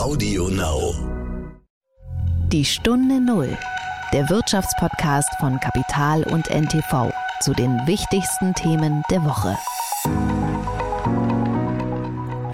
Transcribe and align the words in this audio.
Audio 0.00 0.48
Now. 0.48 0.94
Die 2.50 2.64
Stunde 2.64 3.20
Null. 3.20 3.54
Der 4.14 4.30
Wirtschaftspodcast 4.30 5.28
von 5.38 5.60
Kapital 5.60 6.22
und 6.22 6.48
NTV 6.48 7.12
zu 7.42 7.52
den 7.52 7.86
wichtigsten 7.86 8.54
Themen 8.54 9.02
der 9.10 9.22
Woche. 9.26 9.58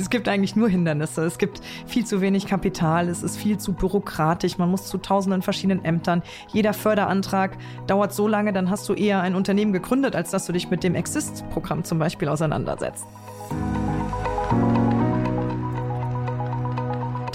Es 0.01 0.11
gibt 0.11 0.27
eigentlich 0.27 0.57
nur 0.57 0.69
Hindernisse. 0.69 1.25
Es 1.25 1.39
gibt 1.39 1.61
viel 1.87 2.05
zu 2.05 2.21
wenig 2.21 2.47
Kapital, 2.47 3.09
es 3.09 3.23
ist 3.23 3.37
viel 3.37 3.59
zu 3.59 3.75
bürokratisch, 3.75 4.59
man 4.59 4.69
muss 4.69 4.89
zu 4.89 4.99
tausenden 4.99 5.43
verschiedenen 5.43 5.85
Ämtern. 5.85 6.25
Jeder 6.53 6.75
Förderantrag 6.75 7.57
dauert 7.87 8.13
so 8.13 8.27
lange, 8.27 8.53
dann 8.53 8.71
hast 8.71 8.89
du 8.89 8.93
eher 8.95 9.21
ein 9.21 9.37
Unternehmen 9.37 9.73
gegründet, 9.73 10.17
als 10.17 10.33
dass 10.33 10.47
du 10.47 10.53
dich 10.53 10.69
mit 10.69 10.83
dem 10.83 10.97
Exist-Programm 10.97 11.85
zum 11.85 12.01
Beispiel 12.01 12.27
auseinandersetzt. 12.27 13.07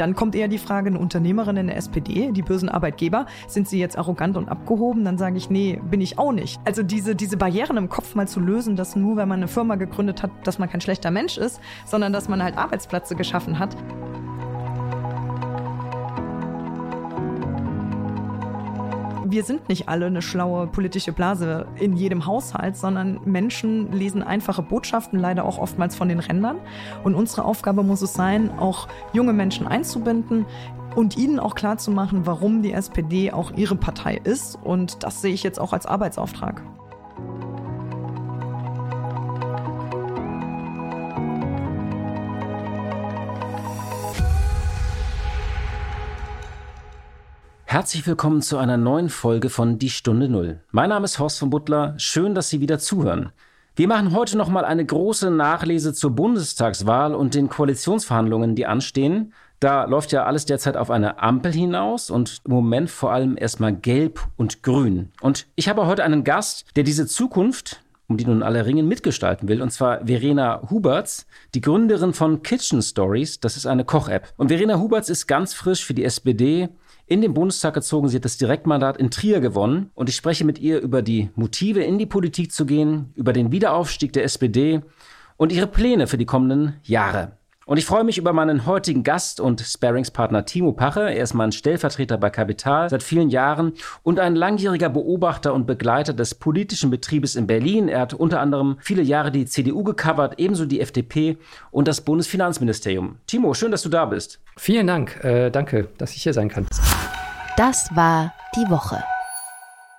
Dann 0.02 0.15
kommt 0.15 0.33
eher 0.33 0.47
die 0.47 0.57
Frage, 0.57 0.87
eine 0.87 0.97
Unternehmerin 0.97 1.57
in 1.57 1.68
der 1.68 1.78
SPD, 1.78 2.32
die 2.32 2.41
bösen 2.41 2.69
Arbeitgeber, 2.69 3.28
sind 3.47 3.69
sie 3.69 3.79
jetzt 3.79 4.00
arrogant 4.00 4.36
und 4.36 4.50
abgehoben? 4.50 5.05
Dann 5.05 5.19
sage 5.19 5.37
ich, 5.37 5.51
nee, 5.51 5.79
bin 5.91 6.01
ich 6.01 6.18
auch 6.18 6.32
nicht. 6.32 6.60
Also 6.65 6.82
diese, 6.82 7.15
diese 7.15 7.37
Barrieren 7.37 7.77
im 7.77 7.87
Kopf 7.87 8.15
mal 8.15 8.27
zu 8.27 8.39
lösen, 8.39 8.75
dass 8.75 8.96
nur, 8.96 9.15
wenn 9.15 9.27
man 9.27 9.41
eine 9.41 9.47
Firma 9.47 9.75
gegründet 9.75 10.24
hat, 10.24 10.32
dass 10.43 10.57
man 10.57 10.71
kein 10.71 10.82
schlechter 10.82 11.11
Mensch 11.11 11.37
ist, 11.37 11.61
sondern 11.86 12.14
dass 12.14 12.27
man 12.27 12.41
halt 12.41 12.57
Arbeitsplätze 12.57 13.15
geschaffen 13.15 13.60
hat. 13.60 13.77
Wir 19.31 19.43
sind 19.43 19.69
nicht 19.69 19.89
alle 19.89 20.07
eine 20.07 20.21
schlaue 20.21 20.67
politische 20.67 21.13
Blase 21.13 21.67
in 21.77 21.95
jedem 21.95 22.25
Haushalt, 22.25 22.75
sondern 22.75 23.19
Menschen 23.25 23.91
lesen 23.91 24.21
einfache 24.23 24.61
Botschaften, 24.61 25.19
leider 25.19 25.45
auch 25.45 25.57
oftmals 25.57 25.95
von 25.95 26.09
den 26.09 26.19
Rändern. 26.19 26.57
Und 27.04 27.15
unsere 27.15 27.45
Aufgabe 27.45 27.83
muss 27.83 28.01
es 28.01 28.13
sein, 28.13 28.51
auch 28.59 28.87
junge 29.13 29.33
Menschen 29.33 29.67
einzubinden, 29.67 30.45
und 30.95 31.17
ihnen 31.17 31.39
auch 31.39 31.55
klarzumachen, 31.55 32.25
warum 32.25 32.61
die 32.61 32.73
SPD 32.73 33.31
auch 33.31 33.51
ihre 33.55 33.75
Partei 33.75 34.19
ist. 34.23 34.57
Und 34.61 35.03
das 35.03 35.21
sehe 35.21 35.33
ich 35.33 35.43
jetzt 35.43 35.59
auch 35.59 35.73
als 35.73 35.85
Arbeitsauftrag. 35.85 36.61
Herzlich 47.72 48.05
willkommen 48.05 48.41
zu 48.41 48.58
einer 48.58 48.75
neuen 48.75 49.08
Folge 49.08 49.50
von 49.50 49.80
Die 49.80 49.89
Stunde 49.89 50.27
Null. 50.27 50.59
Mein 50.72 50.89
Name 50.89 51.05
ist 51.05 51.19
Horst 51.19 51.39
von 51.39 51.50
Butler. 51.50 51.94
Schön, 51.95 52.36
dass 52.36 52.50
Sie 52.50 52.59
wieder 52.59 52.80
zuhören. 52.80 53.31
Wir 53.78 53.88
machen 53.88 54.11
heute 54.11 54.38
nochmal 54.38 54.66
eine 54.66 54.86
große 54.86 55.31
Nachlese 55.31 55.94
zur 55.94 56.11
Bundestagswahl 56.11 57.16
und 57.16 57.33
den 57.33 57.47
Koalitionsverhandlungen, 57.47 58.55
die 58.55 58.66
anstehen. 58.66 59.31
Da 59.61 59.86
läuft 59.86 60.11
ja 60.11 60.25
alles 60.25 60.45
derzeit 60.45 60.75
auf 60.75 60.91
eine 60.91 61.23
Ampel 61.23 61.53
hinaus 61.53 62.09
und 62.09 62.41
im 62.44 62.52
Moment 62.52 62.89
vor 62.89 63.13
allem 63.13 63.38
erstmal 63.38 63.73
gelb 63.73 64.19
und 64.35 64.63
grün. 64.63 65.13
Und 65.22 65.47
ich 65.56 65.69
habe 65.69 65.88
heute 65.88 66.03
einen 66.03 66.25
Gast, 66.25 66.66
der 66.75 66.83
diese 66.83 67.08
Zukunft, 67.08 67.81
um 68.09 68.17
die 68.17 68.25
nun 68.25 68.44
alle 68.44 68.66
ringen, 68.66 68.89
mitgestalten 68.89 69.47
will. 69.47 69.61
Und 69.61 69.72
zwar 69.72 70.06
Verena 70.06 70.61
Huberts, 70.69 71.25
die 71.56 71.61
Gründerin 71.61 72.11
von 72.11 72.44
Kitchen 72.44 72.81
Stories. 72.81 73.39
Das 73.39 73.56
ist 73.56 73.66
eine 73.66 73.85
Koch-App. 73.85 74.33
Und 74.35 74.50
Verena 74.50 74.78
Huberts 74.78 75.08
ist 75.08 75.25
ganz 75.25 75.53
frisch 75.53 75.85
für 75.85 75.94
die 75.94 76.03
SPD 76.03 76.67
in 77.05 77.21
den 77.21 77.33
Bundestag 77.33 77.73
gezogen. 77.73 78.07
Sie 78.07 78.17
hat 78.17 78.25
das 78.25 78.38
Direktmandat 78.38 78.97
in 78.97 79.11
Trier 79.11 79.39
gewonnen. 79.39 79.91
Und 79.94 80.09
ich 80.09 80.16
spreche 80.16 80.45
mit 80.45 80.59
ihr 80.59 80.80
über 80.80 81.02
die 81.02 81.30
Motive, 81.35 81.83
in 81.83 81.97
die 81.97 82.05
Politik 82.05 82.52
zu 82.52 82.66
gehen, 82.66 83.11
über 83.16 83.33
den 83.33 83.52
Wiederaufstieg 83.52 84.13
der 84.13 84.23
SPD 84.23 84.81
und 85.38 85.52
ihre 85.52 85.67
Pläne 85.67 86.07
für 86.07 86.17
die 86.17 86.25
kommenden 86.25 86.75
Jahre. 86.83 87.38
Und 87.67 87.77
ich 87.77 87.85
freue 87.85 88.03
mich 88.03 88.17
über 88.17 88.33
meinen 88.33 88.65
heutigen 88.65 89.03
Gast 89.03 89.39
und 89.39 89.61
Sparingspartner 89.61 90.45
Timo 90.45 90.71
Pache. 90.71 91.01
Er 91.01 91.21
ist 91.21 91.35
mein 91.35 91.51
Stellvertreter 91.51 92.17
bei 92.17 92.31
Kapital 92.31 92.89
seit 92.89 93.03
vielen 93.03 93.29
Jahren 93.29 93.73
und 94.01 94.19
ein 94.19 94.35
langjähriger 94.35 94.89
Beobachter 94.89 95.53
und 95.53 95.67
Begleiter 95.67 96.13
des 96.13 96.33
politischen 96.33 96.89
Betriebes 96.89 97.35
in 97.35 97.45
Berlin. 97.45 97.88
Er 97.88 98.00
hat 98.00 98.16
unter 98.16 98.39
anderem 98.39 98.77
viele 98.81 99.03
Jahre 99.03 99.31
die 99.31 99.45
CDU 99.45 99.83
gecovert, 99.83 100.39
ebenso 100.39 100.66
die 100.66 100.81
FDP 100.81 101.38
und 101.69 101.88
das 101.88 102.01
Bundesfinanzministerium. 102.01 103.17
Timo, 103.27 103.53
schön, 103.53 103.69
dass 103.69 103.83
du 103.83 103.89
da 103.89 104.05
bist. 104.05 104.39
Vielen 104.57 104.88
Dank. 104.88 105.23
Äh, 105.23 105.51
danke, 105.51 105.88
dass 106.00 106.16
ich 106.16 106.23
hier 106.23 106.33
sein 106.33 106.50
kann. 106.50 106.66
Das 107.57 107.95
war 107.95 108.33
die 108.55 108.67
Woche. 108.71 109.03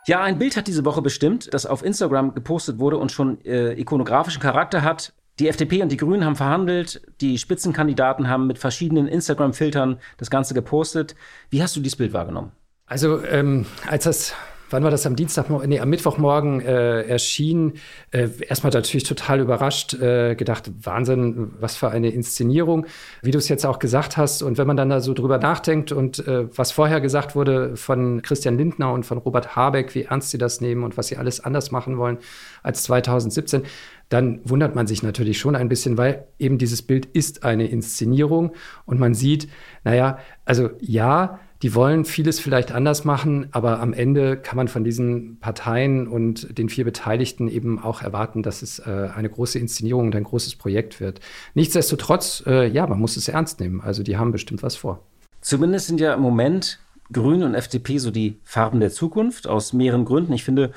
Ja, 0.08 0.20
ein 0.20 0.36
Bild 0.36 0.56
hat 0.56 0.66
diese 0.66 0.84
Woche 0.84 1.00
bestimmt, 1.00 1.54
das 1.54 1.64
auf 1.64 1.84
Instagram 1.84 2.34
gepostet 2.34 2.80
wurde 2.80 2.96
und 2.96 3.12
schon 3.12 3.40
äh, 3.44 3.74
ikonografischen 3.74 4.42
Charakter 4.42 4.82
hat. 4.82 5.12
Die 5.38 5.48
FDP 5.48 5.82
und 5.82 5.90
die 5.90 5.96
Grünen 5.96 6.24
haben 6.24 6.36
verhandelt, 6.36 7.02
die 7.20 7.38
Spitzenkandidaten 7.38 8.28
haben 8.28 8.46
mit 8.46 8.58
verschiedenen 8.58 9.08
Instagram-Filtern 9.08 9.98
das 10.18 10.30
Ganze 10.30 10.52
gepostet. 10.54 11.14
Wie 11.50 11.62
hast 11.62 11.74
du 11.74 11.80
dieses 11.80 11.96
Bild 11.96 12.12
wahrgenommen? 12.12 12.52
Also, 12.86 13.24
ähm, 13.24 13.64
als 13.86 14.04
das 14.04 14.34
wann 14.72 14.82
war 14.82 14.90
das 14.90 15.06
am 15.06 15.16
Dienstag, 15.16 15.48
nee, 15.66 15.80
am 15.80 15.90
Mittwochmorgen 15.90 16.60
äh, 16.60 17.02
erschien. 17.02 17.74
Äh, 18.10 18.28
erstmal 18.48 18.72
natürlich 18.72 19.04
total 19.04 19.40
überrascht, 19.40 19.94
äh, 19.94 20.34
gedacht, 20.34 20.70
Wahnsinn, 20.82 21.52
was 21.60 21.76
für 21.76 21.90
eine 21.90 22.10
Inszenierung, 22.10 22.86
wie 23.22 23.30
du 23.30 23.38
es 23.38 23.48
jetzt 23.48 23.66
auch 23.66 23.78
gesagt 23.78 24.16
hast. 24.16 24.42
Und 24.42 24.58
wenn 24.58 24.66
man 24.66 24.76
dann 24.76 24.90
da 24.90 25.00
so 25.00 25.14
drüber 25.14 25.38
nachdenkt 25.38 25.92
und 25.92 26.26
äh, 26.26 26.46
was 26.56 26.72
vorher 26.72 27.00
gesagt 27.00 27.36
wurde 27.36 27.76
von 27.76 28.22
Christian 28.22 28.56
Lindner 28.56 28.92
und 28.92 29.04
von 29.04 29.18
Robert 29.18 29.56
Habeck, 29.56 29.94
wie 29.94 30.02
ernst 30.02 30.30
sie 30.30 30.38
das 30.38 30.60
nehmen 30.60 30.84
und 30.84 30.96
was 30.96 31.08
sie 31.08 31.16
alles 31.16 31.40
anders 31.40 31.70
machen 31.70 31.98
wollen 31.98 32.18
als 32.62 32.82
2017, 32.84 33.62
dann 34.08 34.40
wundert 34.44 34.74
man 34.74 34.86
sich 34.86 35.02
natürlich 35.02 35.38
schon 35.38 35.56
ein 35.56 35.70
bisschen, 35.70 35.96
weil 35.96 36.26
eben 36.38 36.58
dieses 36.58 36.82
Bild 36.82 37.06
ist 37.06 37.44
eine 37.44 37.66
Inszenierung 37.68 38.52
und 38.84 39.00
man 39.00 39.14
sieht, 39.14 39.48
naja, 39.84 40.18
also 40.44 40.68
ja, 40.80 41.40
die 41.62 41.74
wollen 41.76 42.04
vieles 42.04 42.40
vielleicht 42.40 42.72
anders 42.72 43.04
machen, 43.04 43.46
aber 43.52 43.78
am 43.80 43.92
Ende 43.92 44.36
kann 44.36 44.56
man 44.56 44.66
von 44.66 44.82
diesen 44.82 45.38
Parteien 45.38 46.08
und 46.08 46.58
den 46.58 46.68
vier 46.68 46.84
Beteiligten 46.84 47.46
eben 47.46 47.78
auch 47.78 48.02
erwarten, 48.02 48.42
dass 48.42 48.62
es 48.62 48.80
äh, 48.80 49.08
eine 49.14 49.30
große 49.30 49.60
Inszenierung 49.60 50.06
und 50.06 50.16
ein 50.16 50.24
großes 50.24 50.56
Projekt 50.56 51.00
wird. 51.00 51.20
Nichtsdestotrotz, 51.54 52.42
äh, 52.46 52.66
ja, 52.68 52.86
man 52.88 52.98
muss 52.98 53.16
es 53.16 53.28
ernst 53.28 53.60
nehmen. 53.60 53.80
Also 53.80 54.02
die 54.02 54.16
haben 54.16 54.32
bestimmt 54.32 54.64
was 54.64 54.74
vor. 54.74 55.02
Zumindest 55.40 55.86
sind 55.86 56.00
ja 56.00 56.14
im 56.14 56.20
Moment 56.20 56.80
Grüne 57.12 57.46
und 57.46 57.54
FDP 57.54 57.98
so 57.98 58.10
die 58.10 58.38
Farben 58.42 58.80
der 58.80 58.90
Zukunft 58.90 59.46
aus 59.46 59.72
mehreren 59.72 60.04
Gründen. 60.04 60.32
Ich 60.32 60.44
finde, 60.44 60.72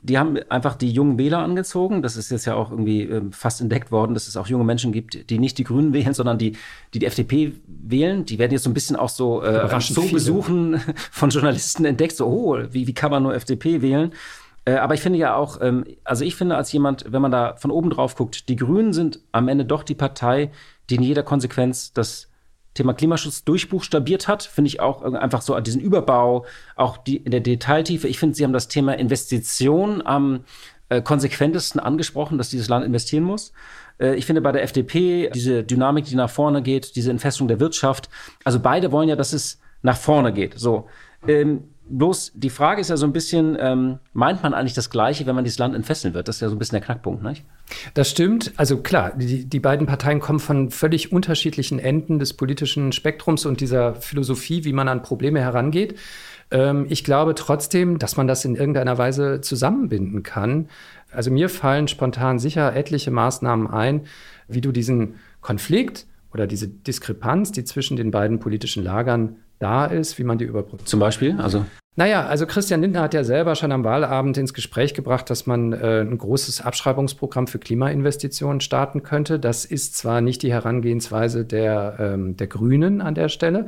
die 0.00 0.16
haben 0.16 0.38
einfach 0.48 0.76
die 0.76 0.90
jungen 0.90 1.18
Wähler 1.18 1.38
angezogen. 1.38 2.02
Das 2.02 2.16
ist 2.16 2.30
jetzt 2.30 2.44
ja 2.44 2.54
auch 2.54 2.70
irgendwie 2.70 3.02
äh, 3.02 3.22
fast 3.32 3.60
entdeckt 3.60 3.90
worden, 3.90 4.14
dass 4.14 4.28
es 4.28 4.36
auch 4.36 4.46
junge 4.46 4.64
Menschen 4.64 4.92
gibt, 4.92 5.28
die 5.28 5.38
nicht 5.38 5.58
die 5.58 5.64
Grünen 5.64 5.92
wählen, 5.92 6.14
sondern 6.14 6.38
die 6.38 6.52
die, 6.94 7.00
die 7.00 7.06
FDP 7.06 7.52
wählen. 7.66 8.24
Die 8.24 8.38
werden 8.38 8.52
jetzt 8.52 8.64
so 8.64 8.70
ein 8.70 8.74
bisschen 8.74 8.96
auch 8.96 9.08
so 9.08 9.42
äh, 9.42 9.80
so 9.80 10.02
Besuchen 10.02 10.80
von 11.10 11.30
Journalisten 11.30 11.84
entdeckt. 11.84 12.16
So, 12.16 12.26
oh, 12.26 12.58
wie, 12.70 12.86
wie 12.86 12.94
kann 12.94 13.10
man 13.10 13.22
nur 13.22 13.34
FDP 13.34 13.82
wählen? 13.82 14.12
Äh, 14.64 14.76
aber 14.76 14.94
ich 14.94 15.00
finde 15.00 15.18
ja 15.18 15.34
auch, 15.34 15.60
ähm, 15.60 15.84
also 16.04 16.24
ich 16.24 16.36
finde 16.36 16.56
als 16.56 16.70
jemand, 16.72 17.06
wenn 17.10 17.22
man 17.22 17.30
da 17.30 17.56
von 17.56 17.70
oben 17.70 17.90
drauf 17.90 18.14
guckt, 18.14 18.48
die 18.48 18.56
Grünen 18.56 18.92
sind 18.92 19.20
am 19.32 19.48
Ende 19.48 19.64
doch 19.64 19.82
die 19.82 19.94
Partei, 19.94 20.50
die 20.90 20.96
in 20.96 21.02
jeder 21.02 21.22
Konsequenz 21.22 21.92
das 21.92 22.27
Thema 22.78 22.94
Klimaschutz 22.94 23.44
durchbuchstabiert 23.44 24.28
hat, 24.28 24.42
finde 24.42 24.68
ich 24.68 24.80
auch 24.80 25.02
einfach 25.02 25.42
so 25.42 25.58
diesen 25.60 25.80
Überbau, 25.80 26.46
auch 26.76 26.96
die, 26.96 27.16
in 27.16 27.30
der 27.30 27.40
Detailtiefe. 27.40 28.08
Ich 28.08 28.18
finde, 28.18 28.36
Sie 28.36 28.44
haben 28.44 28.52
das 28.52 28.68
Thema 28.68 28.96
Investition 28.96 30.00
am 30.04 30.44
äh, 30.88 31.02
konsequentesten 31.02 31.80
angesprochen, 31.80 32.38
dass 32.38 32.48
dieses 32.48 32.68
Land 32.68 32.86
investieren 32.86 33.24
muss. 33.24 33.52
Äh, 33.98 34.14
ich 34.14 34.26
finde 34.26 34.40
bei 34.40 34.52
der 34.52 34.62
FDP 34.62 35.28
diese 35.34 35.64
Dynamik, 35.64 36.04
die 36.04 36.14
nach 36.14 36.30
vorne 36.30 36.62
geht, 36.62 36.96
diese 36.96 37.10
Entfestung 37.10 37.48
der 37.48 37.60
Wirtschaft, 37.60 38.08
also 38.44 38.60
beide 38.60 38.92
wollen 38.92 39.08
ja, 39.08 39.16
dass 39.16 39.32
es 39.32 39.60
nach 39.82 39.96
vorne 39.96 40.32
geht. 40.32 40.58
So. 40.58 40.88
Ähm, 41.26 41.64
bloß 41.88 42.32
die 42.34 42.50
Frage 42.50 42.80
ist 42.80 42.90
ja 42.90 42.96
so 42.96 43.06
ein 43.06 43.12
bisschen, 43.12 43.56
ähm, 43.60 43.98
meint 44.12 44.42
man 44.42 44.54
eigentlich 44.54 44.74
das 44.74 44.90
Gleiche, 44.90 45.26
wenn 45.26 45.34
man 45.34 45.44
dieses 45.44 45.58
Land 45.58 45.74
entfesseln 45.74 46.14
wird? 46.14 46.28
Das 46.28 46.36
ist 46.36 46.40
ja 46.40 46.48
so 46.48 46.54
ein 46.54 46.58
bisschen 46.58 46.76
der 46.76 46.84
Knackpunkt, 46.84 47.22
nicht? 47.22 47.44
Das 47.94 48.10
stimmt. 48.10 48.52
Also 48.56 48.78
klar, 48.78 49.12
die, 49.16 49.44
die 49.44 49.60
beiden 49.60 49.86
Parteien 49.86 50.20
kommen 50.20 50.38
von 50.38 50.70
völlig 50.70 51.12
unterschiedlichen 51.12 51.78
Enden 51.78 52.18
des 52.18 52.34
politischen 52.34 52.92
Spektrums 52.92 53.46
und 53.46 53.60
dieser 53.60 53.94
Philosophie, 53.94 54.64
wie 54.64 54.72
man 54.72 54.88
an 54.88 55.02
Probleme 55.02 55.40
herangeht. 55.40 55.96
Ähm, 56.50 56.86
ich 56.88 57.04
glaube 57.04 57.34
trotzdem, 57.34 57.98
dass 57.98 58.16
man 58.16 58.26
das 58.26 58.44
in 58.44 58.56
irgendeiner 58.56 58.98
Weise 58.98 59.40
zusammenbinden 59.40 60.22
kann. 60.22 60.68
Also 61.10 61.30
mir 61.30 61.48
fallen 61.48 61.88
spontan 61.88 62.38
sicher 62.38 62.74
etliche 62.74 63.10
Maßnahmen 63.10 63.66
ein, 63.66 64.02
wie 64.46 64.60
du 64.60 64.72
diesen 64.72 65.16
Konflikt 65.40 66.06
oder 66.32 66.46
diese 66.46 66.68
Diskrepanz, 66.68 67.52
die 67.52 67.64
zwischen 67.64 67.96
den 67.96 68.10
beiden 68.10 68.38
politischen 68.38 68.84
Lagern 68.84 69.36
da 69.58 69.86
ist, 69.86 70.18
wie 70.18 70.24
man 70.24 70.38
die 70.38 70.44
überbrückt. 70.44 70.88
Zum 70.88 71.00
Beispiel? 71.00 71.38
Also 71.40 71.64
Naja, 71.96 72.26
also 72.26 72.46
Christian 72.46 72.80
Lindner 72.80 73.02
hat 73.02 73.14
ja 73.14 73.24
selber 73.24 73.54
schon 73.56 73.72
am 73.72 73.84
Wahlabend 73.84 74.38
ins 74.38 74.54
Gespräch 74.54 74.94
gebracht, 74.94 75.30
dass 75.30 75.46
man 75.46 75.72
äh, 75.72 76.00
ein 76.00 76.16
großes 76.16 76.60
Abschreibungsprogramm 76.60 77.48
für 77.48 77.58
Klimainvestitionen 77.58 78.60
starten 78.60 79.02
könnte. 79.02 79.40
Das 79.40 79.64
ist 79.64 79.96
zwar 79.96 80.20
nicht 80.20 80.42
die 80.42 80.52
Herangehensweise 80.52 81.44
der, 81.44 81.96
ähm, 81.98 82.36
der 82.36 82.46
Grünen 82.46 83.00
an 83.00 83.14
der 83.14 83.28
Stelle, 83.28 83.66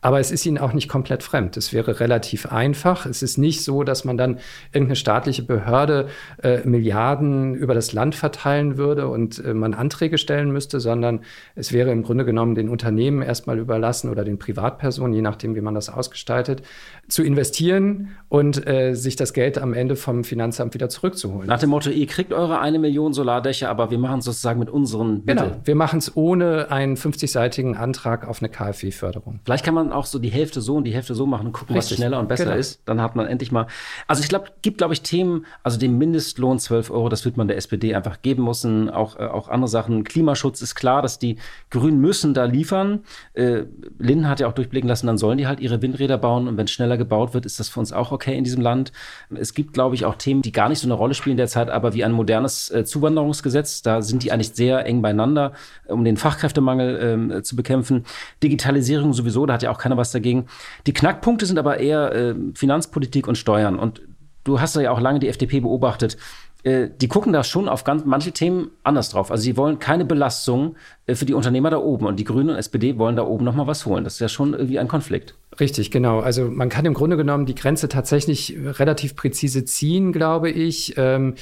aber 0.00 0.20
es 0.20 0.30
ist 0.30 0.46
ihnen 0.46 0.58
auch 0.58 0.72
nicht 0.72 0.88
komplett 0.88 1.22
fremd. 1.22 1.56
Es 1.56 1.72
wäre 1.72 2.00
relativ 2.00 2.46
einfach. 2.46 3.06
Es 3.06 3.22
ist 3.22 3.36
nicht 3.36 3.64
so, 3.64 3.82
dass 3.82 4.04
man 4.04 4.16
dann 4.16 4.38
irgendeine 4.72 4.96
staatliche 4.96 5.42
Behörde 5.42 6.08
äh, 6.42 6.60
Milliarden 6.66 7.54
über 7.54 7.74
das 7.74 7.92
Land 7.92 8.14
verteilen 8.14 8.76
würde 8.76 9.08
und 9.08 9.44
äh, 9.44 9.54
man 9.54 9.74
Anträge 9.74 10.18
stellen 10.18 10.52
müsste, 10.52 10.78
sondern 10.78 11.20
es 11.56 11.72
wäre 11.72 11.90
im 11.90 12.02
Grunde 12.02 12.24
genommen 12.24 12.54
den 12.54 12.68
Unternehmen 12.68 13.22
erstmal 13.22 13.58
überlassen 13.58 14.10
oder 14.10 14.24
den 14.24 14.38
Privatpersonen, 14.38 15.14
je 15.14 15.22
nachdem, 15.22 15.56
wie 15.56 15.60
man 15.60 15.74
das 15.74 15.88
ausgestaltet, 15.88 16.62
zu 17.08 17.22
investieren 17.22 18.10
und 18.28 18.66
äh, 18.66 18.94
sich 18.94 19.16
das 19.16 19.32
Geld 19.32 19.58
am 19.58 19.74
Ende 19.74 19.96
vom 19.96 20.24
Finanzamt 20.24 20.74
wieder 20.74 20.88
zurückzuholen. 20.88 21.48
Nach 21.48 21.58
dem 21.58 21.70
Motto, 21.70 21.90
ihr 21.90 22.06
kriegt 22.06 22.32
eure 22.32 22.60
eine 22.60 22.78
Million 22.78 23.12
Solardächer, 23.14 23.68
aber 23.68 23.90
wir 23.90 23.98
machen 23.98 24.20
es 24.20 24.26
sozusagen 24.26 24.60
mit 24.60 24.70
unseren 24.70 25.24
Mitteln. 25.24 25.36
Genau, 25.36 25.60
wir 25.64 25.74
machen 25.74 25.98
es 25.98 26.16
ohne 26.16 26.70
einen 26.70 26.96
50-seitigen 26.96 27.76
Antrag 27.76 28.28
auf 28.28 28.40
eine 28.40 28.48
KfW-Förderung. 28.48 29.40
Vielleicht 29.44 29.64
kann 29.64 29.74
man 29.74 29.87
man 29.88 29.96
auch 29.96 30.06
so 30.06 30.18
die 30.18 30.28
Hälfte 30.28 30.60
so 30.60 30.76
und 30.76 30.84
die 30.84 30.94
Hälfte 30.94 31.14
so 31.14 31.26
machen 31.26 31.46
und 31.46 31.52
gucken, 31.52 31.74
Richtig. 31.74 31.92
was 31.92 31.98
schneller 31.98 32.18
und 32.18 32.28
besser 32.28 32.44
genau. 32.44 32.56
ist. 32.56 32.82
Dann 32.84 33.00
hat 33.00 33.16
man 33.16 33.26
endlich 33.26 33.52
mal. 33.52 33.66
Also 34.06 34.22
ich 34.22 34.28
glaube, 34.28 34.46
gibt, 34.62 34.78
glaube 34.78 34.94
ich, 34.94 35.02
Themen, 35.02 35.46
also 35.62 35.78
den 35.78 35.98
Mindestlohn 35.98 36.58
12 36.58 36.90
Euro, 36.90 37.08
das 37.08 37.24
wird 37.24 37.36
man 37.36 37.48
der 37.48 37.56
SPD 37.56 37.94
einfach 37.94 38.22
geben 38.22 38.44
müssen. 38.44 38.90
Auch, 38.90 39.18
äh, 39.18 39.24
auch 39.24 39.48
andere 39.48 39.68
Sachen. 39.68 40.04
Klimaschutz 40.04 40.62
ist 40.62 40.74
klar, 40.74 41.02
dass 41.02 41.18
die 41.18 41.36
Grünen 41.70 42.00
müssen 42.00 42.34
da 42.34 42.44
liefern. 42.44 43.00
Äh, 43.34 43.64
Linden 43.98 44.28
hat 44.28 44.40
ja 44.40 44.48
auch 44.48 44.52
durchblicken 44.52 44.88
lassen, 44.88 45.06
dann 45.06 45.18
sollen 45.18 45.38
die 45.38 45.46
halt 45.46 45.60
ihre 45.60 45.82
Windräder 45.82 46.18
bauen 46.18 46.48
und 46.48 46.56
wenn 46.56 46.68
schneller 46.68 46.96
gebaut 46.96 47.34
wird, 47.34 47.46
ist 47.46 47.58
das 47.60 47.68
für 47.68 47.80
uns 47.80 47.92
auch 47.92 48.12
okay 48.12 48.36
in 48.36 48.44
diesem 48.44 48.62
Land. 48.62 48.92
Es 49.34 49.54
gibt, 49.54 49.72
glaube 49.72 49.94
ich, 49.94 50.04
auch 50.04 50.16
Themen, 50.16 50.42
die 50.42 50.52
gar 50.52 50.68
nicht 50.68 50.80
so 50.80 50.86
eine 50.86 50.94
Rolle 50.94 51.14
spielen 51.14 51.36
derzeit, 51.36 51.70
aber 51.70 51.94
wie 51.94 52.04
ein 52.04 52.12
modernes 52.12 52.70
äh, 52.70 52.84
Zuwanderungsgesetz, 52.84 53.82
da 53.82 54.02
sind 54.02 54.22
die 54.22 54.32
eigentlich 54.32 54.50
sehr 54.50 54.84
eng 54.86 55.02
beieinander, 55.02 55.52
um 55.86 56.04
den 56.04 56.16
Fachkräftemangel 56.16 56.98
ähm, 57.02 57.44
zu 57.44 57.56
bekämpfen. 57.56 58.04
Digitalisierung 58.42 59.12
sowieso, 59.12 59.46
da 59.46 59.54
hat 59.54 59.62
ja 59.62 59.70
auch 59.70 59.77
auch 59.78 59.82
keiner 59.82 59.96
was 59.96 60.10
dagegen. 60.10 60.46
Die 60.86 60.92
Knackpunkte 60.92 61.46
sind 61.46 61.58
aber 61.58 61.78
eher 61.78 62.12
äh, 62.12 62.34
Finanzpolitik 62.54 63.28
und 63.28 63.38
Steuern. 63.38 63.78
Und 63.78 64.02
du 64.44 64.60
hast 64.60 64.76
ja 64.76 64.90
auch 64.90 65.00
lange 65.00 65.20
die 65.20 65.28
FDP 65.28 65.60
beobachtet. 65.60 66.16
Äh, 66.64 66.88
die 67.00 67.06
gucken 67.06 67.32
da 67.32 67.44
schon 67.44 67.68
auf 67.68 67.84
ganz 67.84 68.04
manche 68.04 68.32
Themen 68.32 68.72
anders 68.82 69.10
drauf. 69.10 69.30
Also 69.30 69.44
sie 69.44 69.56
wollen 69.56 69.78
keine 69.78 70.04
Belastung 70.04 70.74
äh, 71.06 71.14
für 71.14 71.24
die 71.24 71.34
Unternehmer 71.34 71.70
da 71.70 71.78
oben. 71.78 72.06
Und 72.06 72.16
die 72.16 72.24
Grünen 72.24 72.50
und 72.50 72.56
SPD 72.56 72.98
wollen 72.98 73.16
da 73.16 73.24
oben 73.24 73.44
noch 73.44 73.54
mal 73.54 73.66
was 73.66 73.86
holen. 73.86 74.04
Das 74.04 74.14
ist 74.14 74.20
ja 74.20 74.28
schon 74.28 74.54
irgendwie 74.54 74.78
ein 74.78 74.88
Konflikt. 74.88 75.34
Richtig, 75.60 75.90
genau. 75.90 76.20
Also 76.20 76.44
man 76.50 76.68
kann 76.68 76.84
im 76.84 76.94
Grunde 76.94 77.16
genommen 77.16 77.46
die 77.46 77.54
Grenze 77.54 77.88
tatsächlich 77.88 78.56
relativ 78.60 79.14
präzise 79.14 79.64
ziehen, 79.64 80.12
glaube 80.12 80.50
ich. 80.50 80.94
Ähm, 80.96 81.34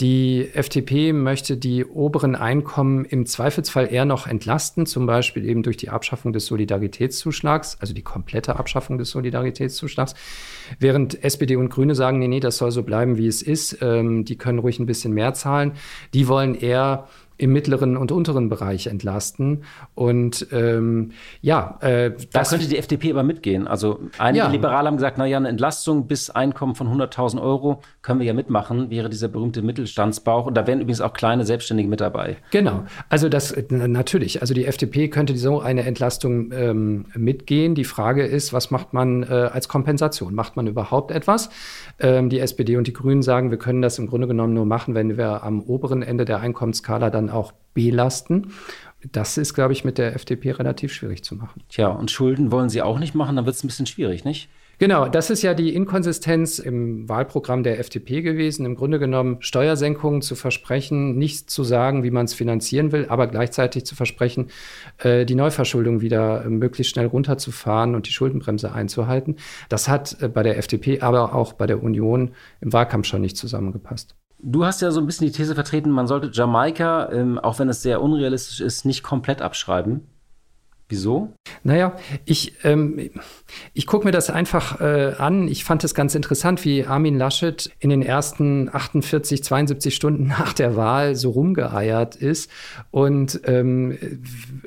die 0.00 0.48
FDP 0.54 1.12
möchte 1.12 1.56
die 1.56 1.84
oberen 1.84 2.36
Einkommen 2.36 3.04
im 3.04 3.26
Zweifelsfall 3.26 3.92
eher 3.92 4.04
noch 4.04 4.28
entlasten, 4.28 4.86
zum 4.86 5.06
Beispiel 5.06 5.44
eben 5.44 5.64
durch 5.64 5.76
die 5.76 5.88
Abschaffung 5.88 6.32
des 6.32 6.46
Solidaritätszuschlags, 6.46 7.78
also 7.80 7.94
die 7.94 8.02
komplette 8.02 8.56
Abschaffung 8.56 8.98
des 8.98 9.10
Solidaritätszuschlags. 9.10 10.14
Während 10.78 11.24
SPD 11.24 11.56
und 11.56 11.70
Grüne 11.70 11.96
sagen, 11.96 12.20
nee, 12.20 12.28
nee, 12.28 12.38
das 12.38 12.58
soll 12.58 12.70
so 12.70 12.84
bleiben, 12.84 13.16
wie 13.16 13.26
es 13.26 13.42
ist. 13.42 13.78
Ähm, 13.82 14.24
die 14.24 14.38
können 14.38 14.60
ruhig 14.60 14.78
ein 14.78 14.86
bisschen 14.86 15.14
mehr 15.14 15.34
zahlen. 15.34 15.72
Die 16.14 16.28
wollen 16.28 16.54
eher 16.54 17.08
im 17.38 17.52
mittleren 17.52 17.96
und 17.96 18.12
unteren 18.12 18.48
Bereich 18.48 18.88
entlasten. 18.88 19.62
Und 19.94 20.48
ähm, 20.52 21.12
ja, 21.40 21.78
äh, 21.80 22.12
da 22.32 22.42
könnte 22.42 22.66
die 22.66 22.76
FDP 22.76 23.12
aber 23.12 23.22
mitgehen. 23.22 23.68
Also 23.68 24.00
einige 24.18 24.44
ja. 24.44 24.50
Liberale 24.50 24.88
haben 24.88 24.96
gesagt, 24.96 25.18
na 25.18 25.24
ja, 25.24 25.36
eine 25.36 25.48
Entlastung 25.48 26.08
bis 26.08 26.30
Einkommen 26.30 26.74
von 26.74 26.88
100.000 26.88 27.40
Euro 27.40 27.80
können 28.08 28.20
wir 28.20 28.26
ja 28.26 28.32
mitmachen, 28.32 28.88
wäre 28.88 29.10
dieser 29.10 29.28
berühmte 29.28 29.60
Mittelstandsbauch. 29.60 30.46
Und 30.46 30.54
da 30.54 30.66
wären 30.66 30.80
übrigens 30.80 31.02
auch 31.02 31.12
kleine 31.12 31.44
Selbstständige 31.44 31.90
mit 31.90 32.00
dabei. 32.00 32.38
Genau. 32.52 32.84
Also 33.10 33.28
das 33.28 33.54
natürlich. 33.68 34.40
Also 34.40 34.54
die 34.54 34.64
FDP 34.64 35.08
könnte 35.08 35.36
so 35.36 35.60
eine 35.60 35.84
Entlastung 35.84 36.50
ähm, 36.52 37.04
mitgehen. 37.14 37.74
Die 37.74 37.84
Frage 37.84 38.24
ist, 38.24 38.54
was 38.54 38.70
macht 38.70 38.94
man 38.94 39.24
äh, 39.24 39.26
als 39.26 39.68
Kompensation? 39.68 40.34
Macht 40.34 40.56
man 40.56 40.66
überhaupt 40.66 41.10
etwas? 41.10 41.50
Ähm, 41.98 42.30
die 42.30 42.40
SPD 42.40 42.78
und 42.78 42.86
die 42.86 42.94
Grünen 42.94 43.20
sagen, 43.20 43.50
wir 43.50 43.58
können 43.58 43.82
das 43.82 43.98
im 43.98 44.06
Grunde 44.06 44.26
genommen 44.26 44.54
nur 44.54 44.64
machen, 44.64 44.94
wenn 44.94 45.18
wir 45.18 45.42
am 45.42 45.60
oberen 45.60 46.00
Ende 46.00 46.24
der 46.24 46.40
Einkommensskala 46.40 47.10
dann 47.10 47.28
auch 47.28 47.52
belasten. 47.74 48.52
Das 49.12 49.36
ist, 49.36 49.52
glaube 49.52 49.74
ich, 49.74 49.84
mit 49.84 49.98
der 49.98 50.14
FDP 50.14 50.52
relativ 50.52 50.94
schwierig 50.94 51.22
zu 51.24 51.34
machen. 51.34 51.62
Tja, 51.68 51.88
und 51.88 52.10
Schulden 52.10 52.50
wollen 52.50 52.70
Sie 52.70 52.80
auch 52.80 52.98
nicht 52.98 53.14
machen, 53.14 53.36
dann 53.36 53.44
wird 53.44 53.54
es 53.54 53.62
ein 53.62 53.68
bisschen 53.68 53.84
schwierig, 53.84 54.24
nicht? 54.24 54.48
Genau, 54.78 55.08
das 55.08 55.28
ist 55.28 55.42
ja 55.42 55.54
die 55.54 55.74
Inkonsistenz 55.74 56.60
im 56.60 57.08
Wahlprogramm 57.08 57.64
der 57.64 57.80
FDP 57.80 58.22
gewesen. 58.22 58.64
Im 58.64 58.76
Grunde 58.76 59.00
genommen 59.00 59.38
Steuersenkungen 59.40 60.22
zu 60.22 60.36
versprechen, 60.36 61.18
nicht 61.18 61.50
zu 61.50 61.64
sagen, 61.64 62.04
wie 62.04 62.12
man 62.12 62.26
es 62.26 62.34
finanzieren 62.34 62.92
will, 62.92 63.06
aber 63.08 63.26
gleichzeitig 63.26 63.84
zu 63.84 63.96
versprechen, 63.96 64.50
äh, 64.98 65.24
die 65.26 65.34
Neuverschuldung 65.34 66.00
wieder 66.00 66.44
äh, 66.44 66.48
möglichst 66.48 66.92
schnell 66.92 67.06
runterzufahren 67.06 67.96
und 67.96 68.06
die 68.06 68.12
Schuldenbremse 68.12 68.72
einzuhalten. 68.72 69.34
Das 69.68 69.88
hat 69.88 70.22
äh, 70.22 70.28
bei 70.28 70.44
der 70.44 70.58
FDP, 70.58 71.00
aber 71.00 71.34
auch 71.34 71.54
bei 71.54 71.66
der 71.66 71.82
Union 71.82 72.30
im 72.60 72.72
Wahlkampf 72.72 73.08
schon 73.08 73.22
nicht 73.22 73.36
zusammengepasst. 73.36 74.14
Du 74.40 74.64
hast 74.64 74.80
ja 74.80 74.92
so 74.92 75.00
ein 75.00 75.06
bisschen 75.06 75.26
die 75.26 75.32
These 75.32 75.56
vertreten, 75.56 75.90
man 75.90 76.06
sollte 76.06 76.30
Jamaika, 76.32 77.10
ähm, 77.10 77.40
auch 77.40 77.58
wenn 77.58 77.68
es 77.68 77.82
sehr 77.82 78.00
unrealistisch 78.00 78.60
ist, 78.60 78.84
nicht 78.84 79.02
komplett 79.02 79.42
abschreiben. 79.42 80.06
Wieso? 80.90 81.34
Naja, 81.64 81.96
ich, 82.24 82.54
ähm, 82.64 83.10
ich 83.74 83.86
gucke 83.86 84.06
mir 84.06 84.10
das 84.10 84.30
einfach 84.30 84.80
äh, 84.80 85.12
an. 85.18 85.46
Ich 85.46 85.64
fand 85.64 85.84
es 85.84 85.94
ganz 85.94 86.14
interessant, 86.14 86.64
wie 86.64 86.86
Armin 86.86 87.18
Laschet 87.18 87.70
in 87.78 87.90
den 87.90 88.00
ersten 88.00 88.70
48, 88.72 89.44
72 89.44 89.94
Stunden 89.94 90.26
nach 90.38 90.54
der 90.54 90.76
Wahl 90.76 91.14
so 91.14 91.30
rumgeeiert 91.30 92.16
ist 92.16 92.50
und 92.90 93.40
ähm, 93.44 93.98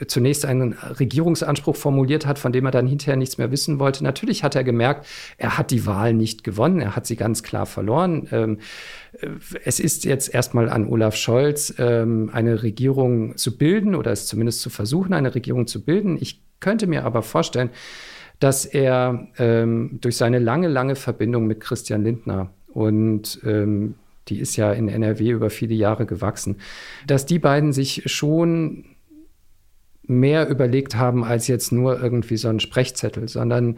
zunächst 0.06 0.46
einen 0.46 0.74
Regierungsanspruch 0.74 1.76
formuliert 1.76 2.28
hat, 2.28 2.38
von 2.38 2.52
dem 2.52 2.66
er 2.66 2.72
dann 2.72 2.86
hinterher 2.86 3.16
nichts 3.16 3.40
mehr 3.40 3.50
wissen 3.50 3.80
wollte. 3.80 4.04
Natürlich 4.04 4.44
hat 4.44 4.56
er 4.56 4.64
gemerkt, 4.64 5.08
er 5.38 5.58
hat 5.58 5.72
die 5.72 5.88
Wahl 5.88 6.14
nicht 6.14 6.44
gewonnen, 6.44 6.82
er 6.82 6.96
hat 6.96 7.08
sie 7.08 7.16
ganz 7.16 7.42
klar 7.42 7.66
verloren. 7.66 8.28
Ähm, 8.32 8.60
es 9.66 9.80
ist 9.80 10.06
jetzt 10.06 10.34
erstmal 10.34 10.70
an 10.70 10.88
Olaf 10.88 11.16
Scholz, 11.16 11.74
ähm, 11.78 12.30
eine 12.32 12.64
Regierung 12.64 13.36
zu 13.38 13.58
bilden 13.58 13.94
oder 13.96 14.12
es 14.12 14.28
zumindest 14.28 14.62
zu 14.62 14.70
versuchen, 14.70 15.14
eine 15.14 15.36
Regierung 15.36 15.68
zu 15.68 15.84
bilden. 15.84 16.11
Ich 16.20 16.42
könnte 16.60 16.88
mir 16.88 17.06
aber 17.06 17.22
vorstellen, 17.22 17.70
dass 18.40 18.66
er 18.66 19.28
ähm, 19.38 20.00
durch 20.02 20.18
seine 20.18 20.40
lange, 20.40 20.68
lange 20.68 20.96
Verbindung 20.96 21.46
mit 21.46 21.60
Christian 21.60 22.04
Lindner 22.04 22.50
und 22.74 23.40
ähm, 23.46 23.96
die 24.28 24.40
ist 24.40 24.56
ja 24.56 24.72
in 24.72 24.88
NRW 24.88 25.30
über 25.30 25.50
viele 25.50 25.76
Jahre 25.76 26.06
gewachsen, 26.06 26.58
dass 27.06 27.26
die 27.26 27.40
beiden 27.40 27.74
sich 27.74 28.04
schon 28.06 28.86
mehr 30.12 30.48
überlegt 30.50 30.96
haben 30.96 31.24
als 31.24 31.48
jetzt 31.48 31.72
nur 31.72 32.02
irgendwie 32.02 32.38
so 32.38 32.50
ein 32.50 32.60
Sprechzettel, 32.60 33.28
sondern 33.28 33.78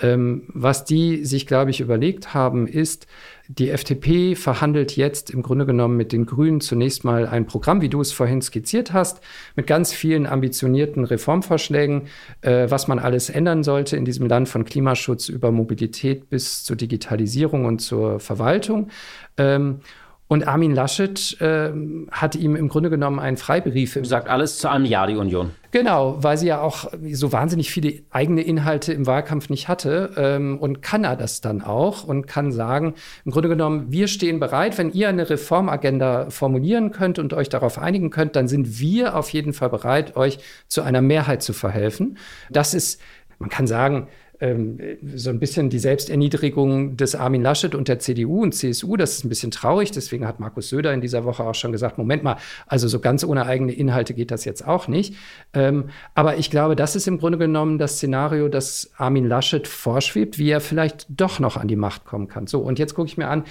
ähm, 0.00 0.44
was 0.48 0.84
die 0.84 1.24
sich, 1.24 1.46
glaube 1.46 1.70
ich, 1.70 1.80
überlegt 1.80 2.34
haben, 2.34 2.66
ist, 2.66 3.06
die 3.48 3.70
FDP 3.70 4.34
verhandelt 4.36 4.96
jetzt 4.96 5.30
im 5.30 5.42
Grunde 5.42 5.66
genommen 5.66 5.96
mit 5.96 6.12
den 6.12 6.24
Grünen 6.24 6.60
zunächst 6.60 7.04
mal 7.04 7.26
ein 7.26 7.46
Programm, 7.46 7.82
wie 7.82 7.90
du 7.90 8.00
es 8.00 8.10
vorhin 8.10 8.40
skizziert 8.40 8.92
hast, 8.92 9.20
mit 9.54 9.66
ganz 9.66 9.92
vielen 9.92 10.26
ambitionierten 10.26 11.04
Reformvorschlägen, 11.04 12.08
äh, 12.40 12.70
was 12.70 12.88
man 12.88 12.98
alles 12.98 13.28
ändern 13.28 13.62
sollte 13.62 13.96
in 13.96 14.06
diesem 14.06 14.26
Land 14.26 14.48
von 14.48 14.64
Klimaschutz 14.64 15.28
über 15.28 15.52
Mobilität 15.52 16.30
bis 16.30 16.64
zur 16.64 16.76
Digitalisierung 16.76 17.66
und 17.66 17.80
zur 17.80 18.18
Verwaltung. 18.18 18.88
Ähm, 19.36 19.80
und 20.26 20.48
Armin 20.48 20.74
Laschet 20.74 21.38
äh, 21.42 21.70
hat 22.10 22.34
ihm 22.34 22.56
im 22.56 22.68
Grunde 22.68 22.88
genommen 22.88 23.18
einen 23.18 23.36
Freibrief. 23.36 23.98
Sagt 24.04 24.28
alles 24.28 24.58
zu 24.58 24.70
einem 24.70 24.86
Ja, 24.86 25.06
die 25.06 25.16
Union. 25.16 25.50
Genau, 25.70 26.16
weil 26.22 26.38
sie 26.38 26.46
ja 26.46 26.62
auch 26.62 26.90
so 27.12 27.30
wahnsinnig 27.30 27.70
viele 27.70 28.00
eigene 28.10 28.40
Inhalte 28.40 28.94
im 28.94 29.06
Wahlkampf 29.06 29.50
nicht 29.50 29.68
hatte. 29.68 30.12
Ähm, 30.16 30.58
und 30.58 30.80
kann 30.80 31.04
er 31.04 31.16
das 31.16 31.42
dann 31.42 31.60
auch 31.60 32.04
und 32.04 32.26
kann 32.26 32.52
sagen, 32.52 32.94
im 33.26 33.32
Grunde 33.32 33.50
genommen, 33.50 33.92
wir 33.92 34.08
stehen 34.08 34.40
bereit, 34.40 34.78
wenn 34.78 34.92
ihr 34.92 35.10
eine 35.10 35.28
Reformagenda 35.28 36.30
formulieren 36.30 36.90
könnt 36.90 37.18
und 37.18 37.34
euch 37.34 37.50
darauf 37.50 37.78
einigen 37.78 38.08
könnt, 38.08 38.34
dann 38.34 38.48
sind 38.48 38.80
wir 38.80 39.16
auf 39.16 39.28
jeden 39.28 39.52
Fall 39.52 39.68
bereit, 39.68 40.16
euch 40.16 40.38
zu 40.68 40.80
einer 40.80 41.02
Mehrheit 41.02 41.42
zu 41.42 41.52
verhelfen. 41.52 42.16
Das 42.48 42.72
ist, 42.72 42.98
man 43.38 43.50
kann 43.50 43.66
sagen, 43.66 44.08
ähm, 44.40 44.78
so 45.14 45.30
ein 45.30 45.38
bisschen 45.38 45.70
die 45.70 45.78
Selbsterniedrigung 45.78 46.96
des 46.96 47.14
Armin 47.14 47.42
Laschet 47.42 47.74
und 47.74 47.88
der 47.88 47.98
CDU 47.98 48.42
und 48.42 48.52
CSU. 48.54 48.96
Das 48.96 49.12
ist 49.12 49.24
ein 49.24 49.28
bisschen 49.28 49.50
traurig. 49.50 49.90
Deswegen 49.90 50.26
hat 50.26 50.40
Markus 50.40 50.68
Söder 50.68 50.92
in 50.92 51.00
dieser 51.00 51.24
Woche 51.24 51.44
auch 51.44 51.54
schon 51.54 51.72
gesagt, 51.72 51.98
Moment 51.98 52.22
mal, 52.22 52.36
also 52.66 52.88
so 52.88 53.00
ganz 53.00 53.24
ohne 53.24 53.46
eigene 53.46 53.72
Inhalte 53.72 54.14
geht 54.14 54.30
das 54.30 54.44
jetzt 54.44 54.66
auch 54.66 54.88
nicht. 54.88 55.14
Ähm, 55.52 55.84
aber 56.14 56.36
ich 56.36 56.50
glaube, 56.50 56.76
das 56.76 56.96
ist 56.96 57.06
im 57.06 57.18
Grunde 57.18 57.38
genommen 57.38 57.78
das 57.78 57.96
Szenario, 57.96 58.48
das 58.48 58.90
Armin 58.96 59.26
Laschet 59.26 59.68
vorschwebt, 59.68 60.38
wie 60.38 60.50
er 60.50 60.60
vielleicht 60.60 61.06
doch 61.08 61.38
noch 61.38 61.56
an 61.56 61.68
die 61.68 61.76
Macht 61.76 62.04
kommen 62.04 62.28
kann. 62.28 62.46
So, 62.46 62.60
und 62.60 62.78
jetzt 62.78 62.94
gucke 62.94 63.08
ich 63.08 63.16
mir 63.16 63.28
an, 63.28 63.44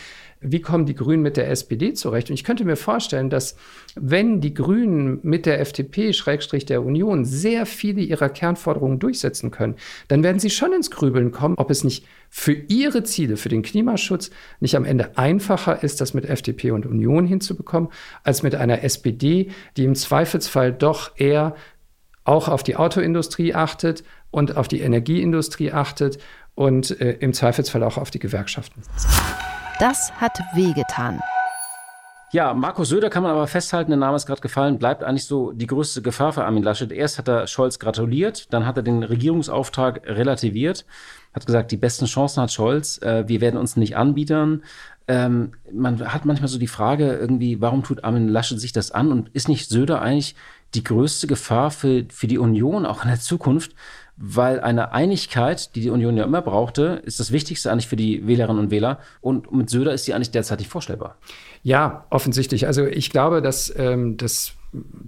wie 0.43 0.61
kommen 0.61 0.85
die 0.85 0.93
Grünen 0.93 1.23
mit 1.23 1.37
der 1.37 1.49
SPD 1.49 1.93
zurecht? 1.93 2.29
Und 2.29 2.33
ich 2.33 2.43
könnte 2.43 2.65
mir 2.65 2.75
vorstellen, 2.75 3.29
dass 3.29 3.55
wenn 3.95 4.41
die 4.41 4.53
Grünen 4.53 5.19
mit 5.23 5.45
der 5.45 5.61
FDP, 5.61 6.11
Schrägstrich 6.13 6.65
der 6.65 6.83
Union, 6.83 7.23
sehr 7.23 7.65
viele 7.65 8.01
ihrer 8.01 8.29
Kernforderungen 8.29 8.99
durchsetzen 8.99 9.51
können, 9.51 9.75
dann 10.09 10.21
werden 10.21 10.39
sie 10.39 10.49
schon 10.49 10.72
schon 10.73 10.77
ins 10.79 10.91
Grübeln 10.91 11.31
kommen, 11.31 11.55
ob 11.57 11.69
es 11.69 11.83
nicht 11.83 12.05
für 12.29 12.53
ihre 12.53 13.03
Ziele, 13.03 13.37
für 13.37 13.49
den 13.49 13.61
Klimaschutz, 13.61 14.31
nicht 14.59 14.75
am 14.75 14.85
Ende 14.85 15.17
einfacher 15.17 15.83
ist, 15.83 16.01
das 16.01 16.13
mit 16.13 16.25
FDP 16.25 16.71
und 16.71 16.85
Union 16.85 17.25
hinzubekommen, 17.25 17.89
als 18.23 18.43
mit 18.43 18.55
einer 18.55 18.83
SPD, 18.83 19.51
die 19.77 19.83
im 19.83 19.95
Zweifelsfall 19.95 20.73
doch 20.73 21.11
eher 21.17 21.55
auch 22.23 22.47
auf 22.47 22.63
die 22.63 22.75
Autoindustrie 22.75 23.53
achtet 23.53 24.03
und 24.31 24.57
auf 24.57 24.67
die 24.67 24.79
Energieindustrie 24.79 25.71
achtet 25.71 26.17
und 26.55 26.99
äh, 27.01 27.17
im 27.19 27.33
Zweifelsfall 27.33 27.83
auch 27.83 27.97
auf 27.97 28.11
die 28.11 28.19
Gewerkschaften. 28.19 28.81
Das 29.79 30.11
hat 30.19 30.39
wehgetan. 30.55 31.19
Ja, 32.33 32.55
Markus 32.55 32.89
Söder 32.89 33.11
kann 33.11 33.21
man 33.21 33.31
aber 33.31 33.45
festhalten, 33.45 33.91
der 33.91 33.99
Name 33.99 34.15
ist 34.15 34.25
gerade 34.25 34.41
gefallen, 34.41 34.79
bleibt 34.79 35.03
eigentlich 35.03 35.25
so 35.25 35.51
die 35.51 35.67
größte 35.67 36.01
Gefahr 36.01 36.33
für 36.33 36.43
Armin 36.43 36.63
Laschet. 36.63 36.91
Erst 36.91 37.19
hat 37.19 37.27
er 37.27 37.45
Scholz 37.45 37.77
gratuliert, 37.77 38.51
dann 38.51 38.65
hat 38.65 38.75
er 38.75 38.81
den 38.81 39.03
Regierungsauftrag 39.03 40.07
relativiert, 40.07 40.83
hat 41.35 41.45
gesagt, 41.45 41.71
die 41.71 41.77
besten 41.77 42.05
Chancen 42.05 42.41
hat 42.41 42.51
Scholz, 42.51 42.99
äh, 43.03 43.25
wir 43.27 43.39
werden 43.39 43.57
uns 43.57 43.77
nicht 43.77 43.97
anbiedern. 43.97 44.63
Ähm, 45.07 45.51
man 45.71 46.11
hat 46.11 46.25
manchmal 46.25 46.47
so 46.47 46.57
die 46.57 46.65
Frage 46.65 47.13
irgendwie, 47.13 47.61
warum 47.61 47.83
tut 47.83 48.03
Armin 48.03 48.29
Laschet 48.29 48.59
sich 48.59 48.71
das 48.71 48.89
an 48.89 49.11
und 49.11 49.29
ist 49.29 49.47
nicht 49.47 49.69
Söder 49.69 50.01
eigentlich 50.01 50.35
die 50.73 50.83
größte 50.83 51.27
Gefahr 51.27 51.69
für, 51.69 52.05
für 52.09 52.25
die 52.25 52.39
Union 52.39 52.87
auch 52.87 53.03
in 53.03 53.09
der 53.09 53.19
Zukunft? 53.19 53.75
Weil 54.17 54.59
eine 54.59 54.91
Einigkeit, 54.91 55.75
die 55.75 55.81
die 55.81 55.89
Union 55.89 56.15
ja 56.17 56.23
immer 56.23 56.41
brauchte, 56.41 57.01
ist 57.05 57.19
das 57.19 57.31
Wichtigste 57.31 57.71
eigentlich 57.71 57.87
für 57.87 57.95
die 57.95 58.27
Wählerinnen 58.27 58.59
und 58.59 58.71
Wähler. 58.71 58.99
Und 59.21 59.51
mit 59.51 59.69
Söder 59.69 59.93
ist 59.93 60.07
die 60.07 60.13
eigentlich 60.13 60.31
derzeit 60.31 60.59
nicht 60.59 60.69
vorstellbar. 60.69 61.17
Ja, 61.63 62.05
offensichtlich. 62.09 62.67
Also 62.67 62.85
ich 62.85 63.09
glaube, 63.09 63.41
dass 63.41 63.73
ähm, 63.75 64.17
das 64.17 64.53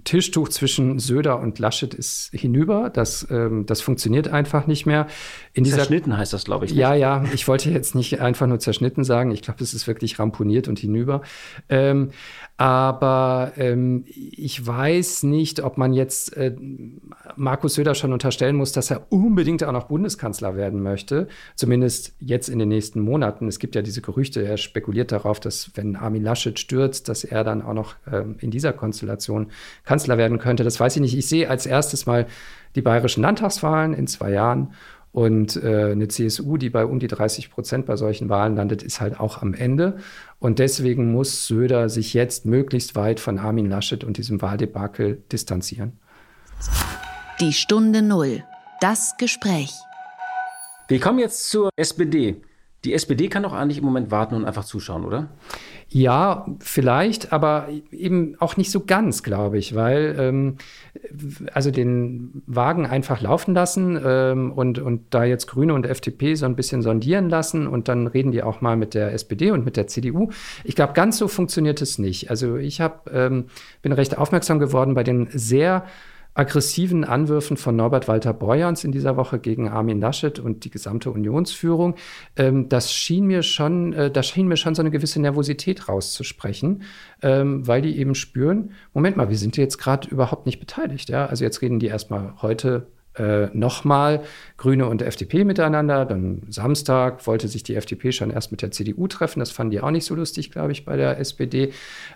Tischtuch 0.04 0.48
zwischen 0.48 0.98
Söder 0.98 1.40
und 1.40 1.58
Laschet 1.58 1.92
ist 1.92 2.30
hinüber. 2.32 2.90
Das, 2.90 3.26
ähm, 3.30 3.66
das 3.66 3.80
funktioniert 3.80 4.28
einfach 4.28 4.66
nicht 4.66 4.86
mehr. 4.86 5.08
In 5.54 5.64
dieser, 5.64 5.78
zerschnitten 5.78 6.16
heißt 6.16 6.32
das, 6.32 6.44
glaube 6.44 6.66
ich. 6.66 6.70
Nicht. 6.70 6.80
Ja, 6.80 6.94
ja. 6.94 7.24
Ich 7.34 7.48
wollte 7.48 7.70
jetzt 7.70 7.94
nicht 7.94 8.20
einfach 8.20 8.46
nur 8.46 8.60
zerschnitten 8.60 9.02
sagen. 9.02 9.32
Ich 9.32 9.42
glaube, 9.42 9.62
es 9.62 9.74
ist 9.74 9.86
wirklich 9.86 10.18
ramponiert 10.18 10.68
und 10.68 10.78
hinüber. 10.78 11.22
Ähm, 11.68 12.10
aber 12.58 13.52
ähm, 13.56 14.04
ich 14.06 14.66
weiß 14.66 15.24
nicht, 15.24 15.62
ob 15.62 15.76
man 15.76 15.92
jetzt 15.92 16.34
äh, 16.38 16.56
Markus 17.36 17.74
Söder 17.74 17.94
schon 17.94 18.14
unterstellen 18.14 18.56
muss, 18.56 18.72
dass 18.72 18.90
er 18.90 19.06
unbedingt 19.10 19.62
auch 19.62 19.72
noch 19.72 19.88
Bundeskanzler 19.88 20.56
werden 20.56 20.82
möchte. 20.82 21.28
Zumindest 21.54 22.14
jetzt 22.18 22.48
in 22.48 22.58
den 22.58 22.68
nächsten 22.68 23.00
Monaten. 23.00 23.46
Es 23.46 23.58
gibt 23.58 23.74
ja 23.74 23.82
diese 23.82 24.00
Gerüchte, 24.00 24.42
er 24.42 24.56
spekuliert 24.56 25.12
darauf, 25.12 25.38
dass 25.38 25.70
wenn 25.74 25.96
Armin 25.96 26.22
Laschet 26.22 26.58
stürzt, 26.58 27.10
dass 27.10 27.24
er 27.24 27.44
dann 27.44 27.60
auch 27.60 27.74
noch 27.74 27.94
ähm, 28.10 28.36
in 28.40 28.50
dieser 28.50 28.72
Konstellation 28.72 29.48
Kanzler 29.84 30.16
werden 30.16 30.38
könnte. 30.38 30.64
Das 30.64 30.80
weiß 30.80 30.96
ich 30.96 31.02
nicht. 31.02 31.16
Ich 31.16 31.28
sehe 31.28 31.50
als 31.50 31.66
erstes 31.66 32.06
mal 32.06 32.26
die 32.74 32.82
bayerischen 32.82 33.22
Landtagswahlen 33.22 33.92
in 33.92 34.06
zwei 34.06 34.30
Jahren. 34.30 34.72
Und 35.16 35.56
äh, 35.56 35.92
eine 35.92 36.08
CSU, 36.08 36.58
die 36.58 36.68
bei 36.68 36.84
um 36.84 36.98
die 36.98 37.06
30 37.06 37.48
Prozent 37.48 37.86
bei 37.86 37.96
solchen 37.96 38.28
Wahlen 38.28 38.54
landet, 38.54 38.82
ist 38.82 39.00
halt 39.00 39.18
auch 39.18 39.40
am 39.40 39.54
Ende. 39.54 39.96
Und 40.40 40.58
deswegen 40.58 41.10
muss 41.10 41.46
Söder 41.46 41.88
sich 41.88 42.12
jetzt 42.12 42.44
möglichst 42.44 42.96
weit 42.96 43.18
von 43.18 43.38
Armin 43.38 43.64
Laschet 43.64 44.04
und 44.04 44.18
diesem 44.18 44.42
Wahldebakel 44.42 45.22
distanzieren. 45.32 45.98
Die 47.40 47.54
Stunde 47.54 48.02
Null. 48.02 48.44
Das 48.82 49.16
Gespräch. 49.16 49.72
Wir 50.88 51.00
kommen 51.00 51.18
jetzt 51.18 51.48
zur 51.48 51.70
SPD. 51.76 52.42
Die 52.84 52.92
SPD 52.92 53.28
kann 53.28 53.42
doch 53.42 53.54
eigentlich 53.54 53.78
im 53.78 53.86
Moment 53.86 54.10
warten 54.10 54.34
und 54.34 54.44
einfach 54.44 54.66
zuschauen, 54.66 55.02
oder? 55.02 55.30
Ja, 55.88 56.46
vielleicht, 56.58 57.32
aber 57.32 57.68
eben 57.92 58.34
auch 58.40 58.56
nicht 58.56 58.72
so 58.72 58.80
ganz, 58.80 59.22
glaube 59.22 59.56
ich, 59.56 59.76
weil 59.76 60.16
ähm, 60.18 60.56
also 61.54 61.70
den 61.70 62.42
Wagen 62.46 62.86
einfach 62.86 63.20
laufen 63.20 63.54
lassen 63.54 63.98
ähm, 64.04 64.50
und, 64.50 64.80
und 64.80 65.02
da 65.10 65.22
jetzt 65.22 65.46
Grüne 65.46 65.74
und 65.74 65.86
FDP 65.86 66.34
so 66.34 66.44
ein 66.44 66.56
bisschen 66.56 66.82
sondieren 66.82 67.28
lassen 67.28 67.68
und 67.68 67.86
dann 67.86 68.08
reden 68.08 68.32
die 68.32 68.42
auch 68.42 68.60
mal 68.60 68.76
mit 68.76 68.94
der 68.94 69.12
SPD 69.12 69.52
und 69.52 69.64
mit 69.64 69.76
der 69.76 69.86
CDU. 69.86 70.30
Ich 70.64 70.74
glaube, 70.74 70.92
ganz 70.92 71.18
so 71.18 71.28
funktioniert 71.28 71.80
es 71.80 71.98
nicht. 71.98 72.30
Also 72.30 72.56
ich 72.56 72.80
hab, 72.80 73.08
ähm, 73.14 73.44
bin 73.80 73.92
recht 73.92 74.18
aufmerksam 74.18 74.58
geworden 74.58 74.94
bei 74.94 75.04
den 75.04 75.28
sehr 75.30 75.84
aggressiven 76.36 77.04
Anwürfen 77.04 77.56
von 77.56 77.76
Norbert 77.76 78.08
Walter 78.08 78.34
Borjans 78.34 78.84
in 78.84 78.92
dieser 78.92 79.16
Woche 79.16 79.38
gegen 79.38 79.68
Armin 79.68 80.00
Laschet 80.00 80.38
und 80.38 80.64
die 80.64 80.70
gesamte 80.70 81.10
Unionsführung, 81.10 81.94
ähm, 82.36 82.68
das 82.68 82.92
schien 82.92 83.26
mir 83.26 83.42
schon, 83.42 83.94
äh, 83.94 84.10
da 84.10 84.22
schien 84.22 84.46
mir 84.46 84.56
schon 84.56 84.74
so 84.74 84.82
eine 84.82 84.90
gewisse 84.90 85.20
Nervosität 85.20 85.88
rauszusprechen, 85.88 86.82
ähm, 87.22 87.66
weil 87.66 87.80
die 87.80 87.98
eben 87.98 88.14
spüren, 88.14 88.72
Moment 88.92 89.16
mal, 89.16 89.30
wir 89.30 89.38
sind 89.38 89.56
jetzt 89.56 89.78
gerade 89.78 90.08
überhaupt 90.08 90.44
nicht 90.44 90.60
beteiligt. 90.60 91.08
Ja? 91.08 91.26
Also 91.26 91.42
jetzt 91.42 91.62
reden 91.62 91.78
die 91.78 91.86
erstmal 91.86 92.34
heute 92.42 92.86
äh, 93.14 93.46
nochmal 93.54 94.22
Grüne 94.58 94.88
und 94.88 95.00
FDP 95.00 95.44
miteinander. 95.44 96.04
Dann 96.04 96.42
Samstag 96.50 97.26
wollte 97.26 97.48
sich 97.48 97.62
die 97.62 97.76
FDP 97.76 98.12
schon 98.12 98.30
erst 98.30 98.50
mit 98.50 98.60
der 98.60 98.72
CDU 98.72 99.08
treffen. 99.08 99.40
Das 99.40 99.50
fanden 99.50 99.70
die 99.70 99.80
auch 99.80 99.90
nicht 99.90 100.04
so 100.04 100.14
lustig, 100.14 100.50
glaube 100.50 100.72
ich, 100.72 100.84
bei 100.84 100.96
der 100.98 101.18
SPD. 101.18 101.72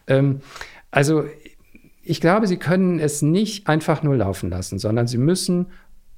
Ähm, 0.06 0.40
also 0.90 1.24
ich 2.10 2.20
glaube, 2.20 2.48
sie 2.48 2.56
können 2.56 2.98
es 2.98 3.22
nicht 3.22 3.68
einfach 3.68 4.02
nur 4.02 4.16
laufen 4.16 4.50
lassen, 4.50 4.80
sondern 4.80 5.06
sie 5.06 5.16
müssen 5.16 5.66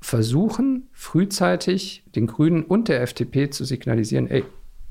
versuchen, 0.00 0.88
frühzeitig 0.94 2.02
den 2.16 2.26
Grünen 2.26 2.64
und 2.64 2.88
der 2.88 3.02
FDP 3.02 3.50
zu 3.50 3.64
signalisieren, 3.64 4.26
ey, 4.26 4.42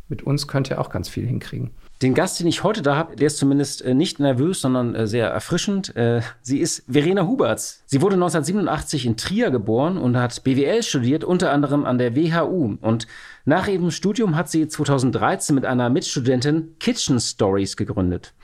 mit 0.10 0.22
uns 0.22 0.48
könnt 0.48 0.70
ihr 0.70 0.80
auch 0.80 0.92
ganz 0.92 1.10
viel 1.10 1.26
hinkriegen. 1.26 1.72
Den 2.04 2.14
Gast, 2.14 2.40
den 2.40 2.46
ich 2.46 2.64
heute 2.64 2.84
da 2.84 2.98
habe, 2.98 3.16
der 3.16 3.28
ist 3.28 3.38
zumindest 3.38 3.82
äh, 3.82 3.96
nicht 3.96 4.20
nervös, 4.20 4.62
sondern 4.62 4.94
äh, 4.94 5.08
sehr 5.08 5.28
erfrischend. 5.28 5.96
Äh, 5.96 6.22
sie 6.42 6.60
ist 6.60 6.84
Verena 6.88 7.26
Huberts. 7.26 7.82
Sie 7.88 8.02
wurde 8.02 8.16
1987 8.16 9.08
in 9.08 9.18
Trier 9.18 9.50
geboren 9.50 9.98
und 9.98 10.18
hat 10.18 10.44
BWL 10.44 10.84
studiert, 10.84 11.24
unter 11.24 11.52
anderem 11.52 11.84
an 11.84 11.98
der 11.98 12.16
WHU. 12.16 12.78
Und 12.80 13.08
nach 13.46 13.68
ihrem 13.68 13.90
Studium 13.90 14.36
hat 14.36 14.52
sie 14.52 14.68
2013 14.68 15.56
mit 15.56 15.66
einer 15.66 15.90
Mitstudentin 15.90 16.76
Kitchen 16.80 17.20
Stories 17.20 17.76
gegründet. 17.76 18.36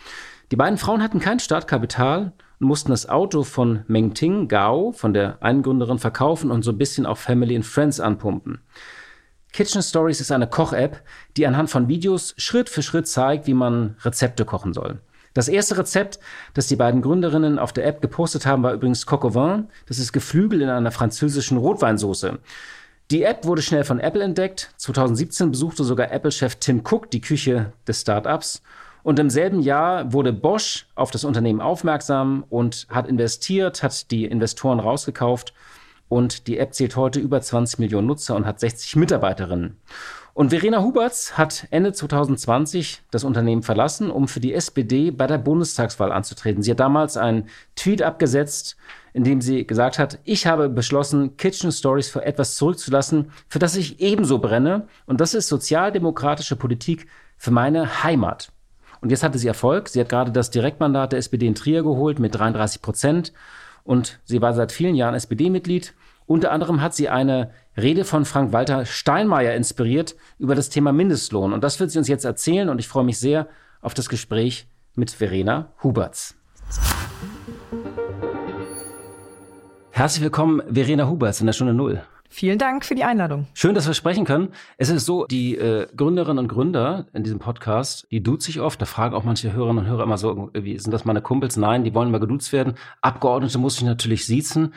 Die 0.51 0.55
beiden 0.55 0.79
Frauen 0.79 1.03
hatten 1.03 1.19
kein 1.19 1.39
Startkapital 1.39 2.31
und 2.59 2.67
mussten 2.67 2.91
das 2.91 3.07
Auto 3.09 3.43
von 3.43 3.83
Meng 3.87 4.13
Ting 4.13 4.47
Gao, 4.47 4.91
von 4.91 5.13
der 5.13 5.41
einen 5.41 5.63
Gründerin, 5.63 5.99
verkaufen 5.99 6.51
und 6.51 6.63
so 6.63 6.71
ein 6.71 6.77
bisschen 6.77 7.05
auf 7.05 7.19
Family 7.19 7.55
and 7.55 7.65
Friends 7.65 7.99
anpumpen. 7.99 8.59
Kitchen 9.53 9.81
Stories 9.81 10.21
ist 10.21 10.31
eine 10.31 10.47
Koch-App, 10.47 11.01
die 11.35 11.47
anhand 11.47 11.69
von 11.69 11.87
Videos 11.87 12.33
Schritt 12.37 12.69
für 12.69 12.83
Schritt 12.83 13.07
zeigt, 13.07 13.47
wie 13.47 13.53
man 13.53 13.95
Rezepte 14.03 14.45
kochen 14.45 14.73
soll. 14.73 14.99
Das 15.33 15.47
erste 15.47 15.77
Rezept, 15.77 16.19
das 16.53 16.67
die 16.67 16.75
beiden 16.75 17.01
Gründerinnen 17.01 17.59
auf 17.59 17.71
der 17.71 17.85
App 17.85 18.01
gepostet 18.01 18.45
haben, 18.45 18.63
war 18.63 18.73
übrigens 18.73 19.05
Coq 19.05 19.23
au 19.23 19.35
vin. 19.35 19.67
Das 19.87 19.99
ist 19.99 20.11
Geflügel 20.11 20.61
in 20.61 20.69
einer 20.69 20.91
französischen 20.91 21.57
Rotweinsoße. 21.57 22.39
Die 23.11 23.23
App 23.23 23.45
wurde 23.45 23.61
schnell 23.61 23.83
von 23.83 23.99
Apple 23.99 24.23
entdeckt. 24.23 24.71
2017 24.77 25.51
besuchte 25.51 25.83
sogar 25.83 26.11
Apple-Chef 26.11 26.55
Tim 26.55 26.81
Cook 26.83 27.11
die 27.11 27.21
Küche 27.21 27.71
des 27.87 28.01
Startups 28.01 28.61
und 29.07 29.19
im 29.19 29.29
selben 29.29 29.61
Jahr 29.61 30.11
wurde 30.11 30.33
Bosch 30.33 30.85
auf 30.95 31.11
das 31.11 31.23
Unternehmen 31.23 31.61
aufmerksam 31.61 32.43
und 32.49 32.87
hat 32.89 33.07
investiert, 33.07 33.81
hat 33.81 34.11
die 34.11 34.25
Investoren 34.25 34.81
rausgekauft. 34.81 35.53
Und 36.09 36.47
die 36.47 36.57
App 36.57 36.73
zählt 36.73 36.97
heute 36.97 37.21
über 37.21 37.39
20 37.39 37.79
Millionen 37.79 38.07
Nutzer 38.07 38.35
und 38.35 38.45
hat 38.45 38.59
60 38.59 38.97
Mitarbeiterinnen. 38.97 39.77
Und 40.33 40.49
Verena 40.49 40.83
Huberts 40.83 41.37
hat 41.37 41.67
Ende 41.71 41.93
2020 41.93 43.03
das 43.09 43.23
Unternehmen 43.23 43.63
verlassen, 43.63 44.11
um 44.11 44.27
für 44.27 44.41
die 44.41 44.53
SPD 44.53 45.11
bei 45.11 45.25
der 45.25 45.37
Bundestagswahl 45.37 46.11
anzutreten. 46.11 46.61
Sie 46.61 46.71
hat 46.71 46.81
damals 46.81 47.15
einen 47.15 47.47
Tweet 47.77 48.01
abgesetzt, 48.01 48.75
in 49.13 49.23
dem 49.23 49.39
sie 49.39 49.65
gesagt 49.65 49.99
hat, 49.99 50.19
ich 50.25 50.47
habe 50.47 50.67
beschlossen, 50.67 51.37
Kitchen 51.37 51.71
Stories 51.71 52.09
für 52.09 52.25
etwas 52.25 52.57
zurückzulassen, 52.57 53.31
für 53.47 53.59
das 53.59 53.77
ich 53.77 54.01
ebenso 54.01 54.39
brenne. 54.39 54.89
Und 55.05 55.21
das 55.21 55.33
ist 55.33 55.47
sozialdemokratische 55.47 56.57
Politik 56.57 57.07
für 57.37 57.51
meine 57.51 58.03
Heimat. 58.03 58.51
Und 59.01 59.10
jetzt 59.10 59.24
hatte 59.24 59.38
sie 59.38 59.48
Erfolg. 59.48 59.89
Sie 59.89 60.00
hat 60.00 60.10
gerade 60.10 60.32
das 60.32 60.50
Direktmandat 60.50 61.12
der 61.12 61.20
SPD 61.20 61.48
in 61.48 61.56
Trier 61.56 61.84
geholt 61.84 62.20
mit 62.20 62.36
33 62.36 62.82
Prozent. 62.82 63.34
Und 63.84 64.20
sie 64.25 64.42
war 64.42 64.54
seit 64.54 64.72
vielen 64.72 64.96
Jahren 64.96 65.16
SPD-Mitglied. 65.16 65.94
Unter 66.25 66.51
anderem 66.51 66.82
hat 66.82 66.94
sie 66.94 67.08
eine 67.08 67.51
Rede 67.77 68.04
von 68.04 68.25
Frank-Walter 68.25 68.86
Steinmeier 68.86 69.56
inspiriert 69.56 70.16
über 70.39 70.56
das 70.56 70.70
Thema 70.70 70.92
Mindestlohn. 70.92 71.54
Und 71.54 71.63
das 71.63 71.80
wird 71.80 71.92
sie 71.92 72.00
uns 72.00 72.08
jetzt 72.08 72.25
erzählen. 72.25 72.70
Und 72.70 72.80
ich 72.80 72.88
freue 72.88 73.06
mich 73.06 73.20
sehr 73.20 73.48
auf 73.82 73.94
das 73.94 74.10
Gespräch 74.10 74.68
mit 74.96 75.12
Verena 75.12 75.72
Huberts. 75.84 76.36
Herzlich 79.92 80.24
willkommen, 80.24 80.62
Verena 80.70 81.08
Huberts 81.08 81.39
in 81.39 81.46
der 81.46 81.54
Stunde 81.54 81.74
Null. 81.74 82.04
Vielen 82.29 82.60
Dank 82.60 82.86
für 82.86 82.96
die 82.96 83.03
Einladung. 83.03 83.48
Schön, 83.53 83.74
dass 83.74 83.88
wir 83.88 83.93
sprechen 83.93 84.25
können. 84.25 84.50
Es 84.77 84.89
ist 84.89 85.05
so, 85.05 85.25
die 85.25 85.55
äh, 85.55 85.88
Gründerinnen 85.96 86.39
und 86.39 86.48
Gründer 86.48 87.07
in 87.13 87.24
diesem 87.24 87.39
Podcast, 87.39 88.07
die 88.12 88.22
duzt 88.22 88.46
sich 88.46 88.60
oft. 88.60 88.81
Da 88.81 88.86
fragen 88.86 89.15
auch 89.15 89.24
manche 89.24 89.53
Hörerinnen 89.53 89.86
und 89.86 89.89
Hörer 89.89 90.03
immer 90.03 90.17
so, 90.17 90.50
wie 90.53 90.77
sind 90.77 90.91
das 90.91 91.05
meine 91.05 91.22
Kumpels? 91.22 91.55
Nein, 91.57 91.84
die 91.84 91.93
wollen 91.93 92.10
immer 92.10 92.19
geduzt 92.19 92.51
werden. 92.51 92.75
Abgeordnete 93.01 93.57
muss 93.57 93.77
ich 93.77 93.84
natürlich 93.84 94.25
siezen. 94.25 94.74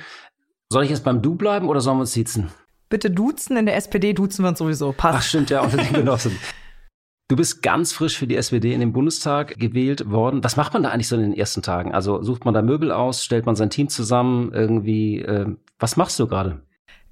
Soll 0.70 0.84
ich 0.84 0.90
jetzt 0.90 1.04
beim 1.04 1.22
Du 1.22 1.34
bleiben 1.34 1.68
oder 1.68 1.80
sollen 1.80 1.96
wir 1.96 2.02
uns 2.02 2.12
siezen? 2.12 2.48
Bitte 2.88 3.10
duzen. 3.10 3.56
In 3.56 3.66
der 3.66 3.76
SPD 3.76 4.12
duzen 4.12 4.44
wir 4.44 4.50
uns 4.50 4.58
sowieso. 4.58 4.92
Passt. 4.92 5.18
Ach, 5.18 5.22
stimmt, 5.22 5.50
ja, 5.50 5.62
unter 5.62 5.76
den 5.76 5.92
Genossen. 5.92 6.38
Du 7.30 7.36
bist 7.36 7.62
ganz 7.62 7.92
frisch 7.92 8.18
für 8.18 8.26
die 8.26 8.34
SPD 8.34 8.72
in 8.74 8.80
den 8.80 8.92
Bundestag 8.92 9.56
gewählt 9.56 10.10
worden. 10.10 10.42
Was 10.42 10.56
macht 10.56 10.72
man 10.72 10.82
da 10.82 10.88
eigentlich 10.88 11.06
so 11.06 11.14
in 11.14 11.22
den 11.22 11.32
ersten 11.32 11.62
Tagen? 11.62 11.94
Also 11.94 12.22
sucht 12.24 12.44
man 12.44 12.54
da 12.54 12.60
Möbel 12.60 12.90
aus, 12.90 13.24
stellt 13.24 13.46
man 13.46 13.54
sein 13.54 13.70
Team 13.70 13.88
zusammen, 13.88 14.52
irgendwie, 14.52 15.20
äh, 15.20 15.46
was 15.78 15.96
machst 15.96 16.18
du 16.18 16.26
gerade? 16.26 16.60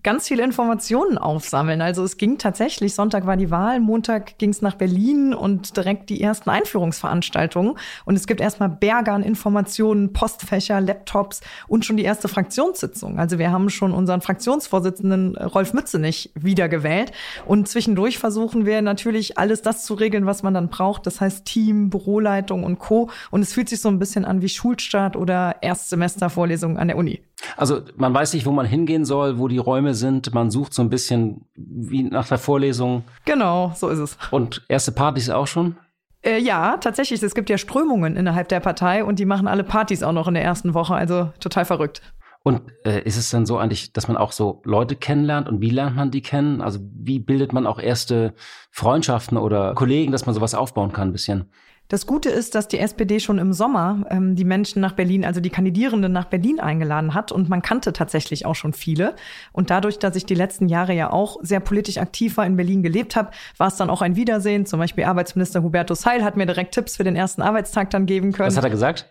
Ganz 0.03 0.29
viele 0.29 0.45
Informationen 0.45 1.19
aufsammeln. 1.19 1.81
Also 1.81 2.05
es 2.05 2.17
ging 2.17 2.39
tatsächlich, 2.39 2.95
Sonntag 2.95 3.27
war 3.27 3.37
die 3.37 3.51
Wahl, 3.51 3.81
Montag 3.81 4.39
ging 4.39 4.51
es 4.51 4.63
nach 4.63 4.75
Berlin 4.75 5.35
und 5.35 5.77
direkt 5.77 6.09
die 6.11 6.23
ersten 6.23 6.51
Einführungsveranstaltungen. 6.51 7.75
Und 8.05 8.17
es 8.17 8.27
gibt 8.27 8.41
erstmal 8.41 8.69
Berge 8.69 9.13
an 9.13 9.23
Informationen, 9.23 10.13
Postfächer, 10.13 10.81
Laptops 10.81 11.41
und 11.67 11.85
schon 11.85 11.97
die 11.97 12.05
erste 12.05 12.29
Fraktionssitzung. 12.29 13.19
Also 13.19 13.39
wir 13.39 13.51
haben 13.51 13.71
schon 13.71 13.93
unseren 13.93 14.21
Fraktionsvorsitzenden 14.21 15.37
Rolf 15.37 15.75
Mützenich 15.75 16.31
wiedergewählt. 16.35 17.13
Und 17.45 17.69
zwischendurch 17.69 18.19
versuchen 18.19 18.67
wir 18.67 18.83
natürlich 18.83 19.37
alles 19.37 19.63
das 19.63 19.85
zu 19.85 19.95
regeln, 19.95 20.27
was 20.27 20.43
man 20.43 20.55
dann 20.55 20.69
braucht. 20.69 21.07
Das 21.07 21.21
heißt 21.21 21.45
Team, 21.45 21.91
Büroleitung 21.91 22.63
und 22.65 22.79
Co. 22.79 23.11
Und 23.31 23.43
es 23.43 23.53
fühlt 23.53 23.69
sich 23.69 23.81
so 23.81 23.89
ein 23.89 23.99
bisschen 23.99 24.25
an 24.25 24.43
wie 24.43 24.49
Schulstart 24.49 25.17
oder 25.17 25.57
Erstsemestervorlesungen 25.61 26.79
an 26.79 26.89
der 26.89 26.97
Uni. 26.97 27.21
Also 27.57 27.83
man 27.97 28.13
weiß 28.13 28.35
nicht, 28.35 28.47
wo 28.47 28.53
man 28.53 28.67
hingehen 28.67 29.05
soll, 29.05 29.39
wo 29.39 29.49
die 29.49 29.59
Räume 29.59 29.95
sind. 29.95 30.35
Man 30.35 30.51
sucht 30.51 30.75
so 30.75 30.83
ein 30.83 30.91
bisschen 30.91 31.47
wie 31.55 32.03
nach 32.03 32.29
der 32.29 32.39
Vorlesung. 32.39 33.05
Genau, 33.25 33.73
so 33.75 33.89
ist 33.89 33.99
es. 33.99 34.19
Und 34.31 34.65
erste 34.69 34.93
Partys 34.93 35.31
auch 35.31 35.47
schon? 35.47 35.77
Äh, 36.23 36.39
ja, 36.41 36.77
tatsächlich. 36.79 37.23
Es 37.23 37.35
gibt 37.35 37.49
ja 37.49 37.59
Strömungen 37.59 38.17
innerhalb 38.17 38.49
der 38.49 38.61
Partei 38.61 39.05
und 39.05 39.19
die 39.19 39.25
machen 39.25 39.47
alle 39.47 39.65
Partys 39.65 40.03
auch 40.03 40.13
noch 40.13 40.29
in 40.29 40.35
der 40.35 40.45
ersten 40.45 40.75
Woche. 40.75 40.95
Also 40.95 41.33
total 41.41 41.65
verrückt. 41.65 42.03
Und 42.43 42.63
äh, 42.85 43.03
ist 43.03 43.17
es 43.17 43.31
dann 43.31 43.47
so 43.47 43.59
eigentlich, 43.59 43.93
dass 43.93 44.09
man 44.09 44.17
auch 44.17 44.33
so 44.33 44.63
Leute 44.65 44.97
kennenlernt 44.97 45.49
und 45.49 45.61
wie 45.61 45.71
lernt 45.71 45.97
man 45.97 46.11
die 46.11 46.23
kennen? 46.23 46.61
Also 46.63 46.79
wie 46.83 47.19
bildet 47.19 47.53
man 47.53 47.67
auch 47.67 47.79
erste 47.79 48.35
Freundschaften 48.71 49.37
oder 49.37 49.75
Kollegen, 49.75 50.13
dass 50.13 50.25
man 50.27 50.35
sowas 50.35 50.55
aufbauen 50.55 50.93
kann 50.93 51.09
ein 51.09 51.13
bisschen? 51.13 51.51
Das 51.89 52.05
Gute 52.05 52.29
ist, 52.29 52.55
dass 52.55 52.69
die 52.69 52.79
SPD 52.79 53.19
schon 53.19 53.39
im 53.39 53.55
Sommer 53.55 54.05
ähm, 54.11 54.37
die 54.37 54.45
Menschen 54.45 54.83
nach 54.83 54.93
Berlin, 54.93 55.25
also 55.25 55.41
die 55.41 55.49
Kandidierenden 55.49 56.13
nach 56.13 56.27
Berlin 56.27 56.61
eingeladen 56.61 57.15
hat 57.15 57.33
und 57.33 57.49
man 57.49 57.63
kannte 57.63 57.95
tatsächlich 57.95 58.45
auch 58.45 58.55
schon 58.55 58.75
viele. 58.75 59.17
Und 59.53 59.71
dadurch, 59.71 59.99
dass 59.99 60.15
ich 60.15 60.27
die 60.27 60.35
letzten 60.35 60.69
Jahre 60.69 60.93
ja 60.93 61.11
auch 61.11 61.39
sehr 61.41 61.61
politisch 61.61 61.97
aktiv 61.97 62.37
war, 62.37 62.45
in 62.45 62.57
Berlin 62.57 62.83
gelebt 62.83 63.17
habe, 63.17 63.31
war 63.57 63.69
es 63.69 63.77
dann 63.77 63.89
auch 63.89 64.03
ein 64.03 64.17
Wiedersehen. 64.17 64.67
Zum 64.67 64.79
Beispiel 64.79 65.05
Arbeitsminister 65.05 65.63
Hubertus 65.63 66.05
Heil 66.05 66.23
hat 66.23 66.37
mir 66.37 66.45
direkt 66.45 66.75
Tipps 66.75 66.99
für 66.99 67.05
den 67.05 67.17
ersten 67.17 67.41
Arbeitstag 67.41 67.89
dann 67.89 68.05
geben 68.05 68.33
können. 68.33 68.49
Was 68.49 68.59
hat 68.59 68.65
er 68.65 68.71
gesagt? 68.71 69.11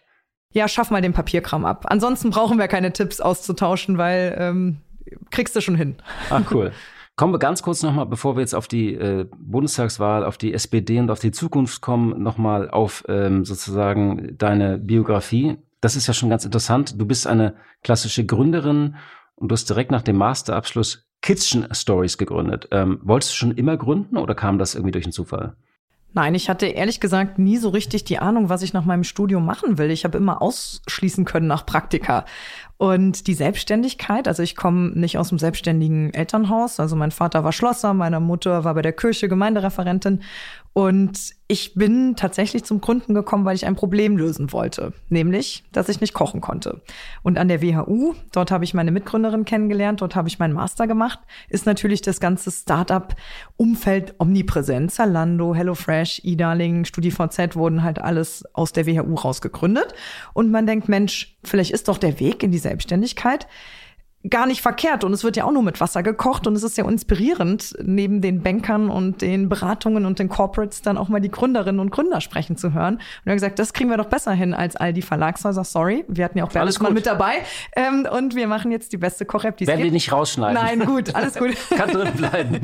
Ja, 0.53 0.67
schaff 0.67 0.91
mal 0.91 1.01
den 1.01 1.13
Papierkram 1.13 1.65
ab. 1.65 1.85
Ansonsten 1.89 2.29
brauchen 2.29 2.59
wir 2.59 2.67
keine 2.67 2.93
Tipps 2.93 3.19
auszutauschen, 3.19 3.97
weil 3.97 4.35
ähm, 4.39 4.77
kriegst 5.31 5.55
du 5.55 5.61
schon 5.61 5.75
hin. 5.75 5.95
Ach 6.29 6.43
cool. 6.51 6.71
Kommen 7.17 7.33
wir 7.33 7.39
ganz 7.39 7.63
kurz 7.63 7.81
nochmal, 7.81 8.05
bevor 8.05 8.35
wir 8.35 8.41
jetzt 8.41 8.53
auf 8.53 8.67
die 8.67 8.93
äh, 8.93 9.25
Bundestagswahl, 9.35 10.23
auf 10.23 10.37
die 10.37 10.53
SPD 10.53 10.99
und 10.99 11.09
auf 11.09 11.17
die 11.17 11.31
Zukunft 11.31 11.81
kommen, 11.81 12.21
nochmal 12.21 12.69
auf 12.69 13.05
ähm, 13.07 13.43
sozusagen 13.43 14.37
deine 14.37 14.77
Biografie. 14.77 15.57
Das 15.81 15.95
ist 15.95 16.05
ja 16.05 16.13
schon 16.13 16.29
ganz 16.29 16.45
interessant. 16.45 17.01
Du 17.01 17.07
bist 17.07 17.25
eine 17.25 17.55
klassische 17.81 18.23
Gründerin 18.23 18.97
und 19.33 19.49
du 19.49 19.53
hast 19.53 19.67
direkt 19.67 19.89
nach 19.89 20.03
dem 20.03 20.15
Masterabschluss 20.17 21.09
Kitchen 21.23 21.67
Stories 21.71 22.19
gegründet. 22.19 22.67
Ähm, 22.69 22.99
wolltest 23.01 23.31
du 23.31 23.35
schon 23.35 23.51
immer 23.51 23.77
gründen 23.77 24.17
oder 24.17 24.35
kam 24.35 24.59
das 24.59 24.75
irgendwie 24.75 24.91
durch 24.91 25.05
einen 25.05 25.11
Zufall? 25.11 25.55
Nein, 26.13 26.35
ich 26.35 26.49
hatte 26.49 26.65
ehrlich 26.65 26.99
gesagt 26.99 27.37
nie 27.37 27.57
so 27.57 27.69
richtig 27.69 28.03
die 28.03 28.17
Ahnung, 28.17 28.49
was 28.49 28.63
ich 28.63 28.73
nach 28.73 28.85
meinem 28.85 29.03
Studium 29.03 29.45
machen 29.45 29.77
will. 29.77 29.91
Ich 29.91 30.03
habe 30.03 30.17
immer 30.17 30.41
ausschließen 30.41 31.25
können 31.25 31.47
nach 31.47 31.65
Praktika. 31.65 32.25
Und 32.77 33.27
die 33.27 33.33
Selbstständigkeit, 33.33 34.27
also 34.27 34.41
ich 34.41 34.55
komme 34.55 34.91
nicht 34.91 35.17
aus 35.17 35.31
einem 35.31 35.39
selbstständigen 35.39 36.13
Elternhaus, 36.13 36.79
also 36.79 36.95
mein 36.95 37.11
Vater 37.11 37.43
war 37.43 37.51
Schlosser, 37.51 37.93
meine 37.93 38.19
Mutter 38.19 38.63
war 38.63 38.75
bei 38.75 38.83
der 38.83 38.93
Kirche 38.93 39.27
Gemeindereferentin 39.27 40.21
und 40.77 41.33
ich 41.47 41.73
bin 41.73 42.15
tatsächlich 42.15 42.63
zum 42.63 42.81
Gründen 42.81 43.15
gekommen, 43.15 43.45
weil 43.45 43.55
ich 43.55 43.65
ein 43.65 43.75
Problem 43.75 44.15
lösen 44.15 44.53
wollte, 44.53 44.93
nämlich, 45.09 45.63
dass 45.71 45.89
ich 45.89 46.01
nicht 46.01 46.13
kochen 46.13 46.39
konnte. 46.39 46.83
Und 47.23 47.39
an 47.39 47.47
der 47.47 47.63
WHU, 47.63 48.13
dort 48.31 48.51
habe 48.51 48.63
ich 48.63 48.75
meine 48.75 48.91
Mitgründerin 48.91 49.43
kennengelernt, 49.43 50.01
dort 50.01 50.15
habe 50.15 50.27
ich 50.27 50.37
meinen 50.37 50.53
Master 50.53 50.85
gemacht, 50.85 51.17
ist 51.49 51.65
natürlich 51.65 52.03
das 52.03 52.19
ganze 52.19 52.51
Startup-Umfeld 52.51 54.13
omnipräsent. 54.19 54.91
Zalando, 54.91 55.55
HelloFresh, 55.55 56.21
eDarling, 56.23 56.85
StudiVZ 56.85 57.55
wurden 57.55 57.81
halt 57.81 57.99
alles 57.99 58.43
aus 58.53 58.71
der 58.71 58.85
WHU 58.85 59.15
rausgegründet. 59.15 59.95
Und 60.33 60.51
man 60.51 60.67
denkt, 60.67 60.89
Mensch, 60.89 61.39
vielleicht 61.43 61.71
ist 61.71 61.87
doch 61.87 61.97
der 61.97 62.19
Weg 62.19 62.43
in 62.43 62.51
die 62.51 62.59
Selbstständigkeit 62.59 63.47
gar 64.29 64.45
nicht 64.45 64.61
verkehrt. 64.61 65.03
Und 65.03 65.13
es 65.13 65.23
wird 65.23 65.37
ja 65.37 65.45
auch 65.45 65.51
nur 65.51 65.63
mit 65.63 65.79
Wasser 65.79 66.03
gekocht 66.03 66.47
und 66.47 66.55
es 66.55 66.63
ist 66.63 66.77
ja 66.77 66.87
inspirierend, 66.87 67.73
neben 67.81 68.21
den 68.21 68.41
Bankern 68.41 68.89
und 68.89 69.21
den 69.21 69.49
Beratungen 69.49 70.05
und 70.05 70.19
den 70.19 70.29
Corporates 70.29 70.81
dann 70.81 70.97
auch 70.97 71.09
mal 71.09 71.19
die 71.19 71.31
Gründerinnen 71.31 71.79
und 71.79 71.91
Gründer 71.91 72.21
sprechen 72.21 72.57
zu 72.57 72.73
hören. 72.73 72.95
Und 72.95 73.01
er 73.25 73.31
hat 73.31 73.37
gesagt, 73.37 73.59
das 73.59 73.73
kriegen 73.73 73.89
wir 73.89 73.97
doch 73.97 74.07
besser 74.07 74.31
hin 74.31 74.53
als 74.53 74.75
all 74.75 74.93
die 74.93 75.01
Verlagshäuser. 75.01 75.63
Sorry, 75.63 76.05
wir 76.07 76.25
hatten 76.25 76.37
ja 76.37 76.45
auch 76.45 76.51
Bertelsmann 76.51 76.93
mit 76.93 77.05
dabei. 77.05 77.43
Ähm, 77.75 78.07
und 78.09 78.35
wir 78.35 78.47
machen 78.47 78.71
jetzt 78.71 78.93
die 78.93 78.97
beste 78.97 79.25
Koch-App, 79.25 79.57
die 79.57 79.65
es 79.65 79.67
Werden 79.67 79.83
wir 79.83 79.91
nicht 79.91 80.11
rausschneiden. 80.11 80.55
Nein, 80.55 80.85
gut, 80.85 81.15
alles 81.15 81.35
gut. 81.35 81.55
Kann 81.69 81.91
drin 81.91 82.13
bleiben. 82.15 82.61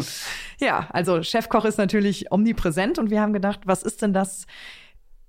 ja, 0.59 0.87
also 0.91 1.23
Chefkoch 1.23 1.65
ist 1.65 1.77
natürlich 1.77 2.31
omnipräsent 2.31 2.99
und 2.99 3.09
wir 3.09 3.21
haben 3.21 3.33
gedacht, 3.33 3.61
was 3.65 3.83
ist 3.83 4.01
denn 4.01 4.13
das 4.13 4.45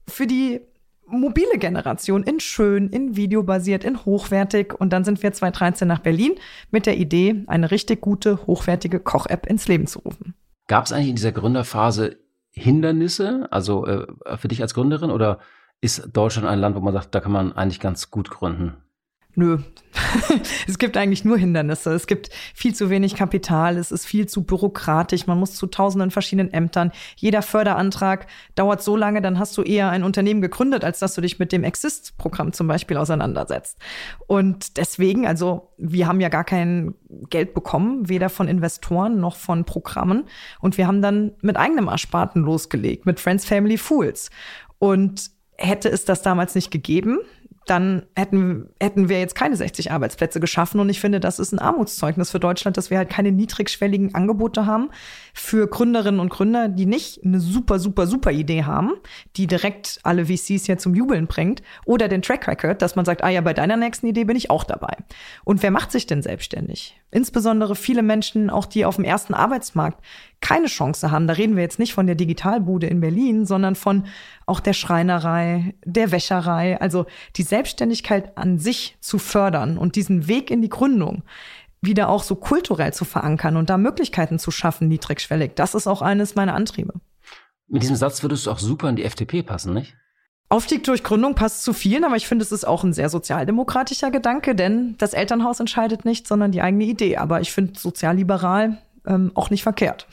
für 0.09 0.27
die 0.27 0.61
mobile 1.07 1.59
Generation 1.59 2.23
in 2.23 2.40
schön, 2.40 2.88
in 2.88 3.17
videobasiert, 3.17 3.85
in 3.85 4.05
hochwertig. 4.05 4.75
Und 4.79 4.93
dann 4.93 5.05
sind 5.05 5.23
wir 5.23 5.33
2013 5.33 5.87
nach 5.88 6.01
Berlin 6.01 6.35
mit 6.71 6.87
der 6.87 6.97
Idee, 6.97 7.45
eine 7.47 7.71
richtig 7.71 8.01
gute, 8.01 8.47
hochwertige 8.47 9.01
Koch-App 9.01 9.47
ins 9.47 9.69
Leben 9.69 9.87
zu 9.87 10.01
rufen. 10.01 10.35
Gab 10.67 10.87
es 10.87 10.93
eigentlich 10.93 11.11
in 11.11 11.17
dieser 11.17 11.33
Gründerphase 11.33 12.17
Hindernisse, 12.51 13.49
also 13.51 13.87
äh, 13.87 14.07
für 14.37 14.49
dich 14.49 14.62
als 14.62 14.75
Gründerin, 14.75 15.11
oder 15.11 15.40
ist 15.81 16.09
Deutschland 16.12 16.47
ein 16.47 16.61
Land, 16.61 16.77
wo 16.77 16.81
man 16.81 16.93
sagt, 16.93 17.14
da 17.14 17.21
kann 17.21 17.33
man 17.33 17.53
eigentlich 17.53 17.81
ganz 17.81 18.11
gut 18.11 18.31
gründen? 18.31 18.75
Nö. 19.37 19.59
es 20.68 20.79
gibt 20.79 20.97
eigentlich 20.97 21.25
nur 21.25 21.38
Hindernisse. 21.38 21.92
Es 21.92 22.07
gibt 22.07 22.31
viel 22.55 22.75
zu 22.75 22.90
wenig 22.90 23.14
Kapital. 23.14 23.77
Es 23.77 23.90
ist 23.90 24.07
viel 24.07 24.27
zu 24.27 24.44
bürokratisch. 24.44 25.27
Man 25.27 25.38
muss 25.38 25.55
zu 25.55 25.66
tausenden 25.66 26.11
verschiedenen 26.11 26.53
Ämtern. 26.53 26.92
Jeder 27.16 27.42
Förderantrag 27.42 28.27
dauert 28.55 28.83
so 28.83 28.97
lange, 28.97 29.23
dann 29.23 29.38
hast 29.38 29.57
du 29.57 29.62
eher 29.62 29.90
ein 29.90 30.05
Unternehmen 30.05 30.40
gegründet, 30.40 30.85
als 30.85 30.99
dass 30.99 31.14
du 31.14 31.20
dich 31.20 31.38
mit 31.38 31.53
dem 31.53 31.64
Exist-Programm 31.64 32.53
zum 32.53 32.68
Beispiel 32.68 32.97
auseinandersetzt. 32.97 33.79
Und 34.27 34.77
deswegen, 34.77 35.27
also 35.27 35.73
wir 35.79 36.07
haben 36.07 36.20
ja 36.20 36.29
gar 36.29 36.44
kein 36.44 36.94
Geld 37.31 37.55
bekommen, 37.55 38.09
weder 38.09 38.29
von 38.29 38.49
Investoren 38.49 39.20
noch 39.20 39.37
von 39.37 39.64
Programmen. 39.64 40.25
Und 40.61 40.79
wir 40.79 40.87
haben 40.87 41.03
dann 41.03 41.33
mit 41.40 41.57
eigenem 41.57 41.88
Ersparten 41.88 42.42
losgelegt, 42.42 43.07
mit 43.07 43.20
Friends, 43.20 43.44
Family, 43.44 43.79
Fools. 43.79 44.31
Und 44.79 45.31
hätte 45.57 45.88
es 45.88 46.05
das 46.05 46.23
damals 46.23 46.55
nicht 46.55 46.70
gegeben, 46.70 47.18
dann 47.66 48.03
hätten, 48.14 48.68
hätten 48.81 49.09
wir 49.09 49.18
jetzt 49.18 49.35
keine 49.35 49.57
60 49.57 49.90
Arbeitsplätze 49.90 50.40
geschaffen. 50.40 50.81
Und 50.81 50.88
ich 50.88 51.00
finde, 51.00 51.20
das 51.20 51.38
ist 51.38 51.53
ein 51.53 51.59
Armutszeugnis 51.59 52.31
für 52.31 52.40
Deutschland, 52.40 52.77
dass 52.77 52.90
wir 52.90 52.98
halt 52.98 53.11
keine 53.11 53.33
niedrigschwelligen 53.33 54.14
Angebote 54.14 54.66
haben 54.66 54.90
für 55.33 55.66
Gründerinnen 55.66 56.20
und 56.20 56.29
Gründer, 56.29 56.68
die 56.68 56.87
nicht 56.87 57.24
eine 57.24 57.40
super, 57.40 57.79
super, 57.79 58.07
super 58.07 58.33
Idee 58.33 58.64
haben, 58.64 58.92
die 59.37 59.46
direkt 59.46 60.00
alle 60.03 60.27
VCs 60.27 60.66
ja 60.66 60.77
zum 60.77 60.94
Jubeln 60.94 61.27
bringt. 61.27 61.62
Oder 61.87 62.09
den 62.09 62.22
Track 62.22 62.46
Record, 62.48 62.83
dass 62.83 62.96
man 62.96 63.05
sagt, 63.05 63.24
ah 63.24 63.31
ja, 63.31 63.40
bei 63.40 63.55
deiner 63.55 63.77
nächsten 63.77 64.07
Idee 64.07 64.24
bin 64.24 64.37
ich 64.37 64.50
auch 64.50 64.64
dabei. 64.64 64.96
Und 65.44 65.62
wer 65.62 65.70
macht 65.70 65.92
sich 65.92 66.07
denn 66.07 66.22
selbstständig? 66.22 67.00
Insbesondere 67.11 67.77
viele 67.77 68.03
Menschen, 68.03 68.50
auch 68.50 68.66
die 68.66 68.85
auf 68.85 68.96
dem 68.96 69.05
ersten 69.05 69.35
Arbeitsmarkt 69.35 70.03
keine 70.44 70.66
Chance 70.66 71.11
haben. 71.11 71.26
Da 71.26 71.33
reden 71.33 71.57
wir 71.57 71.62
jetzt 71.62 71.78
nicht 71.78 71.94
von 71.94 72.07
der 72.07 72.16
Digitalbude 72.16 72.87
in 72.87 73.00
Berlin, 73.00 73.46
sondern 73.46 73.76
von 73.76 74.04
auch 74.44 74.61
der 74.61 74.74
Schreinerei, 74.74 75.74
der 75.87 76.12
Wäscherei. 76.12 76.78
Also 76.78 77.07
die 77.37 77.42
Selbstständigkeit 77.42 78.37
an 78.37 78.59
sich 78.59 78.98
zu 79.00 79.18
fördern 79.18 79.78
und 79.78 79.96
diesen 79.96 80.28
Weg 80.28 80.50
in 80.50 80.61
die 80.61 80.68
Gründung 80.68 81.22
wieder 81.80 82.11
auch 82.11 82.22
so 82.22 82.35
kulturell 82.35 82.92
zu 82.92 83.07
verankern 83.07 83.57
und 83.57 83.70
da 83.70 83.78
Möglichkeiten 83.78 84.38
zu 84.38 84.50
schaffen, 84.50 84.87
niedrigschwellig. 84.88 85.52
Das 85.54 85.74
ist 85.74 85.87
auch 85.87 86.02
eines 86.02 86.35
meiner 86.35 86.54
Antriebe. 86.54 86.92
Mit 87.66 87.83
diesem 87.83 87.96
Satz 87.96 88.22
würdest 88.22 88.44
du 88.44 88.50
auch 88.50 88.59
super 88.59 88.90
in 88.90 88.96
die 88.96 89.04
FDP 89.04 89.42
passen, 89.42 89.72
nicht? 89.72 89.96
Aufstieg 90.50 90.85
durch 90.85 91.02
Gründung 91.02 91.35
passt 91.35 91.64
zu 91.64 91.72
vielen, 91.72 92.04
aber 92.04 92.16
ich 92.16 92.28
finde, 92.28 92.42
es 92.42 92.52
ist 92.52 92.66
auch 92.66 92.85
ein 92.85 92.92
sehr 92.92 93.09
sozialdemokratischer 93.09 94.11
Gedanke, 94.11 94.54
denn 94.54 94.94
das 94.98 95.14
Elternhaus 95.14 95.59
entscheidet 95.59 96.04
nicht, 96.04 96.28
sondern 96.28 96.52
die 96.52 96.61
eigene 96.61 96.85
Idee. 96.85 97.16
Aber 97.16 97.40
ich 97.40 97.50
finde 97.50 97.78
sozialliberal 97.78 98.78
ähm, 99.07 99.33
auch 99.35 99.51
nicht 99.51 99.62
verkehrt. 99.62 100.07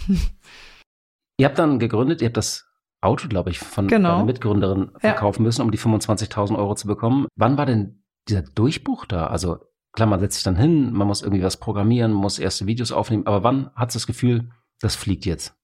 Ihr 1.38 1.48
habt 1.48 1.58
dann 1.58 1.80
gegründet, 1.80 2.22
ihr 2.22 2.28
habt 2.28 2.38
das 2.38 2.68
Auto, 3.02 3.28
glaube 3.28 3.50
ich, 3.50 3.58
von 3.58 3.88
genau. 3.88 4.12
deiner 4.12 4.26
Mitgründerin 4.26 4.92
verkaufen 5.00 5.42
ja. 5.42 5.48
müssen, 5.48 5.64
um 5.64 5.72
die 5.72 5.80
25.000 5.80 6.56
Euro 6.56 6.76
zu 6.76 6.86
bekommen. 6.86 7.26
Wann 7.36 7.58
war 7.58 7.66
denn 7.66 8.04
dieser 8.30 8.44
Durchbruch 8.44 9.06
da? 9.06 9.28
Also 9.28 9.58
klar, 9.92 10.08
man 10.08 10.20
setzt 10.20 10.36
sich 10.36 10.44
dann 10.44 10.56
hin, 10.56 10.94
man 10.94 11.08
muss 11.08 11.24
irgendwie 11.24 11.44
was 11.44 11.58
programmieren, 11.58 12.14
muss 12.14 12.38
erste 12.38 12.68
Videos 12.68 12.92
aufnehmen, 12.92 13.26
aber 13.26 13.44
wann 13.44 13.72
hat 13.76 13.90
es 13.90 13.94
das 13.94 14.08
Gefühl, 14.08 14.52
das 14.80 14.96
fliegt 14.96 15.26
jetzt? 15.26 15.56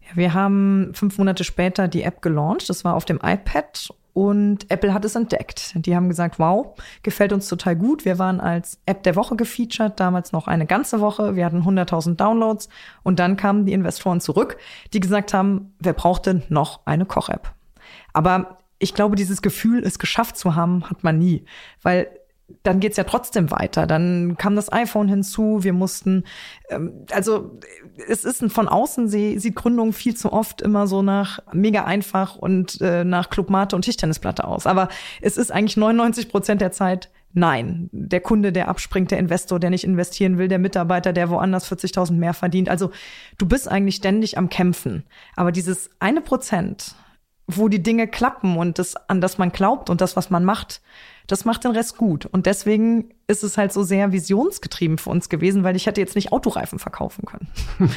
Ja, 0.00 0.16
wir 0.16 0.34
haben 0.34 0.92
fünf 0.94 1.18
Monate 1.18 1.44
später 1.44 1.88
die 1.88 2.02
App 2.02 2.22
gelauncht. 2.22 2.68
Das 2.68 2.84
war 2.84 2.94
auf 2.94 3.04
dem 3.04 3.18
iPad 3.22 3.92
und 4.14 4.70
Apple 4.70 4.94
hat 4.94 5.04
es 5.04 5.16
entdeckt. 5.16 5.72
Die 5.74 5.94
haben 5.94 6.08
gesagt, 6.08 6.38
wow, 6.38 6.74
gefällt 7.02 7.32
uns 7.32 7.48
total 7.48 7.74
gut. 7.74 8.04
Wir 8.04 8.18
waren 8.20 8.40
als 8.40 8.78
App 8.86 9.02
der 9.02 9.16
Woche 9.16 9.34
gefeatured, 9.34 9.98
damals 9.98 10.30
noch 10.30 10.46
eine 10.46 10.66
ganze 10.66 11.00
Woche. 11.00 11.34
Wir 11.34 11.44
hatten 11.44 11.62
100.000 11.62 12.14
Downloads 12.14 12.68
und 13.02 13.18
dann 13.18 13.36
kamen 13.36 13.66
die 13.66 13.72
Investoren 13.72 14.20
zurück, 14.20 14.56
die 14.92 15.00
gesagt 15.00 15.34
haben, 15.34 15.74
wer 15.80 15.94
braucht 15.94 16.26
denn 16.26 16.44
noch 16.48 16.86
eine 16.86 17.06
Koch-App? 17.06 17.52
Aber 18.12 18.58
ich 18.78 18.94
glaube, 18.94 19.16
dieses 19.16 19.42
Gefühl, 19.42 19.82
es 19.84 19.98
geschafft 19.98 20.36
zu 20.36 20.54
haben, 20.54 20.88
hat 20.88 21.02
man 21.02 21.18
nie, 21.18 21.44
weil 21.82 22.06
dann 22.62 22.78
geht's 22.78 22.96
ja 22.96 23.04
trotzdem 23.04 23.50
weiter. 23.50 23.86
Dann 23.86 24.36
kam 24.38 24.54
das 24.54 24.72
iPhone 24.72 25.08
hinzu, 25.08 25.64
wir 25.64 25.72
mussten, 25.72 26.24
ähm, 26.68 27.06
also 27.10 27.58
es 28.08 28.24
ist 28.24 28.42
ein, 28.42 28.50
von 28.50 28.68
außen 28.68 29.08
sie, 29.08 29.38
sieht 29.38 29.54
Gründung 29.54 29.92
viel 29.92 30.16
zu 30.16 30.32
oft 30.32 30.62
immer 30.62 30.86
so 30.86 31.02
nach 31.02 31.40
mega 31.52 31.84
einfach 31.84 32.36
und 32.36 32.80
äh, 32.80 33.04
nach 33.04 33.30
Clubmate 33.30 33.76
und 33.76 33.82
Tischtennisplatte 33.82 34.44
aus. 34.44 34.66
Aber 34.66 34.88
es 35.20 35.36
ist 35.36 35.52
eigentlich 35.52 35.76
99 35.76 36.28
Prozent 36.28 36.60
der 36.60 36.72
Zeit 36.72 37.10
Nein, 37.36 37.90
der 37.90 38.20
Kunde, 38.20 38.52
der 38.52 38.68
abspringt, 38.68 39.10
der 39.10 39.18
Investor, 39.18 39.58
der 39.58 39.70
nicht 39.70 39.82
investieren 39.82 40.38
will, 40.38 40.46
der 40.46 40.60
Mitarbeiter, 40.60 41.12
der 41.12 41.30
woanders 41.30 41.70
40.000 41.70 42.12
mehr 42.12 42.32
verdient. 42.32 42.68
Also 42.68 42.92
du 43.38 43.46
bist 43.46 43.68
eigentlich 43.68 43.96
ständig 43.96 44.38
am 44.38 44.48
Kämpfen. 44.48 45.02
Aber 45.34 45.50
dieses 45.50 45.90
eine 45.98 46.20
Prozent, 46.20 46.94
wo 47.48 47.68
die 47.68 47.82
Dinge 47.82 48.06
klappen 48.06 48.56
und 48.56 48.78
das, 48.78 48.94
an 49.08 49.20
das 49.20 49.36
man 49.36 49.50
glaubt 49.50 49.90
und 49.90 50.00
das, 50.00 50.14
was 50.14 50.30
man 50.30 50.44
macht, 50.44 50.80
das 51.26 51.44
macht 51.44 51.64
den 51.64 51.72
Rest 51.72 51.96
gut. 51.96 52.26
Und 52.26 52.46
deswegen 52.46 53.14
ist 53.26 53.42
es 53.42 53.56
halt 53.56 53.72
so 53.72 53.82
sehr 53.82 54.12
visionsgetrieben 54.12 54.98
für 54.98 55.10
uns 55.10 55.28
gewesen, 55.28 55.64
weil 55.64 55.76
ich 55.76 55.86
hätte 55.86 56.00
jetzt 56.00 56.14
nicht 56.14 56.32
Autoreifen 56.32 56.78
verkaufen 56.78 57.24
können. 57.24 57.48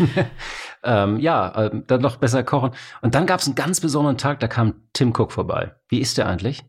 ähm, 0.83 1.19
ja, 1.19 1.65
äh, 1.65 1.81
dann 1.87 2.01
noch 2.01 2.17
besser 2.17 2.43
kochen. 2.43 2.71
Und 3.01 3.15
dann 3.15 3.25
gab 3.25 3.39
es 3.39 3.47
einen 3.47 3.55
ganz 3.55 3.81
besonderen 3.81 4.17
Tag, 4.17 4.39
da 4.39 4.47
kam 4.47 4.75
Tim 4.93 5.13
Cook 5.15 5.31
vorbei. 5.31 5.75
Wie 5.89 5.99
ist 5.99 6.17
der 6.17 6.27
eigentlich? 6.27 6.63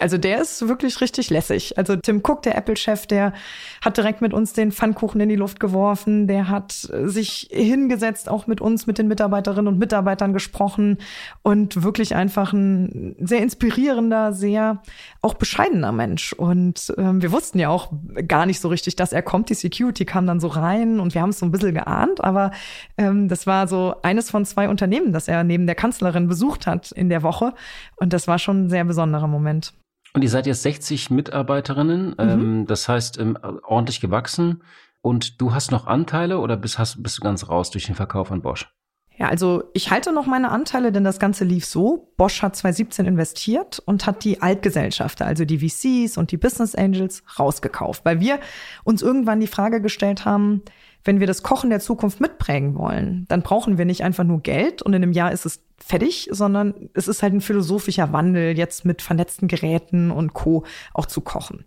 Also 0.00 0.16
der 0.16 0.40
ist 0.40 0.66
wirklich 0.68 1.00
richtig 1.00 1.28
lässig. 1.28 1.76
Also 1.76 1.96
Tim 1.96 2.22
Cook, 2.24 2.42
der 2.42 2.56
Apple-Chef, 2.56 3.06
der 3.06 3.34
hat 3.82 3.98
direkt 3.98 4.22
mit 4.22 4.32
uns 4.32 4.54
den 4.54 4.72
Pfannkuchen 4.72 5.20
in 5.20 5.28
die 5.28 5.36
Luft 5.36 5.60
geworfen. 5.60 6.26
Der 6.26 6.48
hat 6.48 6.72
sich 6.72 7.48
hingesetzt, 7.52 8.28
auch 8.28 8.46
mit 8.46 8.60
uns, 8.60 8.86
mit 8.86 8.96
den 8.96 9.06
Mitarbeiterinnen 9.08 9.68
und 9.68 9.78
Mitarbeitern 9.78 10.32
gesprochen 10.32 10.98
und 11.42 11.82
wirklich 11.82 12.14
einfach 12.14 12.52
ein 12.54 13.16
sehr 13.20 13.42
inspirierender, 13.42 14.32
sehr 14.32 14.82
auch 15.20 15.34
bescheidener 15.34 15.92
Mensch. 15.92 16.32
Und 16.32 16.92
ähm, 16.96 17.20
wir 17.20 17.30
wussten 17.30 17.58
ja 17.58 17.68
auch 17.68 17.92
gar 18.26 18.46
nicht 18.46 18.60
so 18.60 18.68
richtig, 18.68 18.96
dass 18.96 19.12
er 19.12 19.22
kommt. 19.22 19.50
Die 19.50 19.54
Security 19.54 20.06
kam 20.06 20.26
dann 20.26 20.40
so 20.40 20.48
rein 20.48 21.00
und 21.00 21.14
wir 21.14 21.20
haben 21.20 21.30
es 21.30 21.38
so 21.38 21.46
ein 21.46 21.52
bisschen 21.52 21.74
geahnt. 21.74 22.24
Aber 22.24 22.52
ähm, 22.96 23.28
das 23.28 23.46
war 23.46 23.68
so 23.68 23.94
eines 24.02 24.30
von 24.30 24.46
zwei 24.46 24.70
Unternehmen, 24.70 25.12
das 25.12 25.28
er 25.28 25.44
neben 25.44 25.66
der 25.66 25.74
Kanzlerin 25.74 26.28
besucht 26.28 26.66
hat 26.66 26.92
in 26.92 27.10
der 27.10 27.22
Woche. 27.22 27.52
Und 27.96 28.14
das 28.14 28.26
war 28.26 28.38
schon 28.38 28.64
ein 28.64 28.70
sehr 28.70 28.84
besonderer 28.84 29.28
Moment. 29.28 29.74
Und 30.14 30.22
ihr 30.22 30.30
seid 30.30 30.46
jetzt 30.46 30.62
60 30.62 31.10
Mitarbeiterinnen, 31.10 32.08
mhm. 32.08 32.14
ähm, 32.18 32.66
das 32.66 32.88
heißt 32.88 33.18
ähm, 33.18 33.38
ordentlich 33.62 34.00
gewachsen. 34.00 34.62
Und 35.00 35.40
du 35.40 35.52
hast 35.54 35.70
noch 35.70 35.86
Anteile 35.86 36.38
oder 36.38 36.56
bist, 36.56 36.78
hast, 36.78 37.02
bist 37.02 37.18
du 37.18 37.22
ganz 37.22 37.48
raus 37.48 37.70
durch 37.70 37.86
den 37.86 37.94
Verkauf 37.94 38.30
an 38.30 38.42
Bosch? 38.42 38.72
Ja, 39.16 39.28
also 39.28 39.64
ich 39.74 39.90
halte 39.90 40.12
noch 40.12 40.26
meine 40.26 40.50
Anteile, 40.50 40.90
denn 40.90 41.04
das 41.04 41.18
Ganze 41.18 41.44
lief 41.44 41.66
so. 41.66 42.12
Bosch 42.16 42.42
hat 42.42 42.56
2017 42.56 43.06
investiert 43.06 43.78
und 43.84 44.06
hat 44.06 44.24
die 44.24 44.40
Altgesellschafter, 44.40 45.26
also 45.26 45.44
die 45.44 45.58
VCs 45.58 46.16
und 46.16 46.30
die 46.30 46.38
Business 46.38 46.74
Angels, 46.74 47.22
rausgekauft, 47.38 48.04
weil 48.04 48.20
wir 48.20 48.40
uns 48.84 49.02
irgendwann 49.02 49.40
die 49.40 49.46
Frage 49.46 49.82
gestellt 49.82 50.24
haben, 50.24 50.62
wenn 51.04 51.20
wir 51.20 51.26
das 51.26 51.42
Kochen 51.42 51.70
der 51.70 51.80
Zukunft 51.80 52.20
mitprägen 52.20 52.76
wollen, 52.76 53.26
dann 53.28 53.42
brauchen 53.42 53.78
wir 53.78 53.84
nicht 53.84 54.04
einfach 54.04 54.24
nur 54.24 54.40
Geld 54.40 54.82
und 54.82 54.92
in 54.92 55.02
einem 55.02 55.12
Jahr 55.12 55.32
ist 55.32 55.46
es 55.46 55.62
fertig, 55.84 56.28
sondern 56.30 56.74
es 56.94 57.08
ist 57.08 57.22
halt 57.22 57.32
ein 57.32 57.40
philosophischer 57.40 58.12
Wandel, 58.12 58.56
jetzt 58.56 58.84
mit 58.84 59.02
vernetzten 59.02 59.48
Geräten 59.48 60.12
und 60.12 60.32
Co. 60.32 60.64
auch 60.94 61.06
zu 61.06 61.20
kochen. 61.20 61.64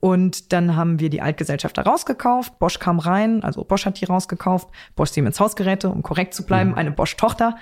Und 0.00 0.52
dann 0.52 0.74
haben 0.74 1.00
wir 1.00 1.10
die 1.10 1.20
Altgesellschaft 1.20 1.76
da 1.76 1.82
rausgekauft, 1.82 2.58
Bosch 2.58 2.78
kam 2.78 2.98
rein, 2.98 3.44
also 3.44 3.62
Bosch 3.64 3.84
hat 3.84 4.00
die 4.00 4.06
rausgekauft, 4.06 4.68
Bosch 4.96 5.10
Siemens 5.10 5.38
Hausgeräte, 5.38 5.90
um 5.90 6.02
korrekt 6.02 6.32
zu 6.32 6.46
bleiben, 6.46 6.70
mhm. 6.70 6.76
eine 6.76 6.90
Bosch-Tochter. 6.92 7.56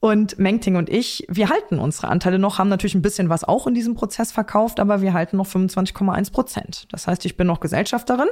Und 0.00 0.36
Mengting 0.36 0.74
und 0.74 0.88
ich, 0.88 1.24
wir 1.28 1.48
halten 1.48 1.78
unsere 1.78 2.08
Anteile 2.08 2.40
noch, 2.40 2.58
haben 2.58 2.68
natürlich 2.68 2.96
ein 2.96 3.02
bisschen 3.02 3.28
was 3.28 3.44
auch 3.44 3.68
in 3.68 3.74
diesem 3.74 3.94
Prozess 3.94 4.32
verkauft, 4.32 4.80
aber 4.80 5.00
wir 5.00 5.12
halten 5.12 5.36
noch 5.36 5.46
25,1 5.46 6.32
Prozent. 6.32 6.88
Das 6.90 7.06
heißt, 7.06 7.24
ich 7.24 7.36
bin 7.36 7.46
noch 7.46 7.60
Gesellschafterin 7.60 8.26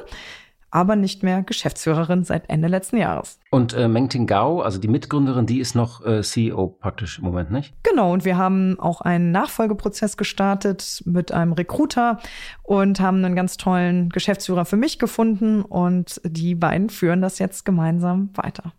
aber 0.70 0.96
nicht 0.96 1.22
mehr 1.22 1.42
Geschäftsführerin 1.42 2.24
seit 2.24 2.48
Ende 2.48 2.68
letzten 2.68 2.96
Jahres. 2.96 3.38
Und 3.50 3.74
äh, 3.74 3.88
Mengting 3.88 4.26
Gao, 4.26 4.60
also 4.60 4.78
die 4.78 4.88
Mitgründerin, 4.88 5.46
die 5.46 5.60
ist 5.60 5.74
noch 5.74 6.04
äh, 6.04 6.22
CEO 6.22 6.68
praktisch 6.68 7.18
im 7.18 7.24
Moment, 7.24 7.50
nicht? 7.50 7.74
Genau, 7.82 8.12
und 8.12 8.24
wir 8.24 8.36
haben 8.36 8.78
auch 8.78 9.00
einen 9.00 9.32
Nachfolgeprozess 9.32 10.16
gestartet 10.16 11.02
mit 11.06 11.32
einem 11.32 11.52
Recruiter 11.52 12.18
und 12.62 13.00
haben 13.00 13.24
einen 13.24 13.36
ganz 13.36 13.56
tollen 13.56 14.08
Geschäftsführer 14.10 14.64
für 14.64 14.76
mich 14.76 14.98
gefunden 14.98 15.62
und 15.62 16.20
die 16.24 16.54
beiden 16.54 16.90
führen 16.90 17.20
das 17.20 17.38
jetzt 17.38 17.64
gemeinsam 17.64 18.30
weiter. 18.34 18.72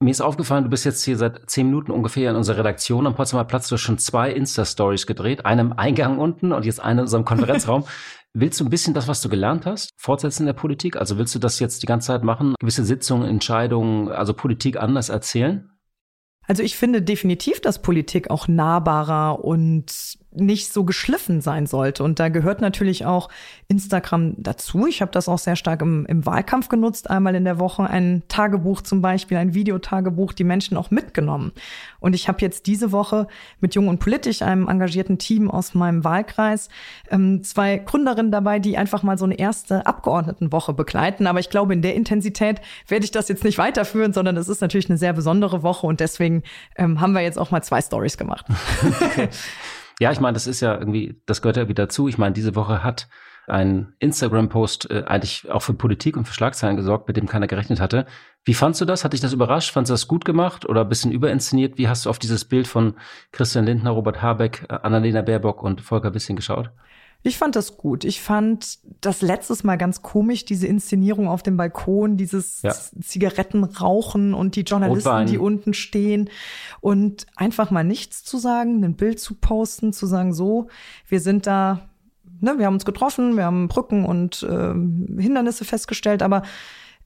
Mir 0.00 0.10
ist 0.10 0.20
aufgefallen, 0.20 0.64
du 0.64 0.70
bist 0.70 0.84
jetzt 0.84 1.02
hier 1.02 1.16
seit 1.16 1.48
zehn 1.48 1.66
Minuten 1.66 1.90
ungefähr 1.90 2.30
in 2.30 2.36
unserer 2.36 2.58
Redaktion 2.58 3.06
am 3.06 3.14
Potsdamer 3.14 3.44
Platz. 3.44 3.68
Du 3.68 3.74
hast 3.74 3.80
schon 3.80 3.96
zwei 3.98 4.30
Insta-Stories 4.30 5.06
gedreht, 5.06 5.46
einem 5.46 5.72
Eingang 5.72 6.18
unten 6.18 6.52
und 6.52 6.66
jetzt 6.66 6.80
eine 6.80 7.00
in 7.00 7.04
unserem 7.04 7.24
Konferenzraum. 7.24 7.84
Willst 8.36 8.58
du 8.58 8.64
ein 8.64 8.70
bisschen 8.70 8.94
das, 8.94 9.06
was 9.06 9.22
du 9.22 9.28
gelernt 9.28 9.64
hast, 9.64 9.90
fortsetzen 9.96 10.42
in 10.42 10.46
der 10.46 10.54
Politik? 10.54 10.96
Also 10.96 11.18
willst 11.18 11.36
du 11.36 11.38
das 11.38 11.60
jetzt 11.60 11.82
die 11.82 11.86
ganze 11.86 12.08
Zeit 12.08 12.24
machen? 12.24 12.56
Gewisse 12.58 12.84
Sitzungen, 12.84 13.28
Entscheidungen, 13.28 14.08
also 14.08 14.34
Politik 14.34 14.76
anders 14.76 15.08
erzählen? 15.08 15.70
Also 16.46 16.64
ich 16.64 16.76
finde 16.76 17.00
definitiv, 17.00 17.60
dass 17.60 17.80
Politik 17.80 18.30
auch 18.30 18.48
nahbarer 18.48 19.44
und 19.44 20.18
nicht 20.34 20.72
so 20.72 20.84
geschliffen 20.84 21.40
sein 21.40 21.66
sollte. 21.66 22.04
Und 22.04 22.18
da 22.18 22.28
gehört 22.28 22.60
natürlich 22.60 23.06
auch 23.06 23.28
Instagram 23.68 24.34
dazu. 24.36 24.86
Ich 24.86 25.00
habe 25.00 25.12
das 25.12 25.28
auch 25.28 25.38
sehr 25.38 25.56
stark 25.56 25.82
im, 25.82 26.06
im, 26.06 26.26
Wahlkampf 26.26 26.68
genutzt, 26.68 27.10
einmal 27.10 27.34
in 27.34 27.44
der 27.44 27.58
Woche 27.58 27.84
ein 27.84 28.22
Tagebuch 28.28 28.82
zum 28.82 29.00
Beispiel, 29.00 29.36
ein 29.36 29.54
Videotagebuch, 29.54 30.32
die 30.32 30.44
Menschen 30.44 30.76
auch 30.76 30.90
mitgenommen. 30.90 31.52
Und 32.00 32.14
ich 32.14 32.28
habe 32.28 32.40
jetzt 32.40 32.66
diese 32.66 32.92
Woche 32.92 33.26
mit 33.60 33.74
Jung 33.74 33.88
und 33.88 33.98
Politisch, 33.98 34.42
einem 34.42 34.68
engagierten 34.68 35.18
Team 35.18 35.50
aus 35.50 35.74
meinem 35.74 36.04
Wahlkreis, 36.04 36.68
ähm, 37.10 37.42
zwei 37.42 37.78
Gründerinnen 37.78 38.32
dabei, 38.32 38.58
die 38.58 38.76
einfach 38.76 39.02
mal 39.02 39.18
so 39.18 39.24
eine 39.24 39.38
erste 39.38 39.86
Abgeordnetenwoche 39.86 40.72
begleiten. 40.72 41.26
Aber 41.26 41.40
ich 41.40 41.50
glaube, 41.50 41.72
in 41.74 41.82
der 41.82 41.94
Intensität 41.94 42.60
werde 42.88 43.04
ich 43.04 43.10
das 43.10 43.28
jetzt 43.28 43.44
nicht 43.44 43.58
weiterführen, 43.58 44.12
sondern 44.12 44.36
es 44.36 44.48
ist 44.48 44.60
natürlich 44.60 44.88
eine 44.88 44.98
sehr 44.98 45.12
besondere 45.12 45.62
Woche 45.62 45.86
und 45.86 46.00
deswegen 46.00 46.42
ähm, 46.76 47.00
haben 47.00 47.12
wir 47.12 47.20
jetzt 47.20 47.38
auch 47.38 47.50
mal 47.50 47.62
zwei 47.62 47.80
Stories 47.80 48.18
gemacht. 48.18 48.46
Ja, 50.00 50.12
ich 50.12 50.20
meine, 50.20 50.34
das 50.34 50.46
ist 50.46 50.60
ja 50.60 50.74
irgendwie, 50.76 51.20
das 51.26 51.42
gehört 51.42 51.56
ja 51.56 51.68
wieder 51.68 51.88
zu. 51.88 52.08
Ich 52.08 52.18
meine, 52.18 52.32
diese 52.32 52.54
Woche 52.54 52.82
hat 52.82 53.08
ein 53.46 53.94
Instagram-Post 53.98 54.90
äh, 54.90 55.04
eigentlich 55.06 55.50
auch 55.50 55.60
für 55.60 55.74
Politik 55.74 56.16
und 56.16 56.26
für 56.26 56.34
Schlagzeilen 56.34 56.76
gesorgt, 56.76 57.08
mit 57.08 57.16
dem 57.16 57.26
keiner 57.26 57.46
gerechnet 57.46 57.80
hatte. 57.80 58.06
Wie 58.44 58.54
fandst 58.54 58.80
du 58.80 58.84
das? 58.84 59.04
Hat 59.04 59.12
dich 59.12 59.20
das 59.20 59.32
überrascht? 59.32 59.70
Fandst 59.70 59.90
du 59.90 59.94
das 59.94 60.08
gut 60.08 60.24
gemacht 60.24 60.66
oder 60.66 60.82
ein 60.82 60.88
bisschen 60.88 61.12
überinszeniert? 61.12 61.78
Wie 61.78 61.88
hast 61.88 62.06
du 62.06 62.10
auf 62.10 62.18
dieses 62.18 62.44
Bild 62.44 62.66
von 62.66 62.94
Christian 63.32 63.66
Lindner, 63.66 63.90
Robert 63.90 64.22
Habeck, 64.22 64.64
Annalena 64.68 65.22
Baerbock 65.22 65.62
und 65.62 65.80
Volker 65.80 66.14
Wissing 66.14 66.36
geschaut? 66.36 66.70
Ich 67.26 67.38
fand 67.38 67.56
das 67.56 67.78
gut. 67.78 68.04
Ich 68.04 68.20
fand 68.20 68.78
das 69.00 69.22
letztes 69.22 69.64
Mal 69.64 69.76
ganz 69.76 70.02
komisch, 70.02 70.44
diese 70.44 70.66
Inszenierung 70.66 71.26
auf 71.26 71.42
dem 71.42 71.56
Balkon, 71.56 72.18
dieses 72.18 72.60
ja. 72.60 72.74
Zigarettenrauchen 73.00 74.34
und 74.34 74.56
die 74.56 74.60
Journalisten, 74.60 75.24
die 75.26 75.38
unten 75.38 75.72
stehen 75.72 76.28
und 76.82 77.24
einfach 77.34 77.70
mal 77.70 77.82
nichts 77.82 78.24
zu 78.24 78.36
sagen, 78.36 78.84
ein 78.84 78.94
Bild 78.94 79.20
zu 79.20 79.36
posten, 79.36 79.94
zu 79.94 80.04
sagen, 80.04 80.34
so, 80.34 80.68
wir 81.08 81.18
sind 81.18 81.46
da, 81.46 81.88
ne, 82.42 82.58
wir 82.58 82.66
haben 82.66 82.74
uns 82.74 82.84
getroffen, 82.84 83.36
wir 83.36 83.46
haben 83.46 83.68
Brücken 83.68 84.04
und 84.04 84.42
äh, 84.42 84.74
Hindernisse 85.22 85.64
festgestellt, 85.64 86.22
aber 86.22 86.42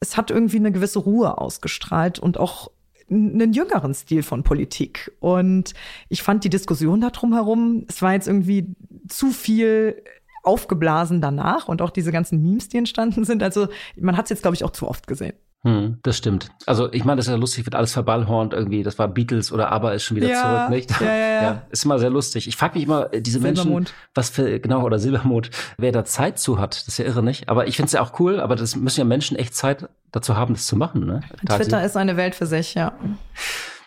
es 0.01 0.17
hat 0.17 0.33
irgendwie 0.33 0.57
eine 0.57 0.73
gewisse 0.73 0.99
Ruhe 0.99 1.39
ausgestrahlt 1.39 2.19
und 2.19 2.39
auch 2.39 2.73
einen 3.11 3.53
jüngeren 3.53 3.95
Stil 3.95 4.23
von 4.23 4.43
Politik. 4.43 5.13
Und 5.21 5.75
ich 6.09 6.23
fand 6.23 6.45
die 6.45 6.51
Diskussion 6.51 7.01
da 7.01 7.11
drum 7.11 7.33
herum, 7.33 7.85
es 7.89 8.03
war 8.03 8.13
jetzt 8.13 8.29
irgendwie 8.29 8.75
zu 9.09 9.31
viel 9.31 10.03
aufgeblasen 10.43 11.21
danach 11.21 11.69
und 11.69 11.83
auch 11.83 11.91
diese 11.91 12.13
ganzen 12.13 12.43
Memes, 12.43 12.69
die 12.69 12.79
entstanden 12.79 13.25
sind. 13.25 13.43
Also 13.43 13.69
man 13.97 14.17
hat 14.17 14.27
es 14.27 14.31
jetzt, 14.31 14.43
glaube 14.43 14.55
ich, 14.55 14.65
auch 14.65 14.71
zu 14.71 14.89
oft 14.89 15.07
gesehen. 15.07 15.35
Hm, 15.65 15.99
das 16.05 16.17
stimmt. 16.17 16.51
Also 16.67 16.93
ich 16.93 17.05
meine, 17.05 17.17
das 17.17 17.27
ist 17.27 17.33
ja 17.33 17.37
lustig, 17.37 17.67
wird 17.67 17.75
alles 17.75 17.93
verballhornt 17.93 18.53
irgendwie. 18.53 18.85
Das 18.85 18.99
war 18.99 19.09
Beatles 19.09 19.51
oder 19.51 19.73
Aber 19.73 19.93
ist 19.93 20.05
schon 20.05 20.17
wieder 20.17 20.29
ja, 20.29 20.69
zurück, 20.69 20.71
nicht? 20.71 21.01
Ja, 21.01 21.07
ja, 21.07 21.43
ja. 21.43 21.63
ist 21.71 21.85
immer 21.85 21.99
sehr 21.99 22.11
lustig. 22.11 22.47
Ich 22.47 22.57
frage 22.57 22.75
mich 22.79 22.85
immer, 22.85 23.13
äh, 23.13 23.21
diese 23.21 23.41
Menschen, 23.41 23.87
was 24.15 24.31
für, 24.31 24.61
genau, 24.61 24.85
oder 24.85 25.01
Silbermond, 25.01 25.51
wer 25.77 25.91
da 25.91 26.05
Zeit 26.05 26.39
zu 26.39 26.61
hat. 26.61 26.77
Das 26.77 26.89
ist 26.89 26.99
ja 26.99 27.07
irre, 27.07 27.25
nicht? 27.25 27.49
Aber 27.49 27.67
ich 27.67 27.77
finde 27.77 27.87
es 27.87 27.93
ja 27.93 28.03
auch 28.03 28.21
cool, 28.21 28.39
aber 28.39 28.55
das 28.55 28.77
müssen 28.77 29.01
ja 29.01 29.05
Menschen 29.05 29.37
echt 29.37 29.55
Zeit 29.55 29.89
dazu 30.13 30.37
haben, 30.37 30.55
das 30.55 30.67
zu 30.67 30.77
machen, 30.77 31.05
ne? 31.05 31.21
Twitter 31.47 31.85
ist 31.85 31.97
eine 31.97 32.17
Welt 32.17 32.37
für 32.37 32.47
sich, 32.47 32.75
ja. 32.75 32.93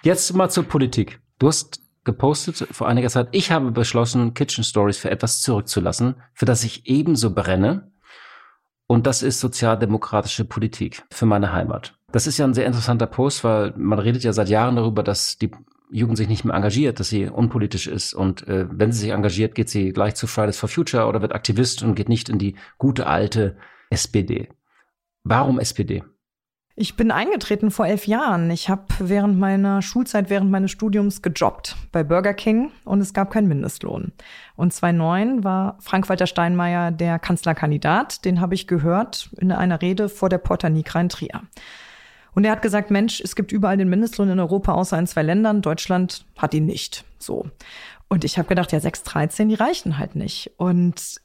Jetzt 0.04 0.34
mal 0.34 0.50
zur 0.50 0.66
Politik. 0.66 1.22
Du 1.40 1.48
hast 1.48 1.82
gepostet 2.04 2.68
vor 2.72 2.88
einiger 2.88 3.10
Zeit, 3.10 3.30
ich 3.32 3.52
habe 3.52 3.72
beschlossen, 3.72 4.34
Kitchen 4.34 4.64
Stories 4.64 4.98
für 4.98 5.12
etwas 5.12 5.42
zurückzulassen, 5.42 6.16
für 6.34 6.46
das 6.46 6.64
ich 6.64 6.88
ebenso 6.88 7.34
brenne, 7.34 7.91
und 8.92 9.08
das 9.08 9.24
ist 9.24 9.40
sozialdemokratische 9.40 10.44
Politik 10.44 11.04
für 11.10 11.26
meine 11.26 11.54
Heimat. 11.54 11.94
Das 12.12 12.28
ist 12.28 12.38
ja 12.38 12.44
ein 12.44 12.54
sehr 12.54 12.66
interessanter 12.66 13.08
Post, 13.08 13.46
weil 13.46 13.74
man 13.78 14.00
redet 14.00 14.22
ja 14.26 14.34
seit 14.34 14.50
Jahren 14.50 14.76
darüber, 14.76 15.02
dass 15.02 15.38
die 15.38 15.50
Jugend 15.90 16.18
sich 16.18 16.28
nicht 16.28 16.44
mehr 16.44 16.56
engagiert, 16.56 17.00
dass 17.00 17.08
sie 17.08 17.28
unpolitisch 17.28 17.88
ist. 17.88 18.14
Und 18.14 18.46
äh, 18.50 18.68
wenn 18.70 18.92
sie 18.92 19.00
sich 19.00 19.12
engagiert, 19.12 19.56
geht 19.56 19.70
sie 19.70 19.94
gleich 19.94 20.16
zu 20.16 20.28
Fridays 20.28 20.58
for 20.58 20.68
Future 20.68 21.06
oder 21.06 21.22
wird 21.22 21.34
Aktivist 21.34 21.84
und 21.84 21.96
geht 21.96 22.10
nicht 22.10 22.28
in 22.28 22.38
die 22.38 22.56
gute 22.78 23.08
alte 23.08 23.56
SPD. 23.90 24.50
Warum 25.24 25.58
SPD? 25.58 26.04
Ich 26.82 26.96
bin 26.96 27.12
eingetreten 27.12 27.70
vor 27.70 27.86
elf 27.86 28.08
Jahren. 28.08 28.50
Ich 28.50 28.68
habe 28.68 28.86
während 28.98 29.38
meiner 29.38 29.84
Schulzeit, 29.84 30.32
während 30.32 30.50
meines 30.50 30.72
Studiums 30.72 31.22
gejobbt 31.22 31.76
bei 31.92 32.04
Burger 32.04 32.34
King 32.34 32.72
und 32.86 33.02
es 33.02 33.14
gab 33.14 33.30
keinen 33.30 33.48
Mindestlohn. 33.48 34.14
Und 34.56 34.74
2009 34.74 35.44
war 35.44 35.78
Frank-Walter 35.80 36.26
Steinmeier 36.26 36.90
der 36.90 37.20
Kanzlerkandidat. 37.20 38.26
Den 38.26 38.42
habe 38.42 38.56
ich 38.56 38.66
gehört 38.66 39.30
in 39.38 39.52
einer 39.52 39.80
Rede 39.80 40.10
vor 40.10 40.28
der 40.28 40.40
Porta 40.40 40.72
Nigra 40.72 41.02
in 41.02 41.10
Trier. 41.10 41.44
Und 42.34 42.46
er 42.46 42.54
hat 42.54 42.64
gesagt, 42.64 42.90
Mensch, 42.90 43.22
es 43.22 43.36
gibt 43.36 43.52
überall 43.52 43.78
den 43.78 43.88
Mindestlohn 43.88 44.32
in 44.32 44.40
Europa, 44.40 44.74
außer 44.74 44.98
in 44.98 45.06
zwei 45.06 45.22
Ländern. 45.22 45.62
Deutschland 45.62 46.26
hat 46.36 46.56
ihn 46.56 46.66
nicht. 46.66 47.06
So. 47.20 47.46
Und 48.08 48.24
ich 48.24 48.40
habe 48.40 48.48
gedacht, 48.48 48.72
ja, 48.72 48.80
6,13, 48.80 49.50
die 49.50 49.54
reichen 49.54 50.00
halt 50.00 50.16
nicht. 50.16 50.50
Und 50.58 51.22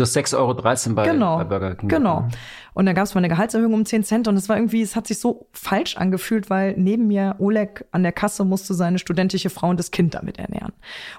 Du 0.00 0.04
hast 0.04 0.16
6,13 0.16 0.38
Euro 0.38 0.94
bei, 0.94 1.04
genau, 1.04 1.36
bei 1.36 1.44
Burger 1.44 1.74
King. 1.74 1.90
Genau. 1.90 2.26
Und 2.72 2.86
dann 2.86 2.94
gab 2.94 3.04
es 3.04 3.14
mal 3.14 3.18
eine 3.18 3.28
Gehaltserhöhung 3.28 3.74
um 3.74 3.84
10 3.84 4.02
Cent 4.02 4.28
und 4.28 4.36
es 4.36 4.48
war 4.48 4.56
irgendwie, 4.56 4.80
es 4.80 4.96
hat 4.96 5.06
sich 5.06 5.18
so 5.18 5.48
falsch 5.52 5.98
angefühlt, 5.98 6.48
weil 6.48 6.74
neben 6.78 7.06
mir 7.06 7.36
Oleg 7.38 7.84
an 7.90 8.02
der 8.02 8.12
Kasse 8.12 8.46
musste 8.46 8.72
seine 8.72 8.98
studentische 8.98 9.50
Frau 9.50 9.68
und 9.68 9.78
das 9.78 9.90
Kind 9.90 10.14
damit 10.14 10.38
ernähren. 10.38 10.72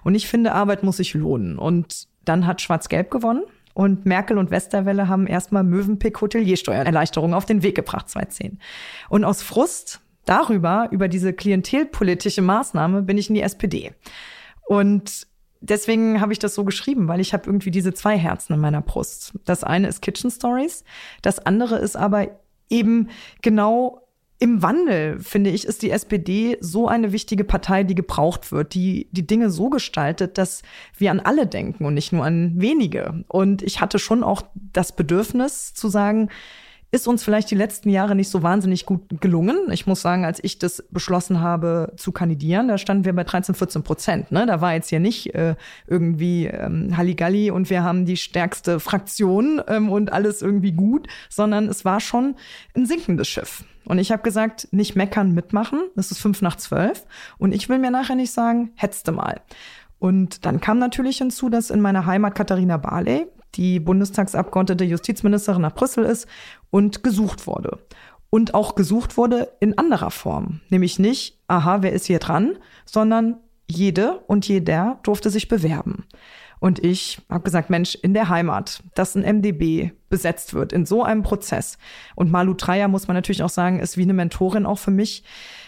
Und 0.04 0.16
ich 0.16 0.28
finde, 0.28 0.54
Arbeit 0.54 0.82
muss 0.82 0.98
sich 0.98 1.14
lohnen. 1.14 1.60
Und 1.60 2.08
dann 2.26 2.48
hat 2.48 2.60
Schwarz-Gelb 2.60 3.12
gewonnen. 3.12 3.44
Und 3.76 4.08
Merkel 4.08 4.40
und 4.40 4.50
Westerwelle 4.50 5.08
haben 5.08 5.28
erstmal 5.28 5.64
Mövenpick 5.64 6.20
Hoteliersteuererleichterung 6.20 7.36
auf 7.36 7.46
den 7.46 7.62
Weg 7.62 7.76
gebracht, 7.76 8.10
2010. 8.10 8.58
Und 9.10 9.26
aus 9.26 9.44
Frust 9.44 10.02
darüber, 10.26 10.88
über 10.90 11.08
diese 11.08 11.34
klientelpolitische 11.34 12.42
Maßnahme, 12.42 13.04
bin 13.04 13.20
ich 13.20 13.30
in 13.30 13.36
die 13.36 13.44
SPD. 13.44 13.94
Und 14.66 15.28
deswegen 15.62 16.20
habe 16.20 16.34
ich 16.34 16.40
das 16.40 16.56
so 16.56 16.66
geschrieben, 16.66 17.08
weil 17.08 17.20
ich 17.20 17.34
habe 17.34 17.46
irgendwie 17.46 17.72
diese 17.72 17.94
zwei 17.94 18.18
Herzen 18.18 18.54
in 18.54 18.60
meiner 18.60 18.82
Brust. 18.82 19.34
Das 19.46 19.64
eine 19.64 19.88
ist 19.88 20.02
Kitchen 20.02 20.32
Stories, 20.32 20.84
das 21.22 21.40
andere 21.40 21.78
ist 21.78 21.96
aber 21.96 22.28
eben 22.70 23.10
genau 23.42 24.02
im 24.42 24.64
Wandel, 24.64 25.20
finde 25.20 25.52
ich, 25.52 25.66
ist 25.66 25.84
die 25.84 25.92
SPD 25.92 26.58
so 26.62 26.88
eine 26.88 27.12
wichtige 27.12 27.44
Partei, 27.44 27.84
die 27.84 27.94
gebraucht 27.94 28.52
wird, 28.52 28.74
die 28.74 29.08
die 29.12 29.28
Dinge 29.28 29.52
so 29.52 29.70
gestaltet, 29.70 30.40
dass 30.40 30.64
wir 30.98 31.12
an 31.12 31.20
alle 31.20 31.46
denken 31.46 31.86
und 31.86 31.94
nicht 31.94 32.12
nur 32.12 32.26
an 32.26 32.54
wenige. 32.56 33.24
Und 33.28 33.62
ich 33.62 33.82
hatte 33.82 34.00
schon 34.00 34.24
auch 34.24 34.42
das 34.74 34.96
Bedürfnis 34.96 35.76
zu 35.76 35.90
sagen, 35.90 36.30
ist 36.92 37.08
uns 37.08 37.24
vielleicht 37.24 37.50
die 37.50 37.56
letzten 37.56 37.90
Jahre 37.90 38.16
nicht 38.16 38.30
so 38.30 38.44
wahnsinnig 38.44 38.86
gut 38.86 39.22
gelungen. 39.22 39.58
Ich 39.72 39.88
muss 39.88 40.02
sagen, 40.02 40.26
als 40.26 40.44
ich 40.44 40.60
das 40.60 40.84
beschlossen 40.92 41.40
habe 41.40 41.94
zu 41.96 42.12
kandidieren, 42.12 42.68
da 42.68 42.78
standen 42.78 43.06
wir 43.06 43.14
bei 43.14 43.24
13, 43.24 43.56
14 43.56 43.84
Prozent. 43.84 44.32
Ne? 44.32 44.46
Da 44.46 44.60
war 44.60 44.74
jetzt 44.74 44.90
hier 44.90 45.00
nicht 45.00 45.34
äh, 45.34 45.56
irgendwie 45.88 46.48
ähm, 46.48 46.96
Halligalli 46.98 47.50
und 47.50 47.70
wir 47.70 47.84
haben 47.84 48.06
die 48.06 48.18
stärkste 48.18 48.82
Fraktion 48.82 49.62
ähm, 49.68 49.90
und 49.90 50.12
alles 50.12 50.42
irgendwie 50.42 50.74
gut, 50.74 51.08
sondern 51.30 51.70
es 51.70 51.86
war 51.86 52.02
schon 52.02 52.36
ein 52.76 52.86
sinkendes 52.86 53.30
Schiff. 53.30 53.64
Und 53.86 53.98
ich 53.98 54.12
habe 54.12 54.22
gesagt, 54.22 54.68
nicht 54.72 54.96
meckern, 54.96 55.34
mitmachen. 55.34 55.80
Es 55.96 56.12
ist 56.12 56.20
fünf 56.20 56.42
nach 56.42 56.58
zwölf. 56.58 57.06
Und 57.38 57.54
ich 57.54 57.70
will 57.70 57.80
mir 57.80 57.92
nachher 57.92 58.16
nicht 58.16 58.32
sagen, 58.32 58.72
hetzte 58.76 59.14
mal. 59.14 59.42
Und 59.98 60.46
dann 60.46 60.60
kam 60.60 60.78
natürlich 60.78 61.20
hinzu, 61.20 61.50
dass 61.50 61.70
in 61.70 61.80
meiner 61.80 62.06
Heimat 62.06 62.36
Katharina 62.36 62.78
Barley, 62.78 63.28
die 63.56 63.80
Bundestagsabgeordnete 63.80 64.84
Justizministerin 64.84 65.62
nach 65.62 65.74
Brüssel 65.74 66.06
ist 66.06 66.28
und 66.70 67.04
gesucht 67.04 67.48
wurde. 67.48 67.80
Und 68.30 68.54
auch 68.54 68.76
gesucht 68.76 69.18
wurde 69.18 69.52
in 69.60 69.78
anderer 69.78 70.12
Form. 70.12 70.62
Nämlich 70.70 71.00
nicht, 71.00 71.38
aha, 71.48 71.82
wer 71.82 71.92
ist 71.92 72.06
hier 72.06 72.20
dran, 72.20 72.58
sondern 72.86 73.38
jede 73.68 74.20
und 74.28 74.48
jeder 74.48 75.00
durfte 75.04 75.30
sich 75.30 75.48
bewerben. 75.48 76.06
Und 76.62 76.84
ich 76.84 77.20
habe 77.28 77.44
gesagt, 77.44 77.72
Mensch, 77.72 77.96
in 77.96 78.14
der 78.14 78.30
Heimat, 78.30 78.84
dass 78.94 79.16
ein 79.16 79.24
MDB 79.24 79.94
besetzt 80.10 80.54
wird, 80.54 80.72
in 80.72 80.86
so 80.86 81.04
einem 81.04 81.24
Prozess. 81.24 81.80
Und 82.14 82.32
Malu 82.32 82.54
Dreyer, 82.54 82.88
muss 82.88 83.08
man 83.08 83.18
natürlich 83.18 83.42
auch 83.42 83.50
sagen, 83.50 83.80
ist 83.80 83.98
wie 83.98 84.04
eine 84.04 84.14
Mentorin 84.14 84.68
auch 84.68 84.78
für 84.78 84.92
mich. 84.92 85.24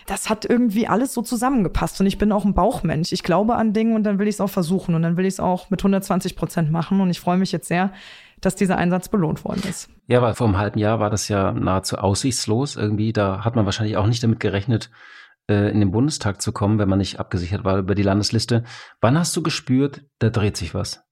Das 0.06 0.30
hat 0.30 0.46
irgendwie 0.46 0.88
alles 0.88 1.12
so 1.16 1.24
zusammengepasst. 1.24 2.00
Und 2.00 2.06
ich 2.06 2.20
bin 2.20 2.32
auch 2.32 2.46
ein 2.46 2.54
Bauchmensch. 2.54 3.12
Ich 3.12 3.24
glaube 3.24 3.56
an 3.56 3.74
Dinge 3.74 3.96
und 3.96 4.04
dann 4.04 4.20
will 4.20 4.28
ich 4.28 4.36
es 4.36 4.42
auch 4.42 4.52
versuchen. 4.52 4.94
Und 4.94 5.02
dann 5.02 5.18
will 5.18 5.26
ich 5.26 5.34
es 5.34 5.40
auch 5.40 5.72
mit 5.72 5.80
120 5.80 6.36
Prozent 6.36 6.72
machen. 6.72 7.02
Und 7.02 7.10
ich 7.10 7.20
freue 7.20 7.38
mich 7.38 7.52
jetzt 7.52 7.68
sehr, 7.68 7.92
dass 8.40 8.56
dieser 8.56 8.78
Einsatz 8.78 9.10
belohnt 9.10 9.44
worden 9.46 9.64
ist. 9.68 9.90
Ja, 10.06 10.22
weil 10.22 10.36
vor 10.36 10.46
einem 10.46 10.60
halben 10.60 10.78
Jahr 10.78 11.00
war 11.00 11.10
das 11.10 11.28
ja 11.28 11.54
nahezu 11.54 11.98
aussichtslos 11.98 12.76
irgendwie. 12.76 13.14
Da 13.14 13.44
hat 13.44 13.56
man 13.56 13.66
wahrscheinlich 13.66 13.98
auch 13.98 14.06
nicht 14.06 14.22
damit 14.22 14.40
gerechnet, 14.40 14.92
äh, 15.50 15.72
in 15.72 15.80
den 15.80 15.92
Bundestag 15.92 16.42
zu 16.42 16.52
kommen, 16.52 16.80
wenn 16.80 16.90
man 16.90 17.00
nicht 17.00 17.20
abgesichert 17.20 17.64
war 17.64 17.78
über 17.78 17.96
die 17.96 18.04
Landesliste. 18.04 18.64
Wann 19.02 19.18
hast 19.18 19.36
du 19.36 19.44
gespürt, 19.44 20.04
da 20.20 20.30
dreht 20.30 20.58
sich 20.58 20.74
was? 20.74 21.04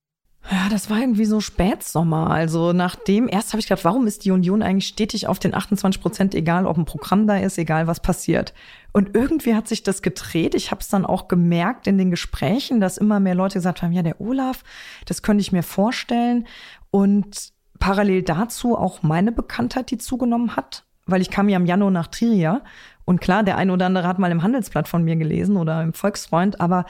Ja, 0.50 0.68
das 0.68 0.90
war 0.90 0.98
irgendwie 0.98 1.24
so 1.24 1.40
Spätsommer. 1.40 2.30
Also 2.30 2.72
nachdem, 2.72 3.28
erst 3.28 3.52
habe 3.52 3.60
ich 3.60 3.68
gedacht, 3.68 3.84
warum 3.84 4.06
ist 4.08 4.24
die 4.24 4.32
Union 4.32 4.62
eigentlich 4.62 4.88
stetig 4.88 5.28
auf 5.28 5.38
den 5.38 5.54
28 5.54 6.02
Prozent, 6.02 6.34
egal 6.34 6.66
ob 6.66 6.76
ein 6.76 6.84
Programm 6.84 7.28
da 7.28 7.36
ist, 7.36 7.58
egal 7.58 7.86
was 7.86 8.00
passiert. 8.00 8.52
Und 8.92 9.14
irgendwie 9.14 9.54
hat 9.54 9.68
sich 9.68 9.84
das 9.84 10.02
gedreht. 10.02 10.54
Ich 10.54 10.72
habe 10.72 10.80
es 10.80 10.88
dann 10.88 11.06
auch 11.06 11.28
gemerkt 11.28 11.86
in 11.86 11.96
den 11.96 12.10
Gesprächen, 12.10 12.80
dass 12.80 12.98
immer 12.98 13.20
mehr 13.20 13.36
Leute 13.36 13.54
gesagt 13.54 13.82
haben, 13.82 13.92
ja, 13.92 14.02
der 14.02 14.20
Olaf, 14.20 14.64
das 15.06 15.22
könnte 15.22 15.42
ich 15.42 15.52
mir 15.52 15.62
vorstellen. 15.62 16.46
Und 16.90 17.52
parallel 17.78 18.22
dazu 18.22 18.76
auch 18.76 19.02
meine 19.02 19.30
Bekanntheit, 19.30 19.90
die 19.92 19.98
zugenommen 19.98 20.56
hat, 20.56 20.84
weil 21.06 21.22
ich 21.22 21.30
kam 21.30 21.48
ja 21.48 21.56
im 21.56 21.66
Januar 21.66 21.92
nach 21.92 22.08
Trier 22.08 22.62
und 23.04 23.20
klar, 23.20 23.42
der 23.42 23.56
eine 23.56 23.72
oder 23.72 23.86
andere 23.86 24.06
hat 24.06 24.18
mal 24.18 24.30
im 24.30 24.42
Handelsblatt 24.42 24.88
von 24.88 25.04
mir 25.04 25.16
gelesen 25.16 25.56
oder 25.56 25.82
im 25.82 25.92
Volksfreund, 25.92 26.60
aber 26.60 26.86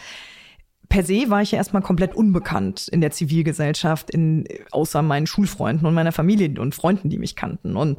per 0.88 1.05
se 1.05 1.31
war 1.31 1.40
ich 1.40 1.53
ja 1.53 1.59
erstmal 1.59 1.83
komplett 1.83 2.14
unbekannt 2.14 2.88
in 2.88 3.01
der 3.01 3.11
Zivilgesellschaft, 3.11 4.11
in, 4.11 4.44
außer 4.72 5.01
meinen 5.01 5.27
Schulfreunden 5.27 5.87
und 5.87 5.94
meiner 5.94 6.12
Familie 6.12 6.61
und 6.61 6.75
Freunden, 6.75 7.09
die 7.09 7.18
mich 7.18 7.35
kannten. 7.35 7.77
Und 7.77 7.98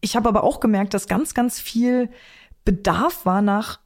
ich 0.00 0.16
habe 0.16 0.28
aber 0.28 0.42
auch 0.42 0.60
gemerkt, 0.60 0.94
dass 0.94 1.06
ganz, 1.06 1.34
ganz 1.34 1.60
viel 1.60 2.08
Bedarf 2.64 3.26
war 3.26 3.42
nach 3.42 3.80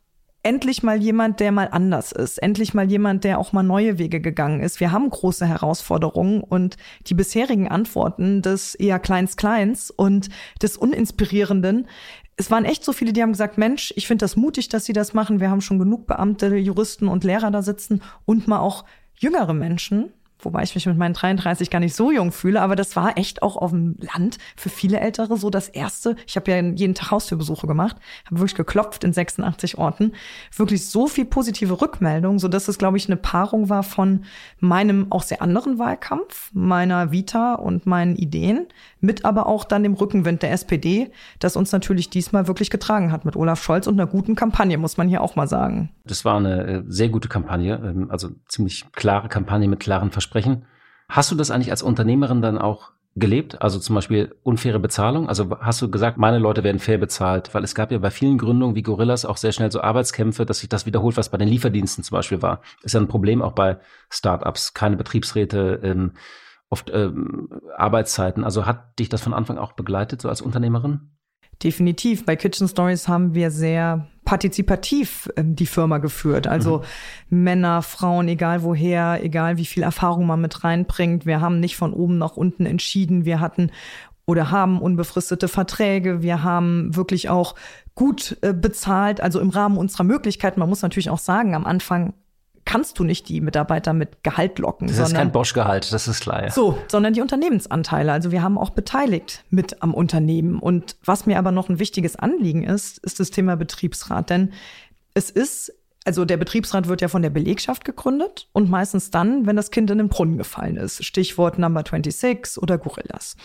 endlich 0.44 0.82
mal 0.82 1.02
jemand, 1.02 1.40
der 1.40 1.50
mal 1.50 1.68
anders 1.72 2.12
ist. 2.12 2.40
Endlich 2.40 2.74
mal 2.74 2.88
jemand, 2.88 3.24
der 3.24 3.38
auch 3.38 3.52
mal 3.52 3.62
neue 3.62 3.98
Wege 3.98 4.20
gegangen 4.20 4.60
ist. 4.60 4.78
Wir 4.78 4.92
haben 4.92 5.08
große 5.08 5.46
Herausforderungen 5.46 6.42
und 6.42 6.76
die 7.06 7.14
bisherigen 7.14 7.68
Antworten 7.68 8.42
des 8.42 8.74
eher 8.74 8.98
Kleins-Kleins 8.98 9.90
und 9.90 10.28
des 10.62 10.76
Uninspirierenden 10.76 11.88
es 12.36 12.50
waren 12.50 12.64
echt 12.64 12.84
so 12.84 12.92
viele, 12.92 13.12
die 13.12 13.22
haben 13.22 13.32
gesagt, 13.32 13.58
Mensch, 13.58 13.92
ich 13.96 14.06
finde 14.06 14.24
das 14.24 14.36
mutig, 14.36 14.68
dass 14.68 14.84
sie 14.84 14.92
das 14.92 15.14
machen. 15.14 15.40
Wir 15.40 15.50
haben 15.50 15.60
schon 15.60 15.78
genug 15.78 16.06
Beamte, 16.06 16.56
Juristen 16.56 17.08
und 17.08 17.24
Lehrer 17.24 17.50
da 17.50 17.62
sitzen 17.62 18.02
und 18.24 18.48
mal 18.48 18.58
auch 18.58 18.84
jüngere 19.14 19.54
Menschen, 19.54 20.12
wobei 20.44 20.62
ich 20.62 20.74
mich 20.74 20.86
mit 20.86 20.96
meinen 20.96 21.14
33 21.14 21.70
gar 21.70 21.80
nicht 21.80 21.94
so 21.94 22.10
jung 22.10 22.32
fühle, 22.32 22.60
aber 22.60 22.76
das 22.76 22.96
war 22.96 23.16
echt 23.18 23.42
auch 23.42 23.56
auf 23.56 23.70
dem 23.70 23.96
Land 24.14 24.38
für 24.56 24.68
viele 24.68 25.00
Ältere 25.00 25.36
so 25.36 25.50
das 25.50 25.68
erste. 25.68 26.16
Ich 26.26 26.36
habe 26.36 26.50
ja 26.50 26.60
jeden 26.60 26.94
Tag 26.94 27.10
Haustürbesuche 27.10 27.66
gemacht, 27.66 27.96
habe 28.26 28.40
wirklich 28.40 28.54
geklopft 28.54 29.04
in 29.04 29.12
86 29.12 29.78
Orten, 29.78 30.12
wirklich 30.54 30.86
so 30.86 31.06
viel 31.06 31.24
positive 31.24 31.80
Rückmeldung, 31.80 32.38
so 32.38 32.48
dass 32.48 32.68
es 32.68 32.78
glaube 32.78 32.96
ich 32.96 33.06
eine 33.06 33.16
Paarung 33.16 33.68
war 33.68 33.82
von 33.82 34.24
meinem 34.60 35.10
auch 35.10 35.22
sehr 35.22 35.42
anderen 35.42 35.78
Wahlkampf, 35.78 36.50
meiner 36.52 37.10
Vita 37.10 37.54
und 37.54 37.86
meinen 37.86 38.16
Ideen, 38.16 38.66
mit 39.00 39.24
aber 39.24 39.46
auch 39.46 39.64
dann 39.64 39.82
dem 39.82 39.94
Rückenwind 39.94 40.42
der 40.42 40.52
SPD, 40.52 41.10
das 41.38 41.56
uns 41.56 41.72
natürlich 41.72 42.10
diesmal 42.10 42.48
wirklich 42.48 42.70
getragen 42.70 43.12
hat 43.12 43.24
mit 43.24 43.36
Olaf 43.36 43.62
Scholz 43.62 43.86
und 43.86 43.94
einer 43.94 44.08
guten 44.10 44.34
Kampagne, 44.34 44.78
muss 44.78 44.96
man 44.96 45.08
hier 45.08 45.20
auch 45.20 45.36
mal 45.36 45.46
sagen. 45.46 45.90
Das 46.04 46.24
war 46.24 46.36
eine 46.36 46.66
äh, 46.66 46.82
sehr 46.86 47.08
gute 47.08 47.28
Kampagne, 47.28 47.80
ähm, 47.84 48.10
also 48.10 48.30
ziemlich 48.48 48.84
klare 48.92 49.28
Kampagne 49.28 49.68
mit 49.68 49.80
klaren 49.80 50.10
Versprechen. 50.10 50.33
Hast 51.08 51.30
du 51.30 51.34
das 51.36 51.50
eigentlich 51.50 51.70
als 51.70 51.82
Unternehmerin 51.82 52.42
dann 52.42 52.58
auch 52.58 52.92
gelebt? 53.16 53.62
Also 53.62 53.78
zum 53.78 53.94
Beispiel 53.94 54.34
unfaire 54.42 54.80
Bezahlung? 54.80 55.28
Also 55.28 55.58
hast 55.60 55.80
du 55.80 55.90
gesagt, 55.90 56.18
meine 56.18 56.38
Leute 56.38 56.64
werden 56.64 56.78
fair 56.78 56.98
bezahlt? 56.98 57.54
Weil 57.54 57.64
es 57.64 57.74
gab 57.74 57.92
ja 57.92 57.98
bei 57.98 58.10
vielen 58.10 58.38
Gründungen 58.38 58.74
wie 58.74 58.82
Gorillas 58.82 59.24
auch 59.24 59.36
sehr 59.36 59.52
schnell 59.52 59.70
so 59.70 59.80
Arbeitskämpfe, 59.80 60.46
dass 60.46 60.58
sich 60.60 60.68
das 60.68 60.86
wiederholt, 60.86 61.16
was 61.16 61.28
bei 61.28 61.38
den 61.38 61.48
Lieferdiensten 61.48 62.02
zum 62.04 62.16
Beispiel 62.16 62.42
war. 62.42 62.60
Ist 62.82 62.94
ja 62.94 63.00
ein 63.00 63.08
Problem 63.08 63.42
auch 63.42 63.52
bei 63.52 63.78
Startups. 64.10 64.74
Keine 64.74 64.96
Betriebsräte, 64.96 65.80
ähm, 65.82 66.12
oft 66.68 66.90
ähm, 66.92 67.48
Arbeitszeiten. 67.76 68.42
Also 68.42 68.66
hat 68.66 68.98
dich 68.98 69.08
das 69.08 69.22
von 69.22 69.34
Anfang 69.34 69.58
auch 69.58 69.72
begleitet, 69.72 70.20
so 70.20 70.28
als 70.28 70.40
Unternehmerin? 70.42 71.13
Definitiv. 71.62 72.24
Bei 72.24 72.36
Kitchen 72.36 72.68
Stories 72.68 73.08
haben 73.08 73.34
wir 73.34 73.50
sehr 73.50 74.08
partizipativ 74.24 75.30
ähm, 75.36 75.54
die 75.54 75.66
Firma 75.66 75.98
geführt. 75.98 76.46
Also 76.46 76.82
mhm. 77.30 77.42
Männer, 77.44 77.82
Frauen, 77.82 78.28
egal 78.28 78.62
woher, 78.62 79.22
egal 79.22 79.56
wie 79.56 79.66
viel 79.66 79.82
Erfahrung 79.82 80.26
man 80.26 80.40
mit 80.40 80.64
reinbringt. 80.64 81.26
Wir 81.26 81.40
haben 81.40 81.60
nicht 81.60 81.76
von 81.76 81.92
oben 81.92 82.18
nach 82.18 82.36
unten 82.36 82.66
entschieden. 82.66 83.24
Wir 83.24 83.40
hatten 83.40 83.70
oder 84.26 84.50
haben 84.50 84.80
unbefristete 84.80 85.48
Verträge. 85.48 86.22
Wir 86.22 86.42
haben 86.42 86.96
wirklich 86.96 87.28
auch 87.28 87.54
gut 87.94 88.38
äh, 88.40 88.52
bezahlt, 88.52 89.20
also 89.20 89.40
im 89.40 89.50
Rahmen 89.50 89.76
unserer 89.76 90.04
Möglichkeiten. 90.04 90.60
Man 90.60 90.68
muss 90.68 90.82
natürlich 90.82 91.10
auch 91.10 91.18
sagen, 91.18 91.54
am 91.54 91.66
Anfang 91.66 92.14
kannst 92.64 92.98
du 92.98 93.04
nicht 93.04 93.28
die 93.28 93.40
Mitarbeiter 93.40 93.92
mit 93.92 94.22
Gehalt 94.22 94.58
locken. 94.58 94.88
Das 94.88 94.98
ist 94.98 95.14
kein 95.14 95.32
Bosch-Gehalt, 95.32 95.92
das 95.92 96.08
ist 96.08 96.20
klar. 96.20 96.44
Ja. 96.44 96.50
So, 96.50 96.78
sondern 96.88 97.12
die 97.12 97.20
Unternehmensanteile. 97.20 98.12
Also 98.12 98.30
wir 98.30 98.42
haben 98.42 98.58
auch 98.58 98.70
beteiligt 98.70 99.44
mit 99.50 99.82
am 99.82 99.94
Unternehmen. 99.94 100.58
Und 100.58 100.96
was 101.04 101.26
mir 101.26 101.38
aber 101.38 101.52
noch 101.52 101.68
ein 101.68 101.78
wichtiges 101.78 102.16
Anliegen 102.16 102.64
ist, 102.64 102.98
ist 102.98 103.20
das 103.20 103.30
Thema 103.30 103.56
Betriebsrat. 103.56 104.30
Denn 104.30 104.52
es 105.14 105.30
ist 105.30 105.72
also 106.04 106.26
der 106.26 106.36
Betriebsrat 106.36 106.86
wird 106.86 107.00
ja 107.00 107.08
von 107.08 107.22
der 107.22 107.30
Belegschaft 107.30 107.84
gegründet 107.84 108.48
und 108.52 108.68
meistens 108.68 109.10
dann, 109.10 109.46
wenn 109.46 109.56
das 109.56 109.70
Kind 109.70 109.90
in 109.90 109.98
den 109.98 110.08
Brunnen 110.08 110.36
gefallen 110.36 110.76
ist. 110.76 111.02
Stichwort 111.02 111.58
Number 111.58 111.80
26 111.80 112.62
oder 112.62 112.76
Gorillas. 112.76 113.36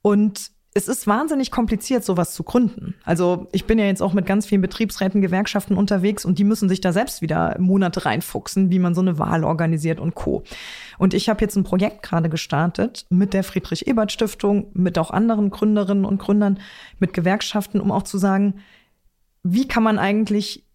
Und 0.00 0.50
es 0.76 0.88
ist 0.88 1.06
wahnsinnig 1.06 1.50
kompliziert, 1.50 2.04
sowas 2.04 2.34
zu 2.34 2.42
gründen. 2.42 2.94
Also 3.02 3.48
ich 3.52 3.64
bin 3.64 3.78
ja 3.78 3.86
jetzt 3.86 4.02
auch 4.02 4.12
mit 4.12 4.26
ganz 4.26 4.44
vielen 4.44 4.60
Betriebsräten, 4.60 5.22
Gewerkschaften 5.22 5.74
unterwegs 5.74 6.26
und 6.26 6.38
die 6.38 6.44
müssen 6.44 6.68
sich 6.68 6.82
da 6.82 6.92
selbst 6.92 7.22
wieder 7.22 7.56
Monate 7.58 8.04
reinfuchsen, 8.04 8.70
wie 8.70 8.78
man 8.78 8.94
so 8.94 9.00
eine 9.00 9.18
Wahl 9.18 9.42
organisiert 9.42 9.98
und 9.98 10.14
co. 10.14 10.42
Und 10.98 11.14
ich 11.14 11.30
habe 11.30 11.40
jetzt 11.40 11.56
ein 11.56 11.64
Projekt 11.64 12.02
gerade 12.02 12.28
gestartet 12.28 13.06
mit 13.08 13.32
der 13.32 13.42
Friedrich-Ebert-Stiftung, 13.42 14.66
mit 14.74 14.98
auch 14.98 15.10
anderen 15.10 15.48
Gründerinnen 15.48 16.04
und 16.04 16.18
Gründern, 16.18 16.60
mit 16.98 17.14
Gewerkschaften, 17.14 17.80
um 17.80 17.90
auch 17.90 18.02
zu 18.02 18.18
sagen, 18.18 18.56
wie 19.42 19.66
kann 19.66 19.82
man 19.82 19.98
eigentlich 19.98 20.66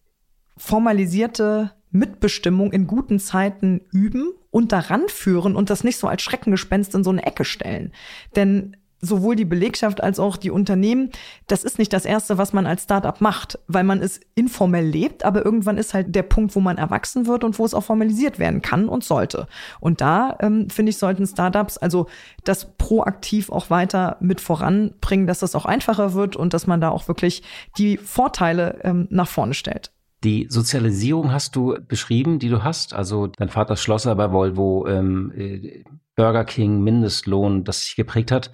formalisierte 0.58 1.74
Mitbestimmung 1.92 2.72
in 2.72 2.88
guten 2.88 3.20
Zeiten 3.20 3.82
üben 3.92 4.32
und 4.50 4.72
daran 4.72 5.04
führen 5.10 5.56
und 5.56 5.70
das 5.70 5.84
nicht 5.84 5.98
so 5.98 6.08
als 6.08 6.24
Schreckengespenst 6.24 6.96
in 6.96 7.04
so 7.04 7.12
eine 7.12 7.26
Ecke 7.26 7.46
stellen. 7.46 7.92
Denn 8.36 8.78
sowohl 9.02 9.36
die 9.36 9.46
Belegschaft 9.46 10.02
als 10.02 10.20
auch 10.20 10.38
die 10.38 10.52
Unternehmen, 10.52 11.10
das 11.48 11.64
ist 11.64 11.80
nicht 11.80 11.92
das 11.92 12.06
Erste, 12.06 12.38
was 12.38 12.54
man 12.54 12.68
als 12.68 12.84
Startup 12.84 13.20
macht, 13.20 13.60
weil 13.68 13.84
man 13.84 14.02
es 14.02 14.20
informell 14.36 14.86
lebt, 14.86 15.26
aber 15.26 15.44
irgendwann 15.44 15.78
ist 15.78 15.94
halt 15.94 16.16
der 16.16 16.24
Punkt, 16.24 16.56
wo 16.56 16.60
man 16.60 16.78
erwachsen 16.78 17.26
wird 17.26 17.44
und 17.44 17.58
wo 17.60 17.66
es 17.66 17.74
auch 17.74 17.84
formalisiert 17.84 18.40
werden 18.40 18.62
kann 18.62 18.88
und 18.88 19.04
sollte. 19.04 19.48
Und 19.80 20.02
da, 20.02 20.38
ähm, 20.40 20.70
finde 20.70 20.92
ich, 20.92 20.98
sollten 20.98 21.26
Startups 21.26 21.78
also 21.78 22.08
das 22.44 22.74
proaktiv 22.78 23.52
auch 23.52 23.70
weiter 23.70 24.18
mit 24.20 24.40
voranbringen, 24.40 25.28
dass 25.28 25.40
das 25.40 25.56
auch 25.56 25.66
einfacher 25.66 26.14
wird 26.14 26.36
und 26.36 26.54
dass 26.54 26.68
man 26.68 26.80
da 26.80 26.90
auch 26.90 27.08
wirklich 27.08 27.44
die 27.78 27.98
Vorteile 27.98 28.80
ähm, 28.84 29.08
nach 29.10 29.28
vorne 29.28 29.54
stellt. 29.54 29.92
Die 30.24 30.46
Sozialisierung 30.50 31.32
hast 31.32 31.56
du 31.56 31.76
beschrieben, 31.88 32.38
die 32.38 32.50
du 32.50 32.64
hast. 32.64 32.94
Also 32.94 33.28
dein 33.28 33.50
Vater 33.50 33.76
Schlosser 33.76 34.16
bei 34.16 34.32
Volvo, 34.32 34.86
ähm, 34.88 35.32
äh, 35.36 35.84
Burger 36.16 36.46
King, 36.46 36.82
Mindestlohn, 36.82 37.64
das 37.64 37.82
sich 37.82 37.96
geprägt 37.96 38.32
hat. 38.32 38.52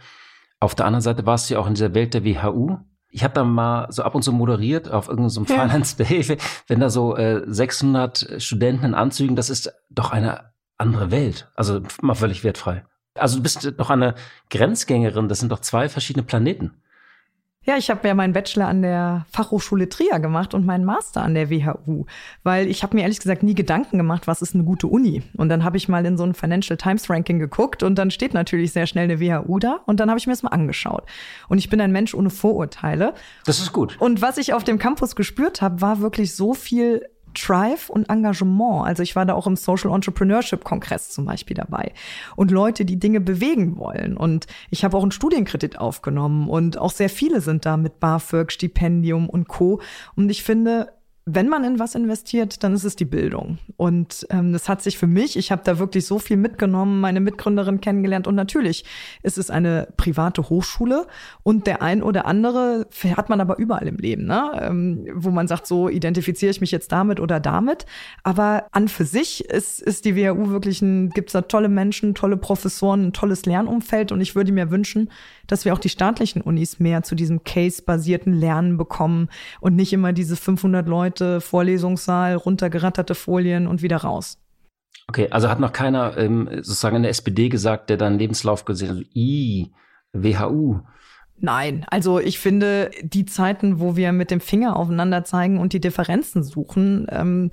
Auf 0.60 0.76
der 0.76 0.86
anderen 0.86 1.02
Seite 1.02 1.26
warst 1.26 1.50
du 1.50 1.56
ja 1.56 1.60
auch 1.60 1.67
in 1.67 1.76
dieser 1.76 1.93
Welt 1.93 2.13
der 2.13 2.24
WHU. 2.26 2.78
Ich 3.10 3.24
habe 3.24 3.34
da 3.34 3.43
mal 3.43 3.88
so 3.91 4.04
ab 4.04 4.15
und 4.15 4.24
zu 4.24 4.32
moderiert 4.32 4.91
auf 4.91 5.08
irgendeinem 5.08 5.30
so 5.30 5.43
ja. 5.43 5.62
Finance 5.62 5.98
Day, 5.98 6.38
wenn 6.67 6.80
da 6.80 6.89
so 6.89 7.15
äh, 7.15 7.43
600 7.46 8.36
Studenten 8.41 8.86
in 8.86 8.93
Anzügen, 8.93 9.36
das 9.36 9.50
ist 9.50 9.72
doch 9.89 10.12
eine 10.12 10.52
andere 10.78 11.12
Welt. 11.12 11.50
Also 11.56 11.82
mal 12.02 12.15
völlig 12.15 12.43
wertfrei. 12.43 12.86
Also 13.15 13.38
du 13.38 13.43
bist 13.43 13.74
doch 13.78 13.89
eine 13.89 14.15
Grenzgängerin, 14.50 15.28
das 15.28 15.39
sind 15.39 15.52
doch 15.52 15.60
zwei 15.60 15.89
verschiedene 15.89 16.24
Planeten. 16.24 16.82
Ja, 17.67 17.75
ich 17.75 17.89
habe 17.89 18.08
ja 18.08 18.15
meinen 18.15 18.32
Bachelor 18.32 18.69
an 18.69 18.82
der 18.82 19.25
Fachhochschule 19.30 19.89
Trier 19.89 20.21
gemacht 20.21 20.53
und 20.53 20.65
meinen 20.65 20.86
Master 20.86 21.21
an 21.21 21.34
der 21.34 21.49
WHU, 21.49 22.06
weil 22.43 22.67
ich 22.67 22.82
habe 22.82 22.95
mir 22.95 23.01
ehrlich 23.01 23.19
gesagt 23.19 23.43
nie 23.43 23.56
Gedanken 23.56 23.97
gemacht, 23.97 24.25
was 24.25 24.41
ist 24.41 24.56
eine 24.56 24.63
gute 24.63 24.88
Uni. 24.88 25.21
Und 25.36 25.49
dann 25.49 25.65
habe 25.65 25.75
ich 25.75 25.89
mal 25.89 26.06
in 26.06 26.15
so 26.15 26.23
ein 26.23 26.34
Financial 26.34 26.77
Times 26.77 27.10
Ranking 27.10 27.39
geguckt 27.39 27.84
und 27.84 27.95
dann 27.95 28.10
steht 28.10 28.34
natürlich 28.34 28.71
sehr 28.71 28.88
schnell 28.88 29.03
eine 29.03 29.19
WHU 29.19 29.60
da 29.60 29.82
und 29.86 29.99
dann 29.99 30.10
habe 30.10 30.17
ich 30.17 30.27
mir 30.27 30.32
das 30.32 30.43
mal 30.43 30.51
angeschaut. 30.51 31.03
Und 31.49 31.58
ich 31.58 31.69
bin 31.69 31.82
ein 31.82 31.91
Mensch 31.91 32.13
ohne 32.13 32.30
Vorurteile. 32.30 33.13
Das 33.45 33.60
ist 33.60 33.73
gut. 33.73 33.97
Und 33.99 34.21
was 34.21 34.38
ich 34.38 34.53
auf 34.53 34.63
dem 34.63 34.80
Campus 34.80 35.17
gespürt 35.17 35.62
habe, 35.62 35.82
war 35.82 35.99
wirklich 35.99 36.38
so 36.38 36.53
viel 36.53 37.01
Drive 37.38 37.89
und 37.89 38.10
Engagement. 38.10 38.86
Also 38.86 39.04
ich 39.04 39.15
war 39.15 39.26
da 39.26 39.34
auch 39.34 39.47
im 39.47 39.56
Social 39.56 39.93
Entrepreneurship 39.93 40.63
Kongress 40.63 41.10
zum 41.10 41.26
Beispiel 41.26 41.56
dabei. 41.56 41.93
Und 42.36 42.52
Leute, 42.52 42.86
die 42.86 43.00
Dinge 43.00 43.21
bewegen 43.21 43.78
wollen. 43.78 44.17
Und 44.17 44.47
ich 44.69 44.84
habe 44.84 44.97
auch 44.97 45.02
einen 45.02 45.12
Studienkredit 45.12 45.78
aufgenommen 45.78 46.50
und 46.50 46.78
auch 46.78 46.91
sehr 46.91 47.10
viele 47.10 47.41
sind 47.41 47.65
da 47.65 47.78
mit 47.78 48.00
BAföG, 48.00 48.52
Stipendium 48.52 49.30
und 49.30 49.47
Co. 49.47 49.82
Und 50.15 50.30
ich 50.30 50.43
finde, 50.43 50.91
wenn 51.30 51.50
man 51.50 51.66
in 51.66 51.78
was 51.78 51.94
investiert, 51.94 52.63
dann 52.63 52.74
ist 52.74 52.86
es 52.86 52.96
die 52.96 53.04
Bildung. 53.04 53.58
Und 53.76 54.26
ähm, 54.30 54.54
das 54.54 54.70
hat 54.70 54.82
sich 54.82 54.98
für 54.98 55.08
mich, 55.08 55.36
ich 55.36 55.52
habe 55.52 55.62
da 55.66 55.78
wirklich 55.78 56.06
so 56.06 56.20
viel 56.20 56.38
mitgenommen, 56.38 57.02
meine 57.02 57.20
Mitgründerin 57.20 57.82
kennengelernt. 57.82 58.28
Und 58.28 58.36
natürlich 58.36 58.86
ist 59.24 59.38
es 59.38 59.50
eine 59.50 59.90
private 59.98 60.50
Hochschule 60.50 61.06
und 61.44 61.68
der 61.68 61.82
ein 61.82 62.02
oder 62.02 62.26
andere 62.28 62.88
hat 63.18 63.28
man 63.28 63.42
aber 63.42 63.58
überall 63.58 63.90
im 63.90 63.98
Leben, 63.98 64.26
ne? 64.26 64.52
Ähm, 64.62 65.06
wo 65.16 65.30
man 65.30 65.50
sagt, 65.50 65.68
so 65.68 65.90
identifiziere 65.90 66.50
ich 66.50 66.62
mich 66.62 66.72
jetzt 66.72 66.94
damit 66.94 67.20
oder 67.20 67.42
damit. 67.42 67.86
Aber 68.24 68.68
an 68.72 68.88
für 68.88 69.04
sich 69.04 69.44
ist, 69.50 69.82
ist 69.82 70.06
die 70.06 70.16
WHU 70.16 70.50
wirklich 70.50 70.82
ein, 70.82 71.10
gibt 71.10 71.28
es 71.28 71.34
da 71.34 71.42
tolle 71.42 71.68
Menschen, 71.68 72.16
tolle 72.16 72.38
Professoren, 72.38 73.08
ein 73.08 73.13
tolles 73.13 73.46
Lernumfeld. 73.46 74.13
Und 74.13 74.22
ich 74.22 74.36
würde 74.36 74.54
mir 74.54 74.72
wünschen, 74.72 75.10
dass 75.47 75.65
wir 75.65 75.73
auch 75.73 75.79
die 75.79 75.89
staatlichen 75.89 76.41
Unis 76.41 76.79
mehr 76.79 77.03
zu 77.03 77.15
diesem 77.15 77.43
Case-basierten 77.43 78.33
Lernen 78.33 78.77
bekommen 78.77 79.29
und 79.60 79.75
nicht 79.75 79.93
immer 79.93 80.13
diese 80.13 80.36
500 80.36 80.88
Leute 80.88 81.41
Vorlesungssaal, 81.41 82.36
runtergeratterte 82.36 83.15
Folien 83.15 83.67
und 83.67 83.81
wieder 83.81 83.97
raus. 83.97 84.38
Okay, 85.07 85.29
also 85.31 85.49
hat 85.49 85.60
noch 85.60 85.71
keiner 85.71 86.17
ähm, 86.17 86.49
sozusagen 86.51 86.97
in 86.97 87.03
der 87.03 87.12
SPD 87.12 87.49
gesagt, 87.49 87.89
der 87.89 87.97
dann 87.97 88.19
Lebenslauf 88.19 88.65
gesehen 88.65 88.89
hat, 88.89 89.05
I, 89.15 89.71
WHU. 90.12 90.81
Nein, 91.39 91.86
also 91.89 92.19
ich 92.19 92.39
finde, 92.39 92.89
die 93.03 93.25
Zeiten, 93.25 93.79
wo 93.79 93.95
wir 93.95 94.12
mit 94.12 94.31
dem 94.31 94.41
Finger 94.41 94.75
aufeinander 94.75 95.23
zeigen 95.23 95.60
und 95.60 95.71
die 95.71 95.79
Differenzen 95.79 96.43
suchen, 96.43 97.05
ähm, 97.10 97.51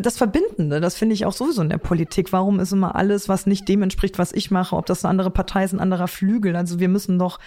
das 0.00 0.16
Verbindende, 0.16 0.80
das 0.80 0.94
finde 0.94 1.14
ich 1.14 1.26
auch 1.26 1.32
sowieso 1.32 1.62
in 1.62 1.68
der 1.68 1.78
Politik. 1.78 2.32
Warum 2.32 2.60
ist 2.60 2.72
immer 2.72 2.94
alles, 2.94 3.28
was 3.28 3.46
nicht 3.46 3.68
dem 3.68 3.82
entspricht, 3.82 4.18
was 4.18 4.32
ich 4.32 4.50
mache, 4.50 4.76
ob 4.76 4.86
das 4.86 5.04
eine 5.04 5.10
andere 5.10 5.30
Partei 5.30 5.64
ist, 5.64 5.72
ein 5.72 5.80
anderer 5.80 6.08
Flügel? 6.08 6.56
Also 6.56 6.80
wir 6.80 6.88
müssen 6.88 7.18
doch 7.18 7.38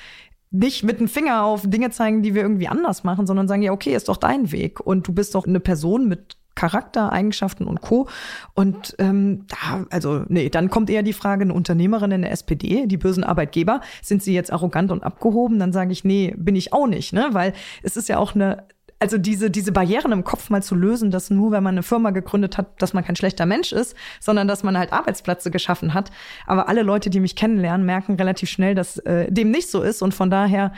nicht 0.51 0.83
mit 0.83 0.99
dem 0.99 1.07
Finger 1.07 1.43
auf 1.43 1.63
Dinge 1.65 1.89
zeigen, 1.89 2.21
die 2.21 2.33
wir 2.33 2.41
irgendwie 2.41 2.67
anders 2.67 3.03
machen, 3.03 3.27
sondern 3.27 3.47
sagen, 3.47 3.61
ja, 3.61 3.71
okay, 3.71 3.95
ist 3.95 4.09
doch 4.09 4.17
dein 4.17 4.51
Weg. 4.51 4.79
Und 4.79 5.07
du 5.07 5.13
bist 5.13 5.35
doch 5.35 5.45
eine 5.45 5.59
Person 5.59 6.07
mit 6.07 6.37
Charakter, 6.55 7.11
Eigenschaften 7.11 7.65
und 7.65 7.81
Co. 7.81 8.07
Und 8.53 8.95
ähm, 8.97 9.45
da, 9.47 9.85
also, 9.89 10.23
nee, 10.29 10.49
dann 10.49 10.69
kommt 10.69 10.89
eher 10.89 11.03
die 11.03 11.13
Frage, 11.13 11.41
eine 11.41 11.53
Unternehmerin 11.53 12.11
in 12.11 12.21
der 12.21 12.31
SPD, 12.31 12.87
die 12.87 12.97
bösen 12.97 13.25
Arbeitgeber, 13.25 13.81
sind 14.01 14.23
sie 14.23 14.33
jetzt 14.33 14.53
arrogant 14.53 14.91
und 14.91 15.03
abgehoben? 15.03 15.59
Dann 15.59 15.73
sage 15.73 15.91
ich, 15.91 16.05
nee, 16.05 16.33
bin 16.37 16.55
ich 16.55 16.71
auch 16.71 16.87
nicht, 16.87 17.11
ne? 17.11 17.27
Weil 17.31 17.53
es 17.83 17.97
ist 17.97 18.07
ja 18.07 18.17
auch 18.17 18.35
eine 18.35 18.63
also 18.99 19.17
diese, 19.17 19.51
diese 19.51 19.71
Barrieren 19.71 20.11
im 20.11 20.23
Kopf 20.23 20.49
mal 20.49 20.63
zu 20.63 20.73
lösen, 20.73 21.11
dass 21.11 21.29
nur, 21.29 21.51
wenn 21.51 21.63
man 21.63 21.75
eine 21.75 21.83
Firma 21.83 22.11
gegründet 22.11 22.57
hat, 22.57 22.81
dass 22.81 22.93
man 22.93 23.03
kein 23.03 23.15
schlechter 23.15 23.45
Mensch 23.45 23.71
ist, 23.71 23.95
sondern 24.19 24.47
dass 24.47 24.63
man 24.63 24.77
halt 24.77 24.93
Arbeitsplätze 24.93 25.51
geschaffen 25.51 25.93
hat. 25.93 26.11
Aber 26.47 26.69
alle 26.69 26.81
Leute, 26.81 27.09
die 27.09 27.19
mich 27.19 27.35
kennenlernen, 27.35 27.85
merken 27.85 28.15
relativ 28.15 28.49
schnell, 28.49 28.73
dass 28.73 28.97
äh, 28.99 29.31
dem 29.31 29.51
nicht 29.51 29.69
so 29.69 29.81
ist 29.81 30.01
und 30.01 30.13
von 30.13 30.29
daher 30.29 30.73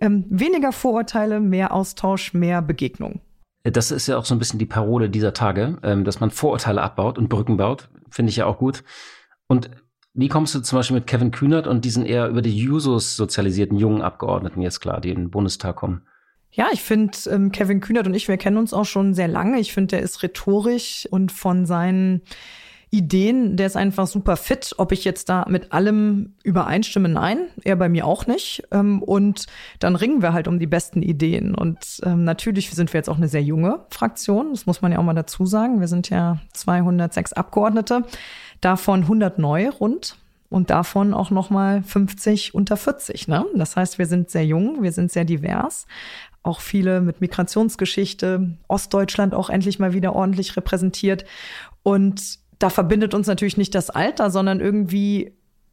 ähm, 0.00 0.24
weniger 0.28 0.72
Vorurteile, 0.72 1.40
mehr 1.40 1.72
Austausch, 1.72 2.34
mehr 2.34 2.60
Begegnung. 2.60 3.20
Das 3.64 3.90
ist 3.90 4.08
ja 4.08 4.18
auch 4.18 4.24
so 4.24 4.34
ein 4.34 4.38
bisschen 4.38 4.58
die 4.58 4.66
Parole 4.66 5.08
dieser 5.08 5.32
Tage, 5.32 5.78
ähm, 5.82 6.04
dass 6.04 6.20
man 6.20 6.30
Vorurteile 6.30 6.82
abbaut 6.82 7.16
und 7.16 7.28
Brücken 7.28 7.56
baut. 7.56 7.88
Finde 8.10 8.30
ich 8.30 8.36
ja 8.36 8.46
auch 8.46 8.58
gut. 8.58 8.82
Und 9.46 9.70
wie 10.14 10.28
kommst 10.28 10.54
du 10.54 10.60
zum 10.60 10.78
Beispiel 10.78 10.96
mit 10.96 11.06
Kevin 11.06 11.30
Kühnert 11.30 11.66
und 11.66 11.84
diesen 11.84 12.04
eher 12.04 12.28
über 12.28 12.42
die 12.42 12.54
Jusos 12.54 13.16
sozialisierten 13.16 13.78
jungen 13.78 14.02
Abgeordneten 14.02 14.60
jetzt 14.60 14.80
klar, 14.80 15.00
die 15.00 15.08
in 15.10 15.16
den 15.16 15.30
Bundestag 15.30 15.76
kommen? 15.76 16.02
Ja, 16.52 16.68
ich 16.72 16.82
finde, 16.82 17.16
ähm, 17.30 17.50
Kevin 17.50 17.80
Kühnert 17.80 18.06
und 18.06 18.14
ich, 18.14 18.28
wir 18.28 18.36
kennen 18.36 18.58
uns 18.58 18.74
auch 18.74 18.84
schon 18.84 19.14
sehr 19.14 19.28
lange. 19.28 19.58
Ich 19.58 19.72
finde, 19.72 19.96
der 19.96 20.02
ist 20.02 20.22
rhetorisch 20.22 21.08
und 21.10 21.32
von 21.32 21.64
seinen 21.64 22.20
Ideen, 22.90 23.56
der 23.56 23.68
ist 23.68 23.76
einfach 23.76 24.06
super 24.06 24.36
fit. 24.36 24.74
Ob 24.76 24.92
ich 24.92 25.02
jetzt 25.06 25.30
da 25.30 25.46
mit 25.48 25.72
allem 25.72 26.34
übereinstimme, 26.44 27.08
nein, 27.08 27.48
er 27.64 27.76
bei 27.76 27.88
mir 27.88 28.06
auch 28.06 28.26
nicht. 28.26 28.64
Ähm, 28.70 29.02
und 29.02 29.46
dann 29.78 29.96
ringen 29.96 30.20
wir 30.20 30.34
halt 30.34 30.46
um 30.46 30.58
die 30.58 30.66
besten 30.66 31.00
Ideen. 31.00 31.54
Und 31.54 32.00
ähm, 32.04 32.24
natürlich 32.24 32.70
sind 32.70 32.92
wir 32.92 32.98
jetzt 32.98 33.08
auch 33.08 33.16
eine 33.16 33.28
sehr 33.28 33.42
junge 33.42 33.86
Fraktion, 33.88 34.50
das 34.50 34.66
muss 34.66 34.82
man 34.82 34.92
ja 34.92 34.98
auch 34.98 35.04
mal 35.04 35.14
dazu 35.14 35.46
sagen. 35.46 35.80
Wir 35.80 35.88
sind 35.88 36.10
ja 36.10 36.36
206 36.52 37.32
Abgeordnete, 37.32 38.04
davon 38.60 39.00
100 39.00 39.38
neu 39.38 39.70
rund 39.70 40.18
und 40.50 40.68
davon 40.68 41.14
auch 41.14 41.30
noch 41.30 41.48
mal 41.48 41.82
50 41.82 42.54
unter 42.54 42.76
40. 42.76 43.26
Ne? 43.26 43.46
Das 43.54 43.74
heißt, 43.74 43.98
wir 43.98 44.04
sind 44.04 44.28
sehr 44.28 44.44
jung, 44.44 44.82
wir 44.82 44.92
sind 44.92 45.10
sehr 45.10 45.24
divers, 45.24 45.86
auch 46.42 46.60
viele 46.60 47.00
mit 47.00 47.20
Migrationsgeschichte, 47.20 48.56
Ostdeutschland 48.68 49.34
auch 49.34 49.50
endlich 49.50 49.78
mal 49.78 49.92
wieder 49.92 50.14
ordentlich 50.14 50.56
repräsentiert. 50.56 51.24
Und 51.82 52.38
da 52.58 52.70
verbindet 52.70 53.14
uns 53.14 53.26
natürlich 53.26 53.56
nicht 53.56 53.74
das 53.74 53.90
Alter, 53.90 54.30
sondern 54.30 54.60
irgendwie, 54.60 55.32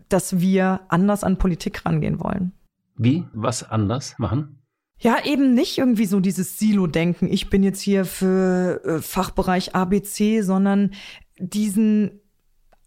dass 0.09 0.39
wir 0.39 0.81
anders 0.89 1.23
an 1.23 1.37
Politik 1.37 1.85
rangehen 1.85 2.19
wollen. 2.19 2.51
Wie? 2.97 3.25
Was 3.33 3.69
anders 3.69 4.15
machen? 4.17 4.59
Ja, 4.99 5.17
eben 5.23 5.53
nicht 5.53 5.77
irgendwie 5.77 6.05
so 6.05 6.19
dieses 6.19 6.59
Silo-Denken, 6.59 7.31
ich 7.31 7.49
bin 7.49 7.63
jetzt 7.63 7.79
hier 7.79 8.03
für 8.03 8.83
äh, 8.83 9.01
Fachbereich 9.01 9.73
ABC, 9.73 10.41
sondern 10.41 10.91
diesen 11.39 12.18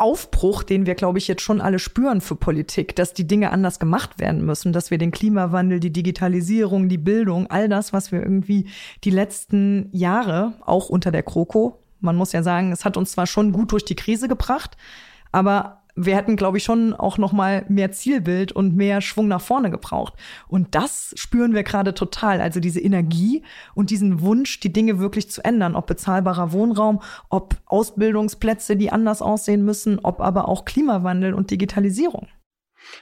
Aufbruch, 0.03 0.65
den 0.65 0.85
wir, 0.85 0.97
glaube 0.97 1.19
ich, 1.19 1.29
jetzt 1.29 1.43
schon 1.43 1.61
alle 1.61 1.79
spüren 1.79 2.21
für 2.21 2.35
Politik, 2.35 2.97
dass 2.97 3.15
die 3.15 3.27
Dinge 3.27 3.51
anders 3.53 3.79
gemacht 3.79 4.19
werden 4.19 4.45
müssen, 4.45 4.73
dass 4.73 4.91
wir 4.91 4.99
den 4.99 5.13
Klimawandel, 5.13 5.79
die 5.79 5.93
Digitalisierung, 5.93 6.89
die 6.89 6.99
Bildung, 6.99 7.47
all 7.47 7.69
das, 7.69 7.93
was 7.93 8.11
wir 8.11 8.21
irgendwie 8.21 8.67
die 9.05 9.11
letzten 9.11 9.89
Jahre 9.93 10.55
auch 10.67 10.89
unter 10.89 11.13
der 11.13 11.23
Kroko, 11.23 11.79
man 12.01 12.17
muss 12.17 12.33
ja 12.33 12.43
sagen, 12.43 12.73
es 12.73 12.85
hat 12.85 12.97
uns 12.97 13.13
zwar 13.13 13.29
schon 13.29 13.53
gut 13.53 13.71
durch 13.71 13.85
die 13.85 13.95
Krise 13.95 14.27
gebracht, 14.27 14.77
aber 15.31 15.82
wir 15.95 16.17
hätten, 16.17 16.37
glaube 16.37 16.57
ich, 16.57 16.65
schon 16.65 16.95
auch 16.95 17.19
noch 17.19 17.33
mal 17.33 17.65
mehr 17.69 17.93
Zielbild 17.93 18.53
und 18.53 18.75
mehr 18.75 19.01
Schwung 19.01 19.29
nach 19.29 19.41
vorne 19.41 19.71
gebraucht. 19.71 20.15
Und 20.49 20.75
das 20.75 21.13
spüren 21.17 21.55
wir 21.55 21.63
gerade 21.63 21.95
total. 21.95 22.41
Also 22.41 22.61
diese 22.61 22.81
Energie 22.81 23.43
und 23.75 23.91
diesen 23.91 24.23
Wunsch, 24.23 24.61
die 24.61 24.73
Dinge 24.73 24.99
wirklich 24.99 25.31
zu 25.31 25.45
ändern. 25.45 25.77
Ob 25.77 25.87
bezahlbarer 25.87 26.53
Wohnraum, 26.53 27.03
ob 27.29 27.57
Ausbildungsplätze, 27.67 28.77
die 28.77 28.91
anders 28.91 29.21
aussehen 29.21 29.65
müssen, 29.65 29.99
ob 30.03 30.21
aber 30.21 30.49
auch 30.49 30.65
Klimawandel 30.65 31.35
und 31.35 31.51
Digitalisierung. 31.51 32.29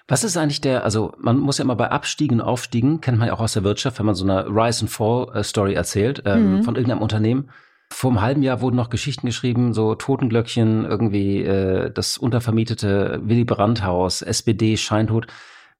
Was 0.08 0.24
ist 0.24 0.36
eigentlich 0.36 0.60
der, 0.60 0.84
also 0.84 1.12
man 1.18 1.38
muss 1.38 1.58
ja 1.58 1.64
immer 1.64 1.76
bei 1.76 1.90
Abstiegen 1.90 2.40
und 2.40 2.46
Aufstiegen, 2.46 3.00
kennt 3.00 3.18
man 3.18 3.28
ja 3.28 3.34
auch 3.34 3.40
aus 3.40 3.54
der 3.54 3.64
Wirtschaft, 3.64 3.98
wenn 3.98 4.06
man 4.06 4.14
so 4.14 4.24
eine 4.24 4.46
Rise 4.46 4.82
and 4.82 4.90
Fall 4.90 5.28
äh, 5.34 5.42
Story 5.42 5.74
erzählt 5.74 6.22
ähm, 6.26 6.56
mhm. 6.56 6.62
von 6.64 6.76
irgendeinem 6.76 7.02
Unternehmen. 7.02 7.50
Vor 7.92 8.10
einem 8.10 8.20
halben 8.20 8.42
Jahr 8.42 8.60
wurden 8.60 8.76
noch 8.76 8.88
Geschichten 8.88 9.26
geschrieben, 9.26 9.74
so 9.74 9.94
Totenglöckchen, 9.94 10.84
irgendwie 10.84 11.42
äh, 11.42 11.90
das 11.90 12.18
untervermietete 12.18 13.20
Willy 13.22 13.44
Brandt-Haus, 13.44 14.22
SPD, 14.22 14.76
Scheintod. 14.76 15.26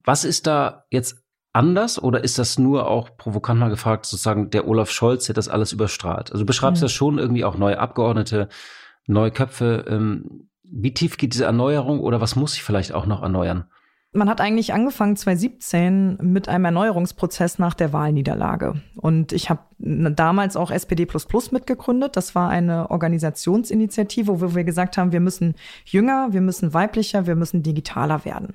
Was 0.04 0.24
ist 0.24 0.46
da 0.46 0.84
jetzt 0.90 1.22
anders 1.52 2.02
oder 2.02 2.22
ist 2.22 2.38
das 2.38 2.58
nur 2.58 2.88
auch 2.88 3.16
provokant 3.16 3.61
mal 3.61 3.70
gefragt, 3.70 4.06
sozusagen 4.06 4.50
der 4.50 4.66
Olaf 4.66 4.90
Scholz, 4.90 5.26
der 5.26 5.34
das 5.34 5.48
alles 5.48 5.72
überstrahlt? 5.72 6.32
Also 6.32 6.42
du 6.42 6.46
beschreibst 6.46 6.82
mhm. 6.82 6.86
das 6.86 6.92
schon 6.92 7.18
irgendwie 7.18 7.44
auch 7.44 7.56
neue 7.56 7.78
Abgeordnete, 7.78 8.48
neue 9.06 9.30
Köpfe. 9.30 9.84
Ähm, 9.88 10.48
wie 10.64 10.94
tief 10.94 11.16
geht 11.16 11.32
diese 11.32 11.44
Erneuerung 11.44 12.00
oder 12.00 12.20
was 12.20 12.36
muss 12.36 12.52
sich 12.52 12.62
vielleicht 12.62 12.92
auch 12.92 13.06
noch 13.06 13.22
erneuern? 13.22 13.66
Man 14.12 14.28
hat 14.28 14.40
eigentlich 14.40 14.72
angefangen 14.72 15.14
2017 15.14 16.18
mit 16.20 16.48
einem 16.48 16.64
Erneuerungsprozess 16.64 17.61
nach 17.61 17.74
der 17.74 17.92
Wahlniederlage. 17.92 18.82
Und 18.96 19.32
ich 19.32 19.50
habe 19.50 19.61
damals 19.78 20.56
auch 20.56 20.72
SPD 20.72 21.06
mitgegründet. 21.52 22.16
Das 22.16 22.34
war 22.34 22.48
eine 22.48 22.90
Organisationsinitiative, 22.90 24.40
wo 24.40 24.54
wir 24.56 24.64
gesagt 24.64 24.98
haben, 24.98 25.12
wir 25.12 25.20
müssen 25.20 25.54
jünger, 25.84 26.28
wir 26.32 26.40
müssen 26.40 26.74
weiblicher, 26.74 27.28
wir 27.28 27.36
müssen 27.36 27.62
digitaler 27.62 28.24
werden. 28.24 28.54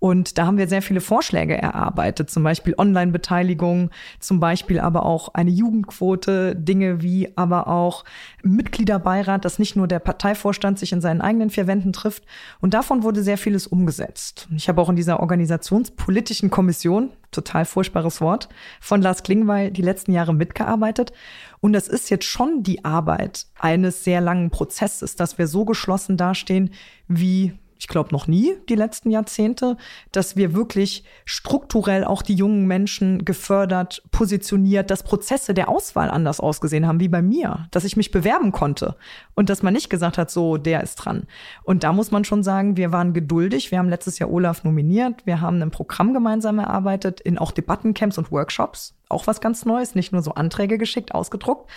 Und 0.00 0.38
da 0.38 0.46
haben 0.46 0.56
wir 0.56 0.66
sehr 0.66 0.80
viele 0.80 1.02
Vorschläge 1.02 1.56
erarbeitet, 1.56 2.30
zum 2.30 2.42
Beispiel 2.42 2.74
Online-Beteiligung, 2.76 3.90
zum 4.18 4.40
Beispiel 4.40 4.80
aber 4.80 5.04
auch 5.04 5.34
eine 5.34 5.50
Jugendquote, 5.50 6.56
Dinge 6.56 7.02
wie 7.02 7.36
aber 7.36 7.68
auch 7.68 8.04
Mitgliederbeirat, 8.42 9.44
dass 9.44 9.58
nicht 9.58 9.76
nur 9.76 9.86
der 9.86 9.98
Parteivorstand 9.98 10.78
sich 10.78 10.92
in 10.92 11.02
seinen 11.02 11.20
eigenen 11.20 11.50
vier 11.50 11.66
Wänden 11.66 11.92
trifft. 11.92 12.24
Und 12.60 12.72
davon 12.72 13.02
wurde 13.02 13.22
sehr 13.22 13.36
vieles 13.36 13.66
umgesetzt. 13.66 14.48
Ich 14.56 14.70
habe 14.70 14.80
auch 14.80 14.88
in 14.88 14.96
dieser 14.96 15.20
organisationspolitischen 15.20 16.48
Kommission, 16.48 17.10
total 17.30 17.66
furchtbares 17.66 18.22
Wort, 18.22 18.48
von 18.80 19.02
Lars 19.02 19.22
Klingweil 19.22 19.70
die 19.70 19.82
letzten 19.82 20.12
Jahre 20.12 20.32
mitgearbeitet. 20.34 21.12
Und 21.60 21.74
das 21.74 21.88
ist 21.88 22.08
jetzt 22.08 22.24
schon 22.24 22.62
die 22.62 22.86
Arbeit 22.86 23.46
eines 23.58 24.02
sehr 24.02 24.22
langen 24.22 24.48
Prozesses, 24.48 25.14
dass 25.14 25.36
wir 25.36 25.46
so 25.46 25.66
geschlossen 25.66 26.16
dastehen, 26.16 26.70
wie 27.06 27.52
ich 27.80 27.88
glaube 27.88 28.10
noch 28.12 28.26
nie 28.26 28.52
die 28.68 28.74
letzten 28.74 29.10
Jahrzehnte, 29.10 29.78
dass 30.12 30.36
wir 30.36 30.54
wirklich 30.54 31.02
strukturell 31.24 32.04
auch 32.04 32.20
die 32.20 32.34
jungen 32.34 32.66
Menschen 32.66 33.24
gefördert, 33.24 34.02
positioniert, 34.12 34.90
dass 34.90 35.02
Prozesse 35.02 35.54
der 35.54 35.70
Auswahl 35.70 36.10
anders 36.10 36.40
ausgesehen 36.40 36.86
haben 36.86 37.00
wie 37.00 37.08
bei 37.08 37.22
mir, 37.22 37.68
dass 37.70 37.84
ich 37.84 37.96
mich 37.96 38.10
bewerben 38.10 38.52
konnte 38.52 38.96
und 39.34 39.48
dass 39.48 39.62
man 39.62 39.72
nicht 39.72 39.88
gesagt 39.88 40.18
hat, 40.18 40.30
so, 40.30 40.58
der 40.58 40.82
ist 40.82 40.96
dran. 40.96 41.26
Und 41.62 41.82
da 41.82 41.94
muss 41.94 42.10
man 42.10 42.24
schon 42.24 42.42
sagen, 42.42 42.76
wir 42.76 42.92
waren 42.92 43.14
geduldig. 43.14 43.70
Wir 43.70 43.78
haben 43.78 43.88
letztes 43.88 44.18
Jahr 44.18 44.30
Olaf 44.30 44.62
nominiert. 44.62 45.24
Wir 45.24 45.40
haben 45.40 45.62
ein 45.62 45.70
Programm 45.70 46.12
gemeinsam 46.12 46.58
erarbeitet 46.58 47.22
in 47.22 47.38
auch 47.38 47.50
Debattencamps 47.50 48.18
und 48.18 48.30
Workshops. 48.30 48.94
Auch 49.08 49.26
was 49.26 49.40
ganz 49.40 49.64
Neues, 49.64 49.94
nicht 49.94 50.12
nur 50.12 50.20
so 50.20 50.32
Anträge 50.32 50.76
geschickt, 50.76 51.14
ausgedruckt. 51.14 51.70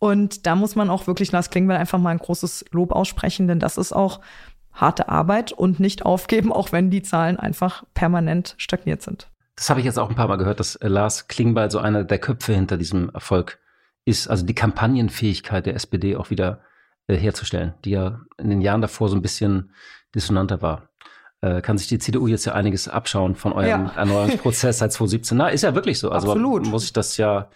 Und 0.00 0.46
da 0.46 0.56
muss 0.56 0.76
man 0.76 0.88
auch 0.88 1.06
wirklich 1.06 1.30
Lars 1.30 1.50
Klingbeil 1.50 1.76
einfach 1.76 1.98
mal 1.98 2.08
ein 2.08 2.18
großes 2.18 2.64
Lob 2.70 2.90
aussprechen, 2.90 3.46
denn 3.48 3.60
das 3.60 3.76
ist 3.76 3.92
auch 3.92 4.20
harte 4.72 5.08
Arbeit 5.08 5.52
und 5.52 5.80
nicht 5.80 6.04
aufgeben, 6.04 6.52
auch 6.52 6.72
wenn 6.72 6.90
die 6.90 7.02
Zahlen 7.02 7.38
einfach 7.38 7.84
permanent 7.94 8.54
stagniert 8.58 9.02
sind. 9.02 9.28
Das 9.56 9.68
habe 9.68 9.80
ich 9.80 9.86
jetzt 9.86 9.98
auch 9.98 10.08
ein 10.08 10.16
paar 10.16 10.28
Mal 10.28 10.36
gehört, 10.36 10.60
dass 10.60 10.76
äh, 10.76 10.88
Lars 10.88 11.28
Klingbeil 11.28 11.70
so 11.70 11.78
einer 11.78 12.04
der 12.04 12.18
Köpfe 12.18 12.54
hinter 12.54 12.76
diesem 12.76 13.10
Erfolg 13.10 13.58
ist, 14.04 14.28
also 14.28 14.46
die 14.46 14.54
Kampagnenfähigkeit 14.54 15.66
der 15.66 15.74
SPD 15.74 16.16
auch 16.16 16.30
wieder 16.30 16.60
äh, 17.08 17.16
herzustellen, 17.16 17.74
die 17.84 17.90
ja 17.90 18.20
in 18.38 18.50
den 18.50 18.62
Jahren 18.62 18.80
davor 18.80 19.08
so 19.08 19.16
ein 19.16 19.22
bisschen 19.22 19.72
dissonanter 20.14 20.62
war. 20.62 20.88
Äh, 21.42 21.60
kann 21.60 21.78
sich 21.78 21.88
die 21.88 21.98
CDU 21.98 22.26
jetzt 22.26 22.44
ja 22.44 22.54
einiges 22.54 22.88
abschauen 22.88 23.34
von 23.34 23.52
eurem 23.52 23.86
ja. 23.86 23.92
Erneuerungsprozess 23.96 24.78
seit 24.78 24.92
2017. 24.92 25.36
Na, 25.36 25.48
ist 25.48 25.62
ja 25.62 25.74
wirklich 25.74 25.98
so. 25.98 26.10
Also 26.10 26.32
Absolut. 26.32 26.66
muss 26.66 26.84
ich 26.84 26.92
das 26.92 27.16
ja 27.16 27.48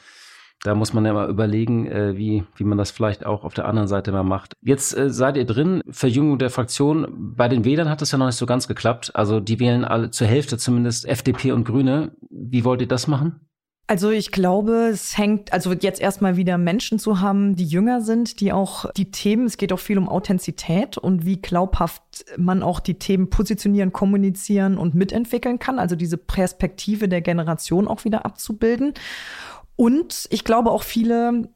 da 0.65 0.75
muss 0.75 0.95
man 0.95 1.05
ja 1.05 1.13
mal 1.13 1.29
überlegen, 1.29 1.87
äh, 1.87 2.17
wie, 2.17 2.43
wie 2.57 2.65
man 2.65 2.79
das 2.79 2.91
vielleicht 2.91 3.27
auch 3.27 3.45
auf 3.45 3.53
der 3.53 3.67
anderen 3.67 3.87
Seite 3.87 4.13
mal 4.13 4.23
macht. 4.23 4.55
Jetzt 4.63 4.97
äh, 4.97 5.11
seid 5.11 5.37
ihr 5.37 5.45
drin, 5.45 5.83
Verjüngung 5.91 6.39
der 6.39 6.49
Fraktion. 6.49 7.07
Bei 7.37 7.49
den 7.49 7.67
Wählern 7.67 7.91
hat 7.91 8.01
das 8.01 8.13
ja 8.13 8.19
noch 8.19 8.27
nicht 8.27 8.37
so 8.37 8.47
ganz 8.47 8.67
geklappt. 8.67 9.15
Also 9.15 9.41
die 9.41 9.61
wählen 9.61 9.85
alle 9.85 10.11
zur 10.11 10.27
Hälfte 10.27 10.57
zumindest 10.57 11.07
FDP 11.07 11.53
und 11.53 11.65
Grüne. 11.65 12.13
Wie 12.31 12.65
wollt 12.65 12.81
ihr 12.81 12.89
das 12.89 13.07
machen? 13.07 13.41
Also 13.87 14.11
ich 14.11 14.33
glaube, 14.33 14.89
es 14.91 15.19
hängt, 15.19 15.53
also 15.53 15.75
jetzt 15.75 16.01
erstmal 16.01 16.39
wieder 16.39 16.57
Menschen 16.57 16.99
zu 16.99 17.21
haben, 17.21 17.55
die 17.55 17.67
jünger 17.67 18.01
sind, 18.01 18.41
die 18.41 18.51
auch 18.51 18.91
die 18.93 19.11
Themen, 19.11 19.45
es 19.45 19.59
geht 19.59 19.75
auch 19.75 19.79
viel 19.79 19.99
um 19.99 20.09
Authentizität 20.09 20.97
und 20.97 21.27
wie 21.27 21.43
glaubhaft 21.43 22.03
man 22.39 22.63
auch 22.63 22.81
die 22.81 22.99
Themen 22.99 23.29
positionieren, 23.29 23.93
kommunizieren 23.93 24.79
und 24.79 24.95
mitentwickeln 24.95 25.59
kann. 25.59 25.79
Also 25.79 25.97
diese 25.97 26.17
Perspektive 26.17 27.11
der 27.11 27.21
Generation 27.21 27.87
auch 27.87 28.07
wieder 28.07 28.25
abzubilden. 28.25 28.95
Und 29.77 30.27
ich 30.31 30.45
glaube 30.45 30.71
auch 30.71 30.83
viele 30.83 31.49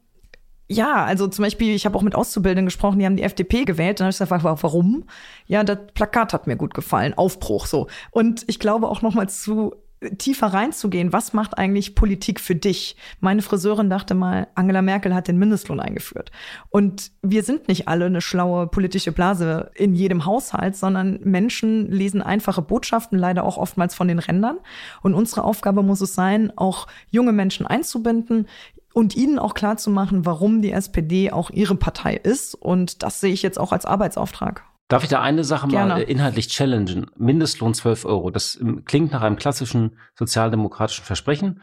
ja, 0.71 1.03
also 1.03 1.27
zum 1.27 1.43
Beispiel, 1.43 1.73
ich 1.73 1.85
habe 1.87 1.97
auch 1.97 2.03
mit 2.03 2.13
Auszubildenden 2.13 2.67
gesprochen, 2.67 2.99
die 2.99 3.05
haben 3.05 3.17
die 3.17 3.23
FDP 3.23 3.65
gewählt. 3.65 3.99
Dann 3.99 4.05
habe 4.05 4.11
ich 4.11 4.19
gesagt, 4.19 4.43
warum? 4.43 5.05
Ja, 5.47 5.63
das 5.63 5.79
Plakat 5.95 6.31
hat 6.31 6.45
mir 6.45 6.57
gut 6.57 6.75
gefallen, 6.75 7.15
Aufbruch 7.15 7.65
so. 7.65 7.87
Und 8.11 8.43
ich 8.45 8.59
glaube 8.59 8.87
auch 8.87 9.01
noch 9.01 9.15
mal 9.15 9.27
zu 9.27 9.73
tiefer 10.17 10.47
reinzugehen, 10.47 11.11
was 11.11 11.33
macht 11.33 11.57
eigentlich 11.57 11.95
Politik 11.95 12.39
für 12.39 12.55
dich? 12.55 12.95
Meine 13.19 13.41
Friseurin 13.41 13.89
dachte 13.89 14.15
mal, 14.15 14.47
Angela 14.55 14.81
Merkel 14.81 15.13
hat 15.13 15.27
den 15.27 15.37
Mindestlohn 15.37 15.79
eingeführt. 15.79 16.31
Und 16.69 17.11
wir 17.21 17.43
sind 17.43 17.67
nicht 17.67 17.87
alle 17.87 18.05
eine 18.05 18.21
schlaue 18.21 18.67
politische 18.67 19.11
Blase 19.11 19.71
in 19.75 19.95
jedem 19.95 20.25
Haushalt, 20.25 20.75
sondern 20.75 21.19
Menschen 21.23 21.91
lesen 21.91 22.21
einfache 22.21 22.61
Botschaften, 22.61 23.19
leider 23.19 23.43
auch 23.43 23.57
oftmals 23.57 23.93
von 23.93 24.07
den 24.07 24.19
Rändern. 24.19 24.57
Und 25.01 25.13
unsere 25.13 25.43
Aufgabe 25.43 25.83
muss 25.83 26.01
es 26.01 26.15
sein, 26.15 26.53
auch 26.55 26.87
junge 27.09 27.33
Menschen 27.33 27.65
einzubinden, 27.65 28.47
und 28.91 29.15
ihnen 29.15 29.39
auch 29.39 29.53
klar 29.53 29.77
zu 29.77 29.91
machen, 29.91 30.25
warum 30.25 30.61
die 30.61 30.71
SPD 30.71 31.31
auch 31.31 31.51
ihre 31.51 31.75
Partei 31.75 32.15
ist. 32.15 32.55
Und 32.55 33.03
das 33.03 33.21
sehe 33.21 33.31
ich 33.31 33.43
jetzt 33.43 33.59
auch 33.59 33.71
als 33.71 33.85
Arbeitsauftrag. 33.85 34.63
Darf 34.89 35.03
ich 35.03 35.09
da 35.09 35.21
eine 35.21 35.43
Sache 35.43 35.67
Gerne. 35.67 35.93
mal 35.93 36.01
äh, 36.01 36.05
inhaltlich 36.05 36.47
challengen? 36.47 37.11
Mindestlohn 37.15 37.75
12 37.75 38.05
Euro. 38.05 38.31
Das 38.31 38.59
ähm, 38.59 38.83
klingt 38.85 39.11
nach 39.11 39.21
einem 39.21 39.35
klassischen 39.35 39.97
sozialdemokratischen 40.15 41.05
Versprechen. 41.05 41.61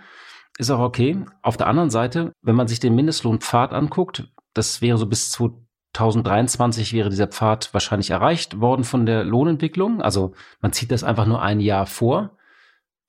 Ist 0.58 0.70
auch 0.70 0.78
okay. 0.78 1.18
Auf 1.42 1.56
der 1.56 1.66
anderen 1.66 1.90
Seite, 1.90 2.32
wenn 2.40 2.54
man 2.54 2.68
sich 2.68 2.78
den 2.78 2.94
Mindestlohnpfad 2.94 3.72
anguckt, 3.72 4.32
das 4.54 4.80
wäre 4.80 4.96
so 4.96 5.06
bis 5.06 5.32
2023 5.32 6.92
wäre 6.92 7.10
dieser 7.10 7.26
Pfad 7.26 7.74
wahrscheinlich 7.74 8.10
erreicht 8.10 8.60
worden 8.60 8.84
von 8.84 9.06
der 9.06 9.24
Lohnentwicklung. 9.24 10.00
Also 10.00 10.32
man 10.60 10.72
zieht 10.72 10.92
das 10.92 11.02
einfach 11.02 11.26
nur 11.26 11.42
ein 11.42 11.58
Jahr 11.58 11.86
vor. 11.86 12.38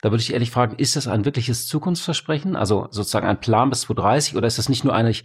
Da 0.01 0.09
würde 0.11 0.21
ich 0.21 0.33
ehrlich 0.33 0.49
fragen, 0.49 0.77
ist 0.77 0.95
das 0.95 1.07
ein 1.07 1.25
wirkliches 1.25 1.67
Zukunftsversprechen? 1.67 2.55
Also 2.55 2.87
sozusagen 2.89 3.27
ein 3.27 3.39
Plan 3.39 3.69
bis 3.69 3.81
2030 3.81 4.35
oder 4.35 4.47
ist 4.47 4.57
das 4.57 4.67
nicht 4.67 4.83
nur 4.83 4.95
eigentlich 4.95 5.23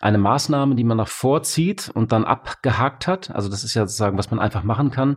eine 0.00 0.18
Maßnahme, 0.18 0.74
die 0.74 0.84
man 0.84 0.98
nach 0.98 1.08
vorzieht 1.08 1.90
und 1.94 2.12
dann 2.12 2.24
abgehakt 2.24 3.06
hat. 3.06 3.30
Also 3.30 3.48
das 3.48 3.64
ist 3.64 3.74
ja 3.74 3.86
sozusagen, 3.86 4.18
was 4.18 4.30
man 4.30 4.40
einfach 4.40 4.62
machen 4.62 4.90
kann. 4.90 5.16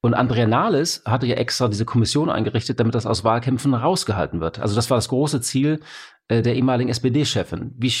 Und 0.00 0.14
Andrea 0.14 0.46
Nahles 0.46 1.02
hatte 1.06 1.26
ja 1.26 1.36
extra 1.36 1.68
diese 1.68 1.84
Kommission 1.84 2.28
eingerichtet, 2.28 2.80
damit 2.80 2.94
das 2.94 3.06
aus 3.06 3.22
Wahlkämpfen 3.22 3.72
rausgehalten 3.72 4.40
wird. 4.40 4.58
Also 4.58 4.74
das 4.74 4.90
war 4.90 4.96
das 4.96 5.08
große 5.08 5.40
Ziel 5.40 5.80
äh, 6.28 6.42
der 6.42 6.56
ehemaligen 6.56 6.90
SPD-Chefin. 6.90 7.72
Wie 7.78 7.92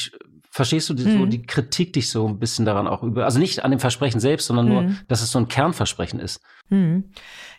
verstehst 0.50 0.90
du 0.90 0.94
die, 0.94 1.04
mhm. 1.04 1.18
so 1.18 1.26
die 1.26 1.42
Kritik 1.42 1.92
dich 1.92 2.10
so 2.10 2.26
ein 2.26 2.40
bisschen 2.40 2.66
daran 2.66 2.88
auch 2.88 3.04
über? 3.04 3.24
Also 3.24 3.38
nicht 3.38 3.64
an 3.64 3.70
dem 3.70 3.80
Versprechen 3.80 4.20
selbst, 4.20 4.48
sondern 4.48 4.68
nur, 4.68 4.82
mhm. 4.82 4.98
dass 5.06 5.22
es 5.22 5.30
so 5.30 5.38
ein 5.38 5.46
Kernversprechen 5.46 6.18
ist. 6.18 6.42
Mhm. 6.68 7.04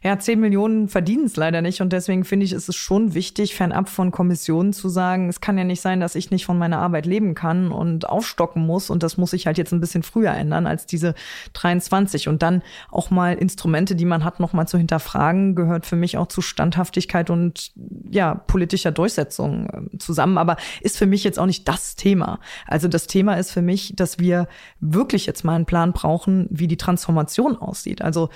Ja, 0.04 0.20
10 0.20 0.38
Millionen 0.38 0.90
verdienen 0.90 1.26
es 1.26 1.38
leider 1.38 1.62
nicht. 1.62 1.80
Und 1.82 1.94
deswegen 1.94 2.26
finde 2.26 2.46
ich, 2.46 2.52
ist 2.52 2.68
es 2.68 2.76
schon 2.76 3.14
wichtig, 3.14 3.56
fernab 3.56 3.88
von 3.88 4.12
Kommissionen 4.12 4.74
zu 4.74 4.90
sagen, 4.90 5.30
es 5.30 5.40
kann 5.40 5.58
ja 5.58 5.64
nicht 5.64 5.80
sein, 5.80 6.02
dass 6.02 6.16
ich 6.16 6.30
nicht 6.30 6.46
von 6.46 6.58
meiner 6.58 6.80
Arbeit 6.80 7.06
leben 7.06 7.36
kann 7.36 7.72
und 7.72 8.10
aufstocken 8.10 8.66
muss. 8.66 8.90
Und 8.90 9.02
das 9.02 9.16
muss 9.16 9.32
sich 9.32 9.48
halt 9.48 9.58
jetzt 9.58 9.72
ein 9.72 9.80
bisschen 9.80 10.04
früher 10.04 10.32
ändern 10.32 10.68
als 10.68 10.86
diese 10.86 11.16
23. 11.54 12.28
Und 12.28 12.44
dann 12.44 12.64
auch 12.92 13.12
mal 13.12 13.36
Instrumente, 13.36 13.96
die 13.96 14.04
man 14.04 14.26
hat, 14.26 14.42
noch 14.42 14.52
mal 14.52 14.68
zu 14.68 14.78
hinterfragen, 14.78 15.56
gehört 15.56 15.86
für 15.86 15.96
mich 15.96 16.18
auch 16.18 16.28
zu 16.28 16.42
Standhaftigkeit 16.42 17.30
und 17.30 17.72
ja, 18.12 18.36
politischer 18.36 18.92
Durchsetzung 18.92 19.70
ähm, 19.74 20.00
zusammen. 20.00 20.38
Aber 20.38 20.58
ist 20.82 20.98
für 20.98 21.06
mich 21.06 21.24
jetzt 21.24 21.40
auch 21.40 21.46
nicht 21.46 21.66
das 21.70 21.96
Thema. 21.96 22.42
Also 22.68 22.90
das 22.90 23.08
Thema 23.08 23.36
ist 23.36 23.52
für 23.52 23.62
mich, 23.62 23.94
dass 23.96 24.20
wir 24.20 24.50
wirklich 24.82 25.26
jetzt 25.26 25.46
mal 25.46 25.56
einen 25.56 25.66
Plan 25.66 25.94
brauchen, 25.94 26.48
wie 26.50 26.68
die 26.68 26.76
Transformation 26.76 27.56
aussieht. 27.56 28.02
Also 28.02 28.30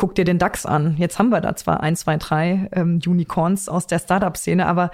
guck 0.00 0.14
dir 0.14 0.24
den 0.24 0.38
DAX 0.38 0.64
an. 0.64 0.96
Jetzt 0.96 1.18
haben 1.18 1.28
wir 1.28 1.42
da 1.42 1.54
zwar 1.56 1.82
ein, 1.82 1.94
zwei, 1.94 2.16
drei 2.16 2.70
ähm, 2.72 3.00
Unicorns 3.06 3.68
aus 3.68 3.86
der 3.86 3.98
Startup-Szene, 3.98 4.66
aber 4.66 4.90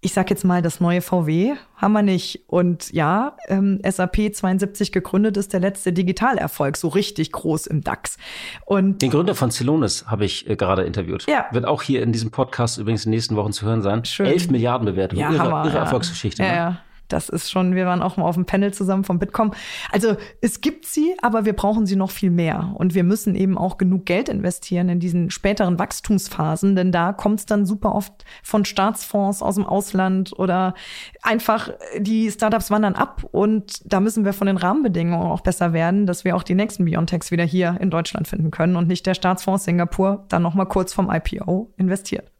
ich 0.00 0.14
sag 0.14 0.30
jetzt 0.30 0.44
mal, 0.44 0.62
das 0.62 0.80
neue 0.80 1.00
VW 1.00 1.52
haben 1.76 1.92
wir 1.92 2.02
nicht. 2.02 2.42
Und 2.48 2.92
ja, 2.92 3.36
ähm, 3.46 3.80
SAP 3.88 4.34
72 4.34 4.90
gegründet 4.90 5.36
ist 5.36 5.52
der 5.52 5.60
letzte 5.60 5.92
Digitalerfolg, 5.92 6.76
so 6.76 6.88
richtig 6.88 7.30
groß 7.30 7.68
im 7.68 7.82
DAX. 7.82 8.16
Und 8.66 9.00
den 9.00 9.12
Gründer 9.12 9.36
von 9.36 9.52
Celonis 9.52 10.06
habe 10.08 10.24
ich 10.24 10.50
äh, 10.50 10.56
gerade 10.56 10.82
interviewt. 10.82 11.26
Ja. 11.28 11.46
Wird 11.52 11.64
auch 11.64 11.82
hier 11.82 12.02
in 12.02 12.10
diesem 12.10 12.32
Podcast 12.32 12.78
übrigens 12.78 13.04
in 13.04 13.12
den 13.12 13.18
nächsten 13.18 13.36
Wochen 13.36 13.52
zu 13.52 13.64
hören 13.64 13.80
sein. 13.80 14.04
Schön. 14.04 14.26
11 14.26 14.50
Milliarden 14.50 14.86
Bewertung. 14.86 15.20
Ja, 15.20 15.30
ihre, 15.30 15.38
Hammer, 15.38 15.64
ihre 15.66 15.76
ja. 15.76 15.82
Erfolgsgeschichte. 15.82 16.42
Ja, 16.42 16.48
ne? 16.48 16.56
ja 16.56 16.82
Das 17.12 17.28
ist 17.28 17.50
schon, 17.50 17.74
wir 17.74 17.86
waren 17.86 18.02
auch 18.02 18.16
mal 18.16 18.24
auf 18.24 18.34
dem 18.34 18.46
Panel 18.46 18.72
zusammen 18.72 19.04
vom 19.04 19.18
Bitkom. 19.18 19.52
Also 19.90 20.16
es 20.40 20.60
gibt 20.60 20.86
sie, 20.86 21.14
aber 21.22 21.44
wir 21.44 21.52
brauchen 21.52 21.86
sie 21.86 21.96
noch 21.96 22.10
viel 22.10 22.30
mehr. 22.30 22.72
Und 22.74 22.94
wir 22.94 23.04
müssen 23.04 23.34
eben 23.34 23.58
auch 23.58 23.78
genug 23.78 24.06
Geld 24.06 24.28
investieren 24.28 24.88
in 24.88 25.00
diesen 25.00 25.30
späteren 25.30 25.78
Wachstumsphasen, 25.78 26.76
denn 26.76 26.92
da 26.92 27.12
kommt 27.12 27.40
es 27.40 27.46
dann 27.46 27.66
super 27.66 27.94
oft 27.94 28.24
von 28.42 28.64
Staatsfonds 28.64 29.42
aus 29.42 29.56
dem 29.56 29.66
Ausland 29.66 30.32
oder 30.38 30.74
einfach 31.22 31.70
die 31.98 32.30
Startups 32.30 32.70
wandern 32.70 32.94
ab 32.94 33.24
und 33.30 33.80
da 33.84 34.00
müssen 34.00 34.24
wir 34.24 34.32
von 34.32 34.46
den 34.46 34.56
Rahmenbedingungen 34.56 35.30
auch 35.30 35.40
besser 35.40 35.72
werden, 35.72 36.06
dass 36.06 36.24
wir 36.24 36.36
auch 36.36 36.42
die 36.42 36.54
nächsten 36.54 36.84
Biontechs 36.84 37.30
wieder 37.30 37.44
hier 37.44 37.76
in 37.80 37.90
Deutschland 37.90 38.28
finden 38.28 38.50
können 38.50 38.76
und 38.76 38.88
nicht 38.88 39.06
der 39.06 39.14
Staatsfonds 39.14 39.64
Singapur 39.64 40.24
dann 40.28 40.42
noch 40.42 40.54
mal 40.54 40.66
kurz 40.66 40.92
vom 40.92 41.10
IPO 41.10 41.72
investiert. 41.76 42.30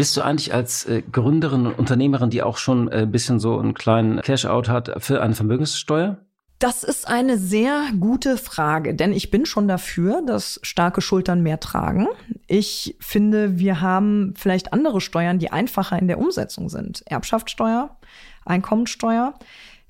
Bist 0.00 0.16
du 0.16 0.22
eigentlich 0.22 0.54
als 0.54 0.86
äh, 0.86 1.02
Gründerin 1.02 1.66
und 1.66 1.78
Unternehmerin, 1.78 2.30
die 2.30 2.42
auch 2.42 2.56
schon 2.56 2.88
ein 2.88 3.02
äh, 3.02 3.06
bisschen 3.06 3.38
so 3.38 3.58
einen 3.58 3.74
kleinen 3.74 4.22
Cash-out 4.22 4.70
hat, 4.70 4.90
für 5.02 5.20
eine 5.20 5.34
Vermögenssteuer? 5.34 6.16
Das 6.58 6.84
ist 6.84 7.06
eine 7.06 7.36
sehr 7.36 7.82
gute 8.00 8.38
Frage, 8.38 8.94
denn 8.94 9.12
ich 9.12 9.30
bin 9.30 9.44
schon 9.44 9.68
dafür, 9.68 10.22
dass 10.26 10.58
starke 10.62 11.02
Schultern 11.02 11.42
mehr 11.42 11.60
tragen. 11.60 12.06
Ich 12.46 12.96
finde, 12.98 13.58
wir 13.58 13.82
haben 13.82 14.32
vielleicht 14.38 14.72
andere 14.72 15.02
Steuern, 15.02 15.38
die 15.38 15.52
einfacher 15.52 15.98
in 15.98 16.08
der 16.08 16.18
Umsetzung 16.18 16.70
sind. 16.70 17.02
Erbschaftssteuer, 17.04 17.98
Einkommensteuer. 18.46 19.34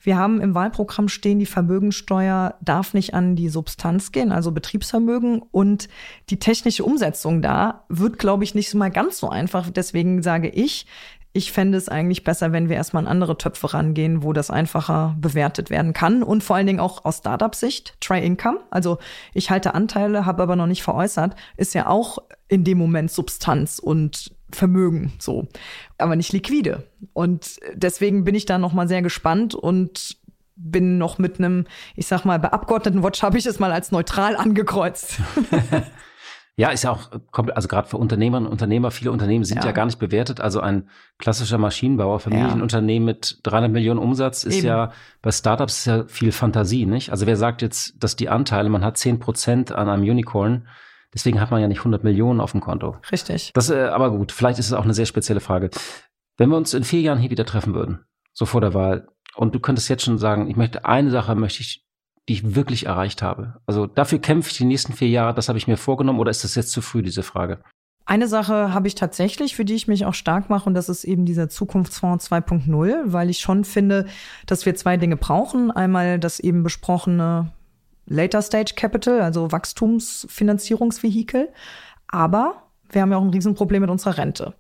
Wir 0.01 0.17
haben 0.17 0.41
im 0.41 0.55
Wahlprogramm 0.55 1.09
stehen, 1.09 1.39
die 1.39 1.47
Vermögensteuer 1.47 2.55
darf 2.63 2.95
nicht 2.95 3.15
an 3.15 3.37
die 3.37 3.51
Substanz 3.51 4.13
gehen, 4.13 4.33
also 4.33 4.51
Betriebsvermögen. 4.51 5.43
Und 5.51 5.89
die 6.31 6.39
technische 6.39 6.85
Umsetzung 6.85 7.43
da 7.43 7.85
wird, 7.89 8.19
glaube 8.19 8.45
ich, 8.45 8.55
nicht 8.55 8.73
mal 8.75 8.91
ganz 8.91 9.19
so 9.19 9.29
einfach. 9.29 9.71
Deswegen 9.71 10.23
sage 10.23 10.49
ich, 10.49 10.87
ich 11.33 11.53
fände 11.53 11.79
es 11.79 11.89
eigentlich 11.89 12.25
besser, 12.25 12.51
wenn 12.53 12.69
wir 12.69 12.77
erstmal 12.77 13.05
an 13.05 13.11
andere 13.11 13.39
Töpfe 13.39 13.73
rangehen, 13.73 14.25
wo 14.25 14.33
das 14.33 14.51
einfacher 14.51 15.15
bewertet 15.21 15.71
werden 15.71 15.93
kann 15.93 16.25
und 16.25 16.43
vor 16.43 16.57
allen 16.57 16.67
Dingen 16.67 16.81
auch 16.81 17.05
aus 17.05 17.19
Startup-Sicht, 17.19 17.95
Try 18.01 18.25
Income. 18.25 18.61
Also 18.71 18.99
ich 19.33 19.51
halte 19.51 19.75
Anteile, 19.75 20.27
habe 20.27 20.43
aber 20.43 20.57
noch 20.57 20.67
nicht 20.67 20.83
veräußert, 20.83 21.37
ist 21.57 21.75
ja 21.75 21.87
auch 21.87 22.19
in 22.49 22.65
dem 22.65 22.79
Moment 22.79 23.13
Substanz 23.13 23.79
und 23.79 24.35
Vermögen, 24.57 25.13
so, 25.19 25.49
aber 25.99 26.17
nicht 26.17 26.33
liquide. 26.33 26.87
Und 27.13 27.61
deswegen 27.75 28.25
bin 28.25 28.35
ich 28.35 28.47
da 28.47 28.59
noch 28.59 28.73
mal 28.73 28.89
sehr 28.89 29.03
gespannt 29.03 29.55
und 29.55 30.17
bin 30.57 30.99
noch 30.99 31.19
mit 31.19 31.39
einem, 31.39 31.67
ich 31.97 32.07
sag 32.07 32.25
mal, 32.25 32.39
bei 32.39 32.53
Abgeordnetenwatch 32.53 33.23
habe 33.23 33.39
ich 33.39 33.47
es 33.47 33.59
mal 33.59 33.73
als 33.73 33.93
neutral 33.93 34.37
angekreuzt. 34.37 35.19
Ja, 36.61 36.69
ist 36.69 36.85
ja 36.85 36.91
auch, 36.91 37.11
also 37.55 37.69
gerade 37.69 37.89
für 37.89 37.97
Unternehmerinnen 37.97 38.47
und 38.47 38.53
Unternehmer, 38.53 38.91
viele 38.91 39.13
Unternehmen 39.13 39.45
sind 39.45 39.61
ja. 39.61 39.65
ja. 39.65 39.73
gar 39.73 39.87
nicht 39.87 39.99
bewertet. 39.99 40.43
Also 40.43 40.61
ein 40.61 40.91
klassischer 41.17 41.57
Maschinenbauer, 41.57 42.21
Familienunternehmen 42.21 43.09
ja. 43.09 43.15
mit 43.15 43.39
300 43.45 43.73
Millionen 43.73 43.99
Umsatz 43.99 44.45
ist 44.45 44.59
Eben. 44.59 44.67
ja, 44.67 44.93
bei 45.23 45.33
Startups 45.33 45.79
ist 45.79 45.85
ja 45.87 46.05
viel 46.07 46.33
Fantasie, 46.33 46.85
nicht? 46.85 47.13
Also 47.13 47.25
wer 47.25 47.39
sagt 47.39 47.63
jetzt, 47.63 47.95
dass 48.05 48.15
die 48.15 48.29
Anteile, 48.29 48.69
man 48.69 48.85
hat 48.85 48.99
10 48.99 49.21
Prozent 49.21 49.73
an 49.73 49.89
einem 49.89 50.03
Unicorn, 50.03 50.69
deswegen 51.15 51.41
hat 51.41 51.51
man 51.51 51.61
ja 51.61 51.69
nicht 51.69 51.81
100 51.81 52.05
Millionen 52.05 52.41
auf 52.41 52.53
dem 52.53 52.61
Konto. 52.61 52.97
Richtig. 53.11 53.53
Das, 53.55 53.71
äh, 53.71 53.85
aber 53.85 54.11
gut, 54.11 54.33
vielleicht 54.33 54.59
ist 54.59 54.67
es 54.67 54.73
auch 54.73 54.85
eine 54.85 54.95
sehr 54.95 55.07
spezielle 55.07 55.41
Frage. 55.41 55.71
Wenn 56.37 56.51
wir 56.51 56.57
uns 56.57 56.75
in 56.75 56.85
vier 56.85 57.01
Jahren 57.01 57.19
hier 57.19 57.31
wieder 57.31 57.47
treffen 57.47 57.75
würden, 57.75 58.05
so 58.33 58.47
vor 58.47 58.61
der 58.61 58.75
Wahl, 58.75 59.09
und 59.37 59.55
du 59.55 59.61
könntest 59.61 59.89
jetzt 59.89 60.05
schon 60.05 60.19
sagen, 60.19 60.49
ich 60.49 60.57
möchte 60.57 60.85
eine 60.85 61.11
Sache 61.11 61.35
möchte 61.35 61.63
ich 61.63 61.85
die 62.31 62.35
ich 62.35 62.55
wirklich 62.55 62.87
erreicht 62.87 63.23
habe? 63.23 63.61
Also 63.67 63.87
dafür 63.87 64.21
kämpfe 64.21 64.51
ich 64.51 64.57
die 64.57 64.65
nächsten 64.65 64.93
vier 64.93 65.09
Jahre, 65.09 65.35
das 65.35 65.49
habe 65.49 65.59
ich 65.59 65.67
mir 65.67 65.77
vorgenommen 65.77 66.21
oder 66.21 66.31
ist 66.31 66.45
das 66.45 66.55
jetzt 66.55 66.71
zu 66.71 66.81
früh, 66.81 67.03
diese 67.03 67.25
Frage? 67.25 67.59
Eine 68.07 68.29
Sache 68.29 68.73
habe 68.73 68.87
ich 68.87 68.95
tatsächlich, 68.95 69.57
für 69.57 69.65
die 69.65 69.75
ich 69.75 69.89
mich 69.89 70.05
auch 70.05 70.15
stark 70.15 70.49
mache, 70.49 70.69
und 70.69 70.75
das 70.75 70.89
ist 70.89 71.03
eben 71.03 71.27
dieser 71.27 71.49
Zukunftsfonds 71.49 72.31
2.0, 72.31 73.03
weil 73.07 73.31
ich 73.31 73.41
schon 73.41 73.65
finde, 73.65 74.07
dass 74.47 74.65
wir 74.65 74.77
zwei 74.77 74.97
Dinge 74.97 75.17
brauchen. 75.17 75.73
Einmal 75.73 76.21
das 76.21 76.41
eben 76.41 76.63
besprochene 76.63 77.53
Later 78.11 78.43
Stage 78.43 78.75
Capital, 78.77 79.21
also 79.23 79.51
Wachstumsfinanzierungsvehikel. 79.53 81.49
Aber 82.09 82.65
wir 82.91 83.03
haben 83.03 83.13
ja 83.13 83.19
auch 83.19 83.23
ein 83.23 83.31
Riesenproblem 83.31 83.83
mit 83.83 83.91
unserer 83.91 84.19
Rente. 84.19 84.55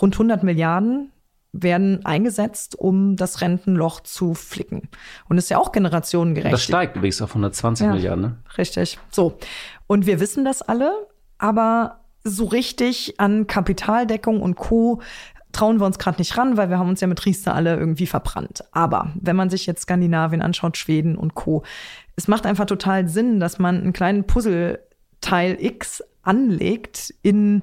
Rund 0.00 0.14
100 0.14 0.42
Milliarden 0.42 1.12
werden 1.52 2.04
eingesetzt, 2.04 2.76
um 2.76 3.14
das 3.16 3.42
Rentenloch 3.42 4.00
zu 4.00 4.34
flicken. 4.34 4.88
Und 5.28 5.38
ist 5.38 5.50
ja 5.50 5.58
auch 5.58 5.70
generationengerecht. 5.70 6.52
Das 6.52 6.64
steigt 6.64 6.96
übrigens 6.96 7.22
auf 7.22 7.30
120 7.30 7.86
ja, 7.86 7.92
Milliarden. 7.92 8.22
Ne? 8.22 8.36
Richtig. 8.58 8.98
So. 9.10 9.38
Und 9.86 10.06
wir 10.06 10.18
wissen 10.18 10.44
das 10.44 10.62
alle, 10.62 11.06
aber 11.38 12.00
so 12.24 12.46
richtig 12.46 13.20
an 13.20 13.46
Kapitaldeckung 13.46 14.40
und 14.40 14.56
Co 14.56 15.02
trauen 15.52 15.78
wir 15.78 15.86
uns 15.86 15.98
gerade 15.98 16.18
nicht 16.18 16.36
ran, 16.36 16.56
weil 16.56 16.68
wir 16.68 16.78
haben 16.78 16.88
uns 16.88 17.00
ja 17.00 17.06
mit 17.06 17.24
Riester 17.24 17.54
alle 17.54 17.76
irgendwie 17.76 18.06
verbrannt. 18.06 18.64
Aber 18.72 19.12
wenn 19.14 19.36
man 19.36 19.50
sich 19.50 19.66
jetzt 19.66 19.82
Skandinavien 19.82 20.42
anschaut, 20.42 20.76
Schweden 20.76 21.16
und 21.16 21.34
Co., 21.34 21.62
es 22.16 22.28
macht 22.28 22.46
einfach 22.46 22.66
total 22.66 23.08
Sinn, 23.08 23.40
dass 23.40 23.58
man 23.58 23.80
einen 23.80 23.92
kleinen 23.92 24.24
Puzzleteil 24.26 25.56
X 25.58 26.02
anlegt 26.22 27.12
in 27.22 27.62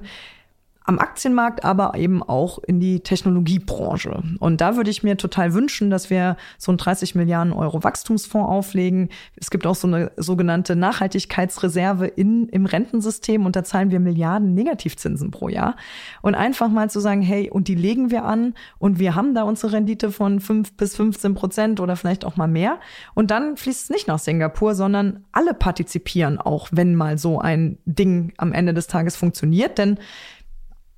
am 0.84 0.98
Aktienmarkt, 0.98 1.64
aber 1.64 1.94
eben 1.94 2.22
auch 2.22 2.58
in 2.58 2.80
die 2.80 3.00
Technologiebranche. 3.00 4.22
Und 4.38 4.60
da 4.60 4.76
würde 4.76 4.90
ich 4.90 5.02
mir 5.02 5.16
total 5.16 5.54
wünschen, 5.54 5.90
dass 5.90 6.10
wir 6.10 6.36
so 6.58 6.72
einen 6.72 6.78
30 6.78 7.14
Milliarden 7.14 7.52
Euro 7.52 7.84
Wachstumsfonds 7.84 8.48
auflegen. 8.48 9.08
Es 9.36 9.50
gibt 9.50 9.66
auch 9.66 9.74
so 9.74 9.86
eine 9.86 10.12
sogenannte 10.16 10.74
Nachhaltigkeitsreserve 10.76 12.06
in, 12.06 12.48
im 12.48 12.66
Rentensystem 12.66 13.46
und 13.46 13.56
da 13.56 13.64
zahlen 13.64 13.90
wir 13.90 14.00
Milliarden 14.00 14.54
Negativzinsen 14.54 15.30
pro 15.30 15.48
Jahr. 15.48 15.76
Und 16.20 16.34
einfach 16.34 16.68
mal 16.68 16.90
zu 16.90 17.00
sagen, 17.00 17.22
hey, 17.22 17.50
und 17.50 17.68
die 17.68 17.74
legen 17.74 18.10
wir 18.10 18.24
an 18.24 18.54
und 18.78 18.98
wir 18.98 19.14
haben 19.14 19.34
da 19.34 19.42
unsere 19.42 19.72
Rendite 19.72 20.10
von 20.10 20.40
5 20.40 20.76
bis 20.76 20.96
15 20.96 21.34
Prozent 21.34 21.80
oder 21.80 21.96
vielleicht 21.96 22.24
auch 22.24 22.36
mal 22.36 22.48
mehr. 22.48 22.78
Und 23.14 23.30
dann 23.30 23.56
fließt 23.56 23.84
es 23.84 23.90
nicht 23.90 24.08
nach 24.08 24.18
Singapur, 24.18 24.74
sondern 24.74 25.24
alle 25.32 25.54
partizipieren 25.54 26.38
auch, 26.38 26.68
wenn 26.72 26.94
mal 26.94 27.18
so 27.18 27.40
ein 27.40 27.78
Ding 27.84 28.32
am 28.36 28.52
Ende 28.52 28.74
des 28.74 28.86
Tages 28.86 29.16
funktioniert. 29.16 29.78
Denn 29.78 29.98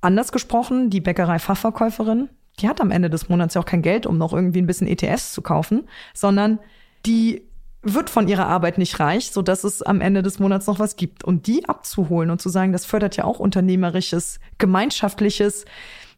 Anders 0.05 0.31
gesprochen, 0.31 0.89
die 0.89 1.01
Bäckerei-Fachverkäuferin, 1.01 2.29
die 2.59 2.69
hat 2.69 2.79
am 2.79 2.91
Ende 2.91 3.09
des 3.09 3.27
Monats 3.27 3.55
ja 3.55 3.61
auch 3.61 3.65
kein 3.65 3.81
Geld, 3.81 4.05
um 4.05 4.17
noch 4.17 4.33
irgendwie 4.33 4.61
ein 4.61 4.67
bisschen 4.67 4.87
ETS 4.87 5.33
zu 5.33 5.41
kaufen, 5.41 5.87
sondern 6.13 6.59
die 7.05 7.41
wird 7.81 8.09
von 8.09 8.27
ihrer 8.27 8.47
Arbeit 8.47 8.77
nicht 8.77 8.99
reich, 8.99 9.31
so 9.31 9.41
dass 9.41 9.63
es 9.63 9.81
am 9.81 10.01
Ende 10.01 10.21
des 10.21 10.39
Monats 10.39 10.67
noch 10.67 10.79
was 10.79 10.95
gibt. 10.95 11.23
Und 11.23 11.47
die 11.47 11.67
abzuholen 11.67 12.29
und 12.29 12.41
zu 12.41 12.49
sagen, 12.49 12.71
das 12.71 12.85
fördert 12.85 13.17
ja 13.17 13.23
auch 13.23 13.39
unternehmerisches, 13.39 14.39
gemeinschaftliches, 14.57 15.65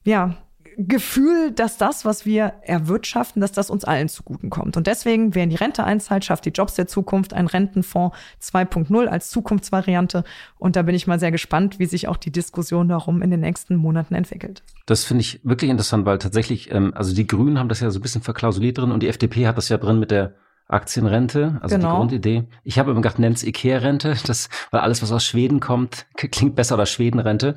ja, 0.04 0.36
Gefühl, 0.80 1.52
dass 1.52 1.78
das, 1.78 2.06
was 2.06 2.26
wir 2.26 2.54
erwirtschaften, 2.62 3.42
dass 3.42 3.52
das 3.52 3.72
uns 3.72 3.84
allen 3.84 4.10
zuguten 4.10 4.52
kommt. 4.52 4.78
Und 4.78 4.86
deswegen, 4.86 5.34
wer 5.34 5.44
in 5.44 5.50
die 5.50 5.56
Rente 5.56 5.84
einzahlt, 5.84 6.24
schafft 6.24 6.46
die 6.46 6.52
Jobs 6.52 6.76
der 6.76 6.86
Zukunft, 6.86 7.34
ein 7.34 7.48
Rentenfonds 7.48 8.16
2.0 8.44 9.08
als 9.08 9.32
Zukunftsvariante. 9.32 10.24
Und 10.60 10.76
da 10.76 10.84
bin 10.84 10.94
ich 10.94 11.08
mal 11.08 11.20
sehr 11.20 11.32
gespannt, 11.32 11.80
wie 11.80 11.88
sich 11.88 12.08
auch 12.08 12.18
die 12.18 12.32
Diskussion 12.32 12.88
darum 12.88 13.24
in 13.24 13.32
den 13.32 13.40
nächsten 13.40 13.76
Monaten 13.76 14.14
entwickelt. 14.14 14.62
Das 14.86 15.04
finde 15.04 15.22
ich 15.22 15.42
wirklich 15.44 15.72
interessant, 15.72 16.06
weil 16.06 16.20
tatsächlich, 16.20 16.72
ähm, 16.72 16.94
also 16.96 17.16
die 17.16 17.26
Grünen 17.26 17.58
haben 17.58 17.70
das 17.70 17.80
ja 17.80 17.90
so 17.90 17.98
ein 17.98 18.04
bisschen 18.04 18.22
verklausuliert 18.22 18.78
drin 18.78 18.92
und 18.92 19.02
die 19.02 19.08
FDP 19.08 19.48
hat 19.48 19.58
das 19.58 19.70
ja 19.70 19.78
drin 19.78 19.98
mit 20.00 20.12
der 20.12 20.36
Aktienrente, 20.68 21.58
also 21.62 21.76
genau. 21.76 21.90
die 21.90 21.98
Grundidee. 21.98 22.44
Ich 22.64 22.78
habe 22.78 22.92
immer 22.92 23.02
gedacht, 23.02 23.20
nennt's 23.20 23.44
Ikea-Rente, 23.44 24.16
das, 24.28 24.50
weil 24.70 24.82
alles, 24.82 25.02
was 25.02 25.12
aus 25.12 25.26
Schweden 25.26 25.60
kommt, 25.60 26.06
klingt 26.16 26.56
besser 26.56 26.76
oder 26.76 26.86
Schwedenrente. 26.86 27.56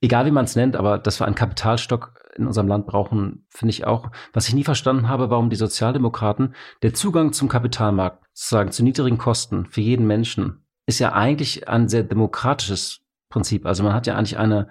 Egal 0.00 0.26
wie 0.26 0.30
man 0.32 0.44
es 0.44 0.56
nennt, 0.56 0.76
aber 0.76 0.98
dass 0.98 1.20
wir 1.20 1.26
einen 1.26 1.34
Kapitalstock 1.34 2.14
in 2.38 2.46
unserem 2.46 2.68
Land 2.68 2.86
brauchen, 2.86 3.46
finde 3.48 3.70
ich 3.70 3.86
auch. 3.86 4.10
Was 4.32 4.48
ich 4.48 4.54
nie 4.54 4.64
verstanden 4.64 5.08
habe, 5.08 5.30
warum 5.30 5.50
die 5.50 5.56
Sozialdemokraten 5.56 6.54
der 6.82 6.94
Zugang 6.94 7.32
zum 7.32 7.48
Kapitalmarkt, 7.48 8.24
sozusagen 8.32 8.72
zu 8.72 8.82
niedrigen 8.82 9.18
Kosten 9.18 9.66
für 9.66 9.80
jeden 9.80 10.06
Menschen, 10.06 10.64
ist 10.86 10.98
ja 10.98 11.12
eigentlich 11.12 11.68
ein 11.68 11.88
sehr 11.88 12.02
demokratisches 12.02 13.00
Prinzip. 13.28 13.66
Also 13.66 13.82
man 13.82 13.92
hat 13.92 14.06
ja 14.06 14.16
eigentlich 14.16 14.38
eine 14.38 14.68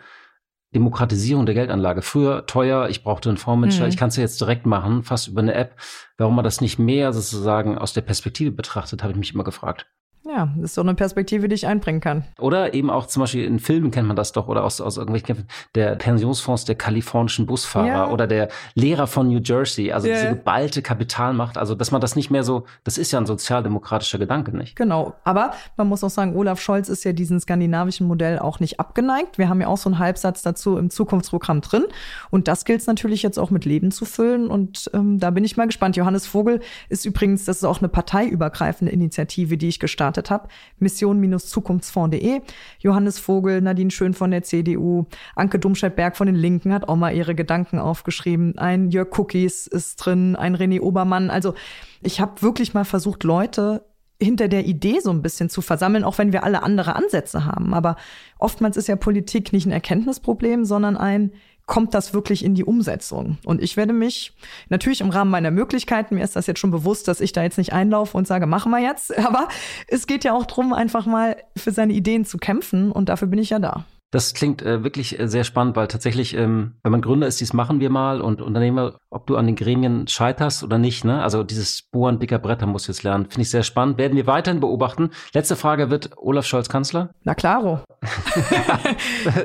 Demokratisierung 0.74 1.46
der 1.46 1.56
Geldanlage. 1.56 2.02
Früher 2.02 2.46
teuer, 2.46 2.90
ich 2.90 3.04
brauchte 3.04 3.30
einen 3.30 3.38
Fondsmanager, 3.38 3.84
mhm. 3.84 3.90
ich 3.90 3.98
kann 3.98 4.10
es 4.10 4.18
ja 4.18 4.24
jetzt 4.24 4.42
direkt 4.42 4.66
machen, 4.66 5.04
fast 5.04 5.28
über 5.28 5.42
eine 5.42 5.54
App. 5.54 5.76
Warum 6.18 6.36
man 6.36 6.44
das 6.44 6.62
nicht 6.62 6.78
mehr 6.78 7.14
sozusagen 7.14 7.78
aus 7.78 7.94
der 7.94 8.02
Perspektive 8.02 8.52
betrachtet, 8.52 9.04
habe 9.04 9.14
ich 9.14 9.20
mich 9.20 9.34
immer 9.34 9.44
gefragt. 9.44 9.88
Ja, 10.30 10.50
das 10.56 10.72
ist 10.72 10.76
so 10.76 10.82
eine 10.82 10.94
Perspektive, 10.94 11.48
die 11.48 11.56
ich 11.56 11.68
einbringen 11.68 12.02
kann. 12.02 12.26
Oder 12.40 12.74
eben 12.74 12.90
auch 12.90 13.06
zum 13.06 13.22
Beispiel 13.22 13.46
in 13.46 13.60
Filmen 13.60 13.92
kennt 13.92 14.08
man 14.08 14.16
das 14.16 14.32
doch 14.34 14.48
oder 14.48 14.64
aus, 14.64 14.82
aus 14.82 14.98
irgendwelchen 14.98 15.28
Kämpfen, 15.28 15.48
der 15.76 15.96
Pensionsfonds 15.96 16.66
der 16.66 16.76
kalifornischen 16.76 17.46
Busfahrer 17.46 17.88
ja. 17.88 18.10
oder 18.10 18.28
der 18.28 18.50
Lehrer 18.76 19.08
von 19.08 19.28
New 19.28 19.40
Jersey, 19.40 19.92
also 19.92 20.08
yeah. 20.08 20.18
diese 20.18 20.30
geballte 20.36 20.82
Kapitalmacht, 20.82 21.58
also 21.58 21.76
dass 21.76 21.92
man 21.92 22.02
das 22.02 22.16
nicht 22.16 22.30
mehr 22.30 22.44
so, 22.44 22.66
das 22.84 22.98
ist 22.98 23.12
ja 23.12 23.20
ein 23.20 23.26
sozialdemokratischer 23.26 24.18
Gedanke, 24.18 24.56
nicht? 24.56 24.76
Genau, 24.76 25.16
aber 25.24 25.52
man 25.78 25.88
muss 25.88 26.04
auch 26.04 26.10
sagen, 26.10 26.36
Olaf 26.36 26.60
Scholz 26.60 26.90
ist 26.90 27.04
ja 27.04 27.14
diesem 27.14 27.40
skandinavischen 27.40 28.08
Modell 28.08 28.40
auch 28.40 28.60
nicht 28.60 28.80
abgeneigt. 28.80 29.38
Wir 29.38 29.50
haben 29.50 29.62
ja 29.62 29.68
auch 29.68 29.78
so 29.78 29.90
einen 29.90 30.00
Halbsatz 30.00 30.42
dazu 30.42 30.78
im 30.78 30.90
Zukunftsprogramm 30.90 31.62
drin 31.62 31.86
und 32.30 32.48
das 32.48 32.66
gilt 32.66 32.82
es 32.82 32.88
natürlich 32.88 33.24
jetzt 33.24 33.40
auch 33.40 33.50
mit 33.50 33.66
Leben 33.66 33.92
zu 33.92 34.06
füllen 34.06 34.48
und 34.48 34.90
ähm, 34.94 35.20
da 35.20 35.32
bin 35.32 35.44
ich 35.44 35.58
mal 35.58 35.68
gespannt. 35.68 35.96
Johannes 35.96 36.28
Vogel 36.28 36.60
ist 36.90 37.06
übrigens, 37.06 37.46
das 37.46 37.58
ist 37.58 37.64
auch 37.64 37.80
eine 37.80 37.90
parteiübergreifende 37.90 38.92
Initiative, 38.92 39.58
die 39.58 39.68
ich 39.70 39.80
gestartet 39.80 40.17
gestartet 40.18 40.32
habe. 40.32 40.48
Mission-zukunftsfonds.de. 40.80 42.42
Johannes 42.80 43.20
Vogel, 43.20 43.62
Nadine 43.62 43.92
Schön 43.92 44.14
von 44.14 44.32
der 44.32 44.44
CDU, 44.44 45.06
Anke 45.36 45.60
Dumscheit-Berg 45.60 46.18
von 46.18 46.28
den 46.28 46.36
Linken 46.36 46.74
hat 46.74 46.88
auch 46.88 46.96
mal 46.96 47.16
ihre 47.16 47.36
Gedanken 47.36 47.80
aufgeschrieben. 47.80 48.58
Ein 48.58 48.90
Jörg 48.90 49.18
Cookies 49.18 49.68
ist 49.68 49.98
drin, 49.98 50.36
ein 50.36 50.56
René 50.56 50.82
Obermann. 50.82 51.30
Also 51.30 51.54
ich 52.02 52.20
habe 52.20 52.42
wirklich 52.42 52.74
mal 52.74 52.86
versucht, 52.86 53.24
Leute 53.24 53.84
hinter 54.20 54.48
der 54.48 54.66
Idee 54.66 55.00
so 55.00 55.12
ein 55.12 55.22
bisschen 55.22 55.48
zu 55.48 55.62
versammeln, 55.62 56.04
auch 56.04 56.18
wenn 56.18 56.34
wir 56.34 56.44
alle 56.44 56.64
andere 56.64 56.96
Ansätze 56.96 57.46
haben. 57.46 57.76
Aber 57.76 57.98
oftmals 58.40 58.76
ist 58.76 58.88
ja 58.88 58.96
Politik 58.96 59.54
nicht 59.54 59.68
ein 59.68 59.72
Erkenntnisproblem, 59.72 60.66
sondern 60.66 60.98
ein, 60.98 61.34
kommt 61.68 61.94
das 61.94 62.16
wirklich 62.16 62.44
in 62.44 62.56
die 62.56 62.64
Umsetzung? 62.64 63.38
Und 63.46 63.62
ich 63.62 63.78
werde 63.78 63.94
mich 63.94 64.34
natürlich 64.70 65.02
im 65.02 65.12
Rahmen 65.12 65.30
meiner 65.30 65.52
Möglichkeiten, 65.52 66.16
mir 66.16 66.24
ist 66.24 66.36
das 66.36 66.48
jetzt 66.48 66.60
schon 66.60 66.72
bewusst, 66.72 67.08
dass 67.08 67.22
ich 67.22 67.34
da 67.34 67.44
jetzt 67.44 67.60
nicht 67.60 67.74
einlaufe 67.74 68.18
und 68.18 68.26
sage, 68.26 68.48
machen 68.48 68.72
wir 68.72 68.80
jetzt, 68.80 69.16
aber 69.20 69.48
es 69.88 70.08
geht 70.08 70.24
ja 70.24 70.34
auch 70.34 70.46
drum, 70.46 70.74
einfach 70.74 71.06
mal 71.06 71.36
für 71.56 71.72
seine 71.72 71.94
Ideen 71.94 72.26
zu 72.26 72.40
kämpfen 72.40 72.92
und 72.92 73.10
dafür 73.10 73.28
bin 73.28 73.38
ich 73.38 73.52
ja 73.52 73.60
da. 73.60 73.86
Das 74.10 74.34
klingt 74.34 74.62
äh, 74.62 74.86
wirklich 74.86 75.20
äh, 75.20 75.28
sehr 75.28 75.44
spannend, 75.44 75.76
weil 75.76 75.90
tatsächlich, 75.90 76.34
ähm, 76.34 76.76
wenn 76.82 76.94
man 76.94 77.02
Gründer 77.02 77.28
ist, 77.28 77.42
dies 77.42 77.52
machen 77.52 77.82
wir 77.82 77.90
mal 77.90 78.22
und 78.22 78.42
Unternehmer, 78.42 78.96
ob 79.10 79.28
du 79.28 79.36
an 79.36 79.48
den 79.48 79.58
Gremien 79.58 80.08
scheiterst 80.08 80.64
oder 80.64 80.78
nicht, 80.78 81.04
ne? 81.04 81.22
Also 81.22 81.44
dieses 81.44 81.82
Bohren 81.82 82.18
dicker 82.18 82.40
Bretter 82.40 82.68
muss 82.68 82.88
jetzt 82.88 83.04
lernen. 83.04 83.26
Finde 83.26 83.42
ich 83.42 83.50
sehr 83.50 83.64
spannend. 83.64 83.98
Werden 83.98 84.16
wir 84.16 84.26
weiterhin 84.26 84.62
beobachten. 84.62 85.10
Letzte 85.34 85.58
Frage, 85.58 85.90
wird 85.90 86.12
Olaf 86.16 86.46
Scholz 86.46 86.70
Kanzler? 86.70 87.10
Na 87.26 87.36
klaro. 87.36 87.82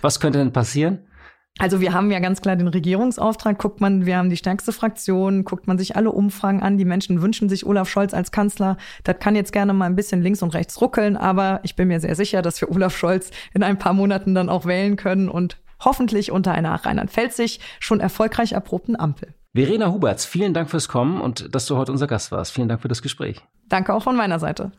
Was 0.00 0.20
könnte 0.20 0.38
denn 0.38 0.54
passieren? 0.54 1.00
Also 1.58 1.80
wir 1.80 1.94
haben 1.94 2.10
ja 2.10 2.18
ganz 2.18 2.42
klar 2.42 2.56
den 2.56 2.68
Regierungsauftrag. 2.68 3.58
Guckt 3.58 3.80
man, 3.80 4.04
wir 4.04 4.18
haben 4.18 4.28
die 4.28 4.36
stärkste 4.36 4.72
Fraktion, 4.72 5.44
guckt 5.44 5.66
man 5.66 5.78
sich 5.78 5.96
alle 5.96 6.12
Umfragen 6.12 6.62
an. 6.62 6.76
Die 6.76 6.84
Menschen 6.84 7.22
wünschen 7.22 7.48
sich 7.48 7.64
Olaf 7.64 7.88
Scholz 7.88 8.12
als 8.12 8.30
Kanzler. 8.30 8.76
Das 9.04 9.18
kann 9.18 9.34
jetzt 9.34 9.52
gerne 9.52 9.72
mal 9.72 9.86
ein 9.86 9.96
bisschen 9.96 10.22
links 10.22 10.42
und 10.42 10.52
rechts 10.54 10.80
ruckeln, 10.80 11.16
aber 11.16 11.60
ich 11.62 11.74
bin 11.74 11.88
mir 11.88 12.00
sehr 12.00 12.14
sicher, 12.14 12.42
dass 12.42 12.60
wir 12.60 12.70
Olaf 12.70 12.96
Scholz 12.96 13.30
in 13.54 13.62
ein 13.62 13.78
paar 13.78 13.94
Monaten 13.94 14.34
dann 14.34 14.50
auch 14.50 14.66
wählen 14.66 14.96
können 14.96 15.28
und 15.30 15.56
hoffentlich 15.82 16.30
unter 16.30 16.52
einer 16.52 16.74
Rheinland-Pfälzig 16.74 17.60
schon 17.80 18.00
erfolgreich 18.00 18.52
erprobten 18.52 18.98
Ampel. 18.98 19.34
Verena 19.54 19.90
Huberts, 19.90 20.26
vielen 20.26 20.52
Dank 20.52 20.68
fürs 20.68 20.88
Kommen 20.88 21.20
und 21.20 21.54
dass 21.54 21.64
du 21.64 21.78
heute 21.78 21.90
unser 21.90 22.06
Gast 22.06 22.30
warst. 22.30 22.52
Vielen 22.52 22.68
Dank 22.68 22.82
für 22.82 22.88
das 22.88 23.00
Gespräch. 23.00 23.40
Danke 23.70 23.94
auch 23.94 24.02
von 24.02 24.16
meiner 24.16 24.38
Seite. 24.38 24.72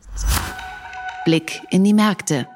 Blick 1.24 1.60
in 1.70 1.82
die 1.82 1.94
Märkte. 1.94 2.46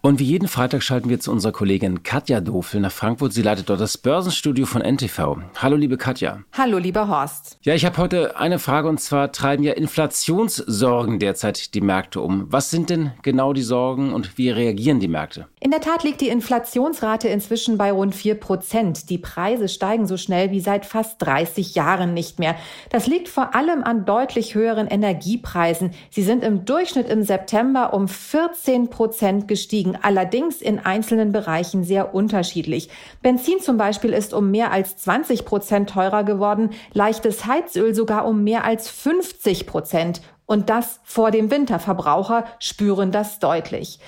Und 0.00 0.20
wie 0.20 0.24
jeden 0.24 0.46
Freitag 0.46 0.84
schalten 0.84 1.08
wir 1.08 1.18
zu 1.18 1.32
unserer 1.32 1.50
Kollegin 1.50 2.04
Katja 2.04 2.40
Dofel 2.40 2.80
nach 2.80 2.92
Frankfurt. 2.92 3.32
Sie 3.32 3.42
leitet 3.42 3.68
dort 3.68 3.80
das 3.80 3.98
Börsenstudio 3.98 4.64
von 4.64 4.80
NTV. 4.80 5.38
Hallo, 5.56 5.74
liebe 5.74 5.96
Katja. 5.96 6.44
Hallo, 6.52 6.78
lieber 6.78 7.08
Horst. 7.08 7.58
Ja, 7.62 7.74
ich 7.74 7.84
habe 7.84 7.96
heute 7.96 8.36
eine 8.36 8.60
Frage 8.60 8.88
und 8.88 9.00
zwar 9.00 9.32
treiben 9.32 9.64
ja 9.64 9.72
Inflationssorgen 9.72 11.18
derzeit 11.18 11.74
die 11.74 11.80
Märkte 11.80 12.20
um. 12.20 12.46
Was 12.48 12.70
sind 12.70 12.90
denn 12.90 13.10
genau 13.22 13.52
die 13.52 13.62
Sorgen 13.62 14.12
und 14.14 14.38
wie 14.38 14.50
reagieren 14.50 15.00
die 15.00 15.08
Märkte? 15.08 15.48
In 15.58 15.72
der 15.72 15.80
Tat 15.80 16.04
liegt 16.04 16.20
die 16.20 16.28
Inflationsrate 16.28 17.26
inzwischen 17.26 17.76
bei 17.76 17.90
rund 17.90 18.14
4 18.14 18.36
Prozent. 18.36 19.10
Die 19.10 19.18
Preise 19.18 19.68
steigen 19.68 20.06
so 20.06 20.16
schnell 20.16 20.52
wie 20.52 20.60
seit 20.60 20.86
fast 20.86 21.20
30 21.22 21.74
Jahren 21.74 22.14
nicht 22.14 22.38
mehr. 22.38 22.54
Das 22.90 23.08
liegt 23.08 23.28
vor 23.28 23.56
allem 23.56 23.82
an 23.82 24.04
deutlich 24.04 24.54
höheren 24.54 24.86
Energiepreisen. 24.86 25.90
Sie 26.10 26.22
sind 26.22 26.44
im 26.44 26.64
Durchschnitt 26.64 27.08
im 27.08 27.24
September 27.24 27.92
um 27.92 28.06
14 28.06 28.90
Prozent 28.90 29.48
gestiegen 29.48 29.87
liegen 29.88 29.98
allerdings 30.02 30.60
in 30.60 30.78
einzelnen 30.78 31.32
Bereichen 31.32 31.84
sehr 31.84 32.14
unterschiedlich. 32.14 32.88
Benzin 33.22 33.60
zum 33.60 33.76
Beispiel 33.76 34.12
ist 34.12 34.34
um 34.34 34.50
mehr 34.50 34.70
als 34.70 34.96
20 34.98 35.44
Prozent 35.44 35.90
teurer 35.90 36.24
geworden, 36.24 36.70
leichtes 36.92 37.46
Heizöl 37.46 37.94
sogar 37.94 38.26
um 38.26 38.44
mehr 38.44 38.64
als 38.64 38.90
50 38.90 39.66
Prozent. 39.66 40.20
Und 40.46 40.70
das 40.70 41.00
vor 41.04 41.30
dem 41.30 41.50
Winterverbraucher 41.50 42.44
spüren 42.58 43.12
das 43.12 43.38
deutlich. 43.38 44.00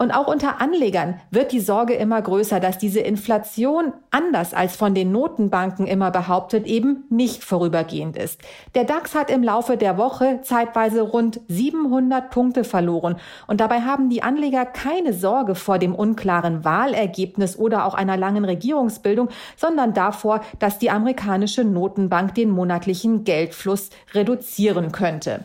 Und 0.00 0.12
auch 0.12 0.28
unter 0.28 0.62
Anlegern 0.62 1.20
wird 1.30 1.52
die 1.52 1.60
Sorge 1.60 1.92
immer 1.92 2.22
größer, 2.22 2.58
dass 2.58 2.78
diese 2.78 3.00
Inflation, 3.00 3.92
anders 4.10 4.54
als 4.54 4.74
von 4.74 4.94
den 4.94 5.12
Notenbanken 5.12 5.86
immer 5.86 6.10
behauptet, 6.10 6.66
eben 6.66 7.04
nicht 7.10 7.44
vorübergehend 7.44 8.16
ist. 8.16 8.40
Der 8.74 8.84
DAX 8.84 9.14
hat 9.14 9.30
im 9.30 9.42
Laufe 9.42 9.76
der 9.76 9.98
Woche 9.98 10.40
zeitweise 10.42 11.02
rund 11.02 11.42
700 11.48 12.30
Punkte 12.30 12.64
verloren. 12.64 13.16
Und 13.46 13.60
dabei 13.60 13.82
haben 13.82 14.08
die 14.08 14.22
Anleger 14.22 14.64
keine 14.64 15.12
Sorge 15.12 15.54
vor 15.54 15.78
dem 15.78 15.94
unklaren 15.94 16.64
Wahlergebnis 16.64 17.58
oder 17.58 17.84
auch 17.84 17.92
einer 17.92 18.16
langen 18.16 18.46
Regierungsbildung, 18.46 19.28
sondern 19.58 19.92
davor, 19.92 20.40
dass 20.60 20.78
die 20.78 20.90
amerikanische 20.90 21.62
Notenbank 21.62 22.34
den 22.34 22.48
monatlichen 22.48 23.24
Geldfluss 23.24 23.90
reduzieren 24.14 24.92
könnte. 24.92 25.44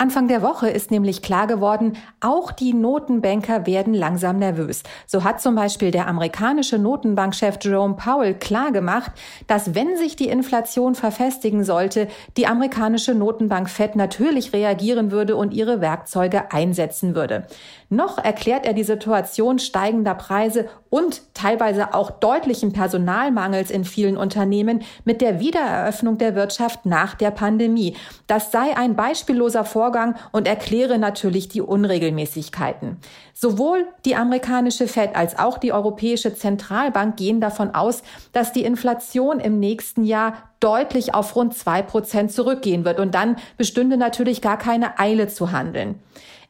Anfang 0.00 0.28
der 0.28 0.40
Woche 0.40 0.70
ist 0.70 0.90
nämlich 0.90 1.20
klar 1.20 1.46
geworden, 1.46 1.92
auch 2.20 2.52
die 2.52 2.72
Notenbanker 2.72 3.66
werden 3.66 3.92
langsam 3.92 4.38
nervös. 4.38 4.82
So 5.06 5.24
hat 5.24 5.42
zum 5.42 5.54
Beispiel 5.54 5.90
der 5.90 6.08
amerikanische 6.08 6.78
Notenbankchef 6.78 7.58
Jerome 7.60 7.96
Powell 7.96 8.32
klargemacht, 8.32 9.12
dass 9.46 9.74
wenn 9.74 9.98
sich 9.98 10.16
die 10.16 10.30
Inflation 10.30 10.94
verfestigen 10.94 11.64
sollte, 11.64 12.08
die 12.38 12.46
amerikanische 12.46 13.14
Notenbank 13.14 13.68
Fed 13.68 13.94
natürlich 13.94 14.54
reagieren 14.54 15.10
würde 15.10 15.36
und 15.36 15.52
ihre 15.52 15.82
Werkzeuge 15.82 16.50
einsetzen 16.50 17.14
würde. 17.14 17.46
Noch 17.90 18.16
erklärt 18.16 18.64
er 18.64 18.72
die 18.72 18.84
Situation 18.84 19.58
steigender 19.58 20.14
Preise 20.14 20.70
und 20.88 21.34
teilweise 21.34 21.92
auch 21.92 22.10
deutlichen 22.10 22.72
Personalmangels 22.72 23.70
in 23.70 23.84
vielen 23.84 24.16
Unternehmen 24.16 24.82
mit 25.04 25.20
der 25.20 25.40
Wiedereröffnung 25.40 26.16
der 26.16 26.34
Wirtschaft 26.34 26.86
nach 26.86 27.14
der 27.16 27.32
Pandemie. 27.32 27.96
Das 28.26 28.50
sei 28.50 28.76
ein 28.76 28.96
beispielloser 28.96 29.64
Vorgang 29.64 29.89
und 30.32 30.46
erkläre 30.46 30.98
natürlich 30.98 31.48
die 31.48 31.60
Unregelmäßigkeiten. 31.60 32.98
Sowohl 33.34 33.86
die 34.04 34.16
amerikanische 34.16 34.86
Fed 34.86 35.16
als 35.16 35.38
auch 35.38 35.58
die 35.58 35.72
Europäische 35.72 36.34
Zentralbank 36.34 37.16
gehen 37.16 37.40
davon 37.40 37.74
aus, 37.74 38.02
dass 38.32 38.52
die 38.52 38.64
Inflation 38.64 39.40
im 39.40 39.58
nächsten 39.58 40.04
Jahr 40.04 40.50
deutlich 40.60 41.14
auf 41.14 41.34
rund 41.36 41.56
zwei 41.56 41.82
Prozent 41.82 42.32
zurückgehen 42.32 42.84
wird. 42.84 43.00
Und 43.00 43.14
dann 43.14 43.36
bestünde 43.56 43.96
natürlich 43.96 44.42
gar 44.42 44.58
keine 44.58 44.98
Eile 44.98 45.28
zu 45.28 45.52
handeln. 45.52 46.00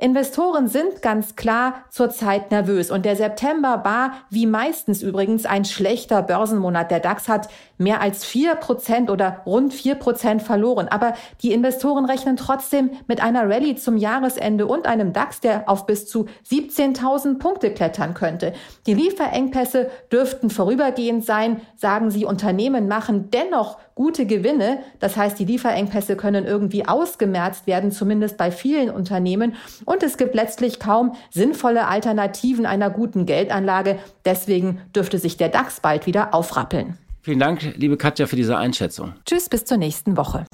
Investoren 0.01 0.67
sind 0.67 1.03
ganz 1.03 1.37
klar 1.37 1.85
zurzeit 1.91 2.51
nervös 2.51 2.91
und 2.91 3.05
der 3.05 3.17
September 3.17 3.85
war, 3.85 4.13
wie 4.31 4.47
meistens 4.47 5.03
übrigens, 5.03 5.45
ein 5.45 5.67
schlechter 5.67 6.23
Börsenmonat. 6.23 6.91
Der 6.91 7.01
DAX 7.01 7.29
hat 7.29 7.51
mehr 7.77 8.01
als 8.01 8.25
vier 8.25 8.55
Prozent 8.55 9.11
oder 9.11 9.43
rund 9.45 9.75
vier 9.75 9.97
Prozent 9.97 10.43
verloren. 10.43 10.89
Aber 10.89 11.13
die 11.43 11.53
Investoren 11.53 12.07
rechnen 12.07 12.39
trotzdem 12.39 12.93
mit 13.09 13.23
einer 13.23 13.43
Rallye 13.43 13.77
zum 13.77 13.99
Jahresende 13.99 14.67
und 14.67 14.87
einem 14.87 15.13
DAX, 15.13 15.41
der 15.41 15.69
auf 15.69 15.85
bis 15.85 16.09
zu 16.09 16.27
17.000 16.51 17.39
Punkte 17.39 17.75
klettern 17.75 18.15
könnte. 18.15 18.55
Die 18.87 18.95
Lieferengpässe 18.95 19.91
dürften 20.11 20.49
vorübergehend 20.49 21.27
sein, 21.27 21.61
sagen 21.77 22.11
sie. 22.11 22.25
Unternehmen 22.25 22.89
machen 22.89 23.31
dennoch 23.31 23.79
gute 23.95 24.27
Gewinne. 24.27 24.81
Das 24.99 25.17
heißt, 25.17 25.39
die 25.39 25.45
Lieferengpässe 25.45 26.17
können 26.17 26.47
irgendwie 26.47 26.87
ausgemerzt 26.87 27.67
werden, 27.67 27.91
zumindest 27.93 28.37
bei 28.37 28.51
vielen 28.51 28.91
Unternehmen. 28.91 29.55
Und 29.85 30.03
es 30.03 30.17
gibt 30.17 30.35
letztlich 30.35 30.81
kaum 30.81 31.15
sinnvolle 31.31 31.87
Alternativen 31.87 32.67
einer 32.67 32.91
guten 32.91 33.27
Geldanlage. 33.27 33.99
Deswegen 34.25 34.81
dürfte 34.95 35.19
sich 35.19 35.37
der 35.37 35.49
DAX 35.49 35.81
bald 35.81 36.07
wieder 36.07 36.35
aufrappeln. 36.35 36.99
Vielen 37.23 37.39
Dank, 37.39 37.75
liebe 37.77 37.99
Katja, 37.99 38.27
für 38.27 38.37
diese 38.37 38.57
Einschätzung. 38.57 39.13
Tschüss, 39.27 39.49
bis 39.49 39.65
zur 39.65 39.77
nächsten 39.77 40.17
Woche. 40.17 40.47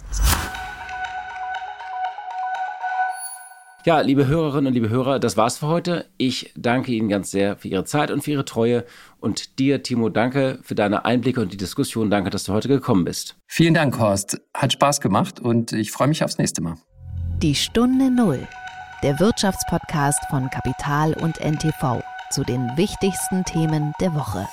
Ja, 3.87 4.01
liebe 4.01 4.27
Hörerinnen 4.27 4.67
und 4.67 4.73
liebe 4.73 4.89
Hörer, 4.89 5.21
das 5.21 5.37
war's 5.37 5.59
für 5.59 5.69
heute. 5.69 6.07
Ich 6.17 6.53
danke 6.57 6.91
Ihnen 6.91 7.09
ganz 7.09 7.31
sehr 7.31 7.57
für 7.57 7.69
Ihre 7.69 7.85
Zeit 7.85 8.11
und 8.11 8.21
für 8.21 8.33
Ihre 8.33 8.45
Treue. 8.45 8.85
Und 9.21 9.61
dir, 9.61 9.85
Timo, 9.85 10.09
danke 10.09 10.59
für 10.63 10.75
deine 10.75 11.05
Einblicke 11.05 11.41
und 11.41 11.53
die 11.53 11.57
Diskussion. 11.57 12.11
Danke, 12.11 12.31
dass 12.31 12.43
du 12.43 12.53
heute 12.53 12.67
gekommen 12.67 13.05
bist. 13.05 13.37
Vielen 13.47 13.75
Dank, 13.75 13.97
Horst. 14.01 14.41
Hat 14.55 14.73
Spaß 14.73 15.01
gemacht 15.01 15.39
und 15.39 15.71
ich 15.71 15.93
freue 15.93 16.09
mich 16.09 16.25
aufs 16.25 16.37
nächste 16.37 16.63
Mal. 16.63 16.75
Die 17.41 17.55
Stunde 17.55 18.11
Null, 18.11 18.49
der 19.05 19.21
Wirtschaftspodcast 19.21 20.19
von 20.31 20.51
Kapital 20.51 21.13
und 21.13 21.41
NTV 21.41 22.03
zu 22.33 22.43
den 22.43 22.69
wichtigsten 22.77 23.45
Themen 23.45 23.93
der 24.01 24.17
Woche. 24.17 24.49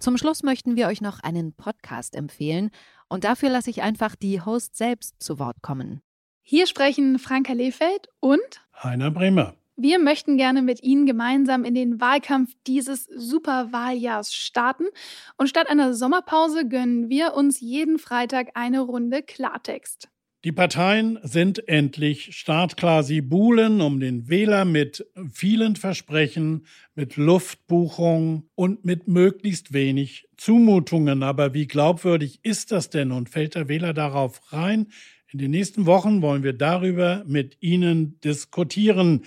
Zum 0.00 0.16
Schluss 0.16 0.42
möchten 0.42 0.76
wir 0.76 0.86
euch 0.88 1.02
noch 1.02 1.20
einen 1.20 1.52
Podcast 1.52 2.16
empfehlen 2.16 2.70
und 3.08 3.24
dafür 3.24 3.50
lasse 3.50 3.68
ich 3.68 3.82
einfach 3.82 4.16
die 4.16 4.40
Host 4.40 4.74
selbst 4.74 5.22
zu 5.22 5.38
Wort 5.38 5.60
kommen. 5.60 6.00
Hier 6.40 6.66
sprechen 6.66 7.18
Franka 7.18 7.52
Lehfeld 7.52 8.08
und 8.18 8.66
Heiner 8.82 9.10
Bremer. 9.10 9.54
Wir 9.76 9.98
möchten 9.98 10.38
gerne 10.38 10.62
mit 10.62 10.82
Ihnen 10.82 11.04
gemeinsam 11.04 11.64
in 11.64 11.74
den 11.74 12.00
Wahlkampf 12.00 12.54
dieses 12.66 13.04
Superwahljahrs 13.04 14.34
starten. 14.34 14.84
Und 15.36 15.48
statt 15.48 15.68
einer 15.68 15.92
Sommerpause 15.94 16.66
gönnen 16.66 17.10
wir 17.10 17.34
uns 17.34 17.60
jeden 17.60 17.98
Freitag 17.98 18.48
eine 18.54 18.80
Runde 18.80 19.22
Klartext. 19.22 20.08
Die 20.42 20.52
Parteien 20.52 21.18
sind 21.22 21.68
endlich 21.68 22.34
startklar. 22.34 23.02
Sie 23.02 23.20
buhlen 23.20 23.82
um 23.82 24.00
den 24.00 24.30
Wähler 24.30 24.64
mit 24.64 25.06
vielen 25.30 25.76
Versprechen, 25.76 26.64
mit 26.94 27.16
Luftbuchungen 27.18 28.48
und 28.54 28.82
mit 28.82 29.06
möglichst 29.06 29.74
wenig 29.74 30.28
Zumutungen. 30.38 31.22
Aber 31.22 31.52
wie 31.52 31.66
glaubwürdig 31.66 32.40
ist 32.42 32.72
das 32.72 32.88
denn 32.88 33.12
und 33.12 33.28
fällt 33.28 33.54
der 33.54 33.68
Wähler 33.68 33.92
darauf 33.92 34.40
rein? 34.50 34.86
In 35.30 35.40
den 35.40 35.50
nächsten 35.50 35.84
Wochen 35.84 36.22
wollen 36.22 36.42
wir 36.42 36.54
darüber 36.54 37.22
mit 37.26 37.58
Ihnen 37.60 38.18
diskutieren. 38.20 39.26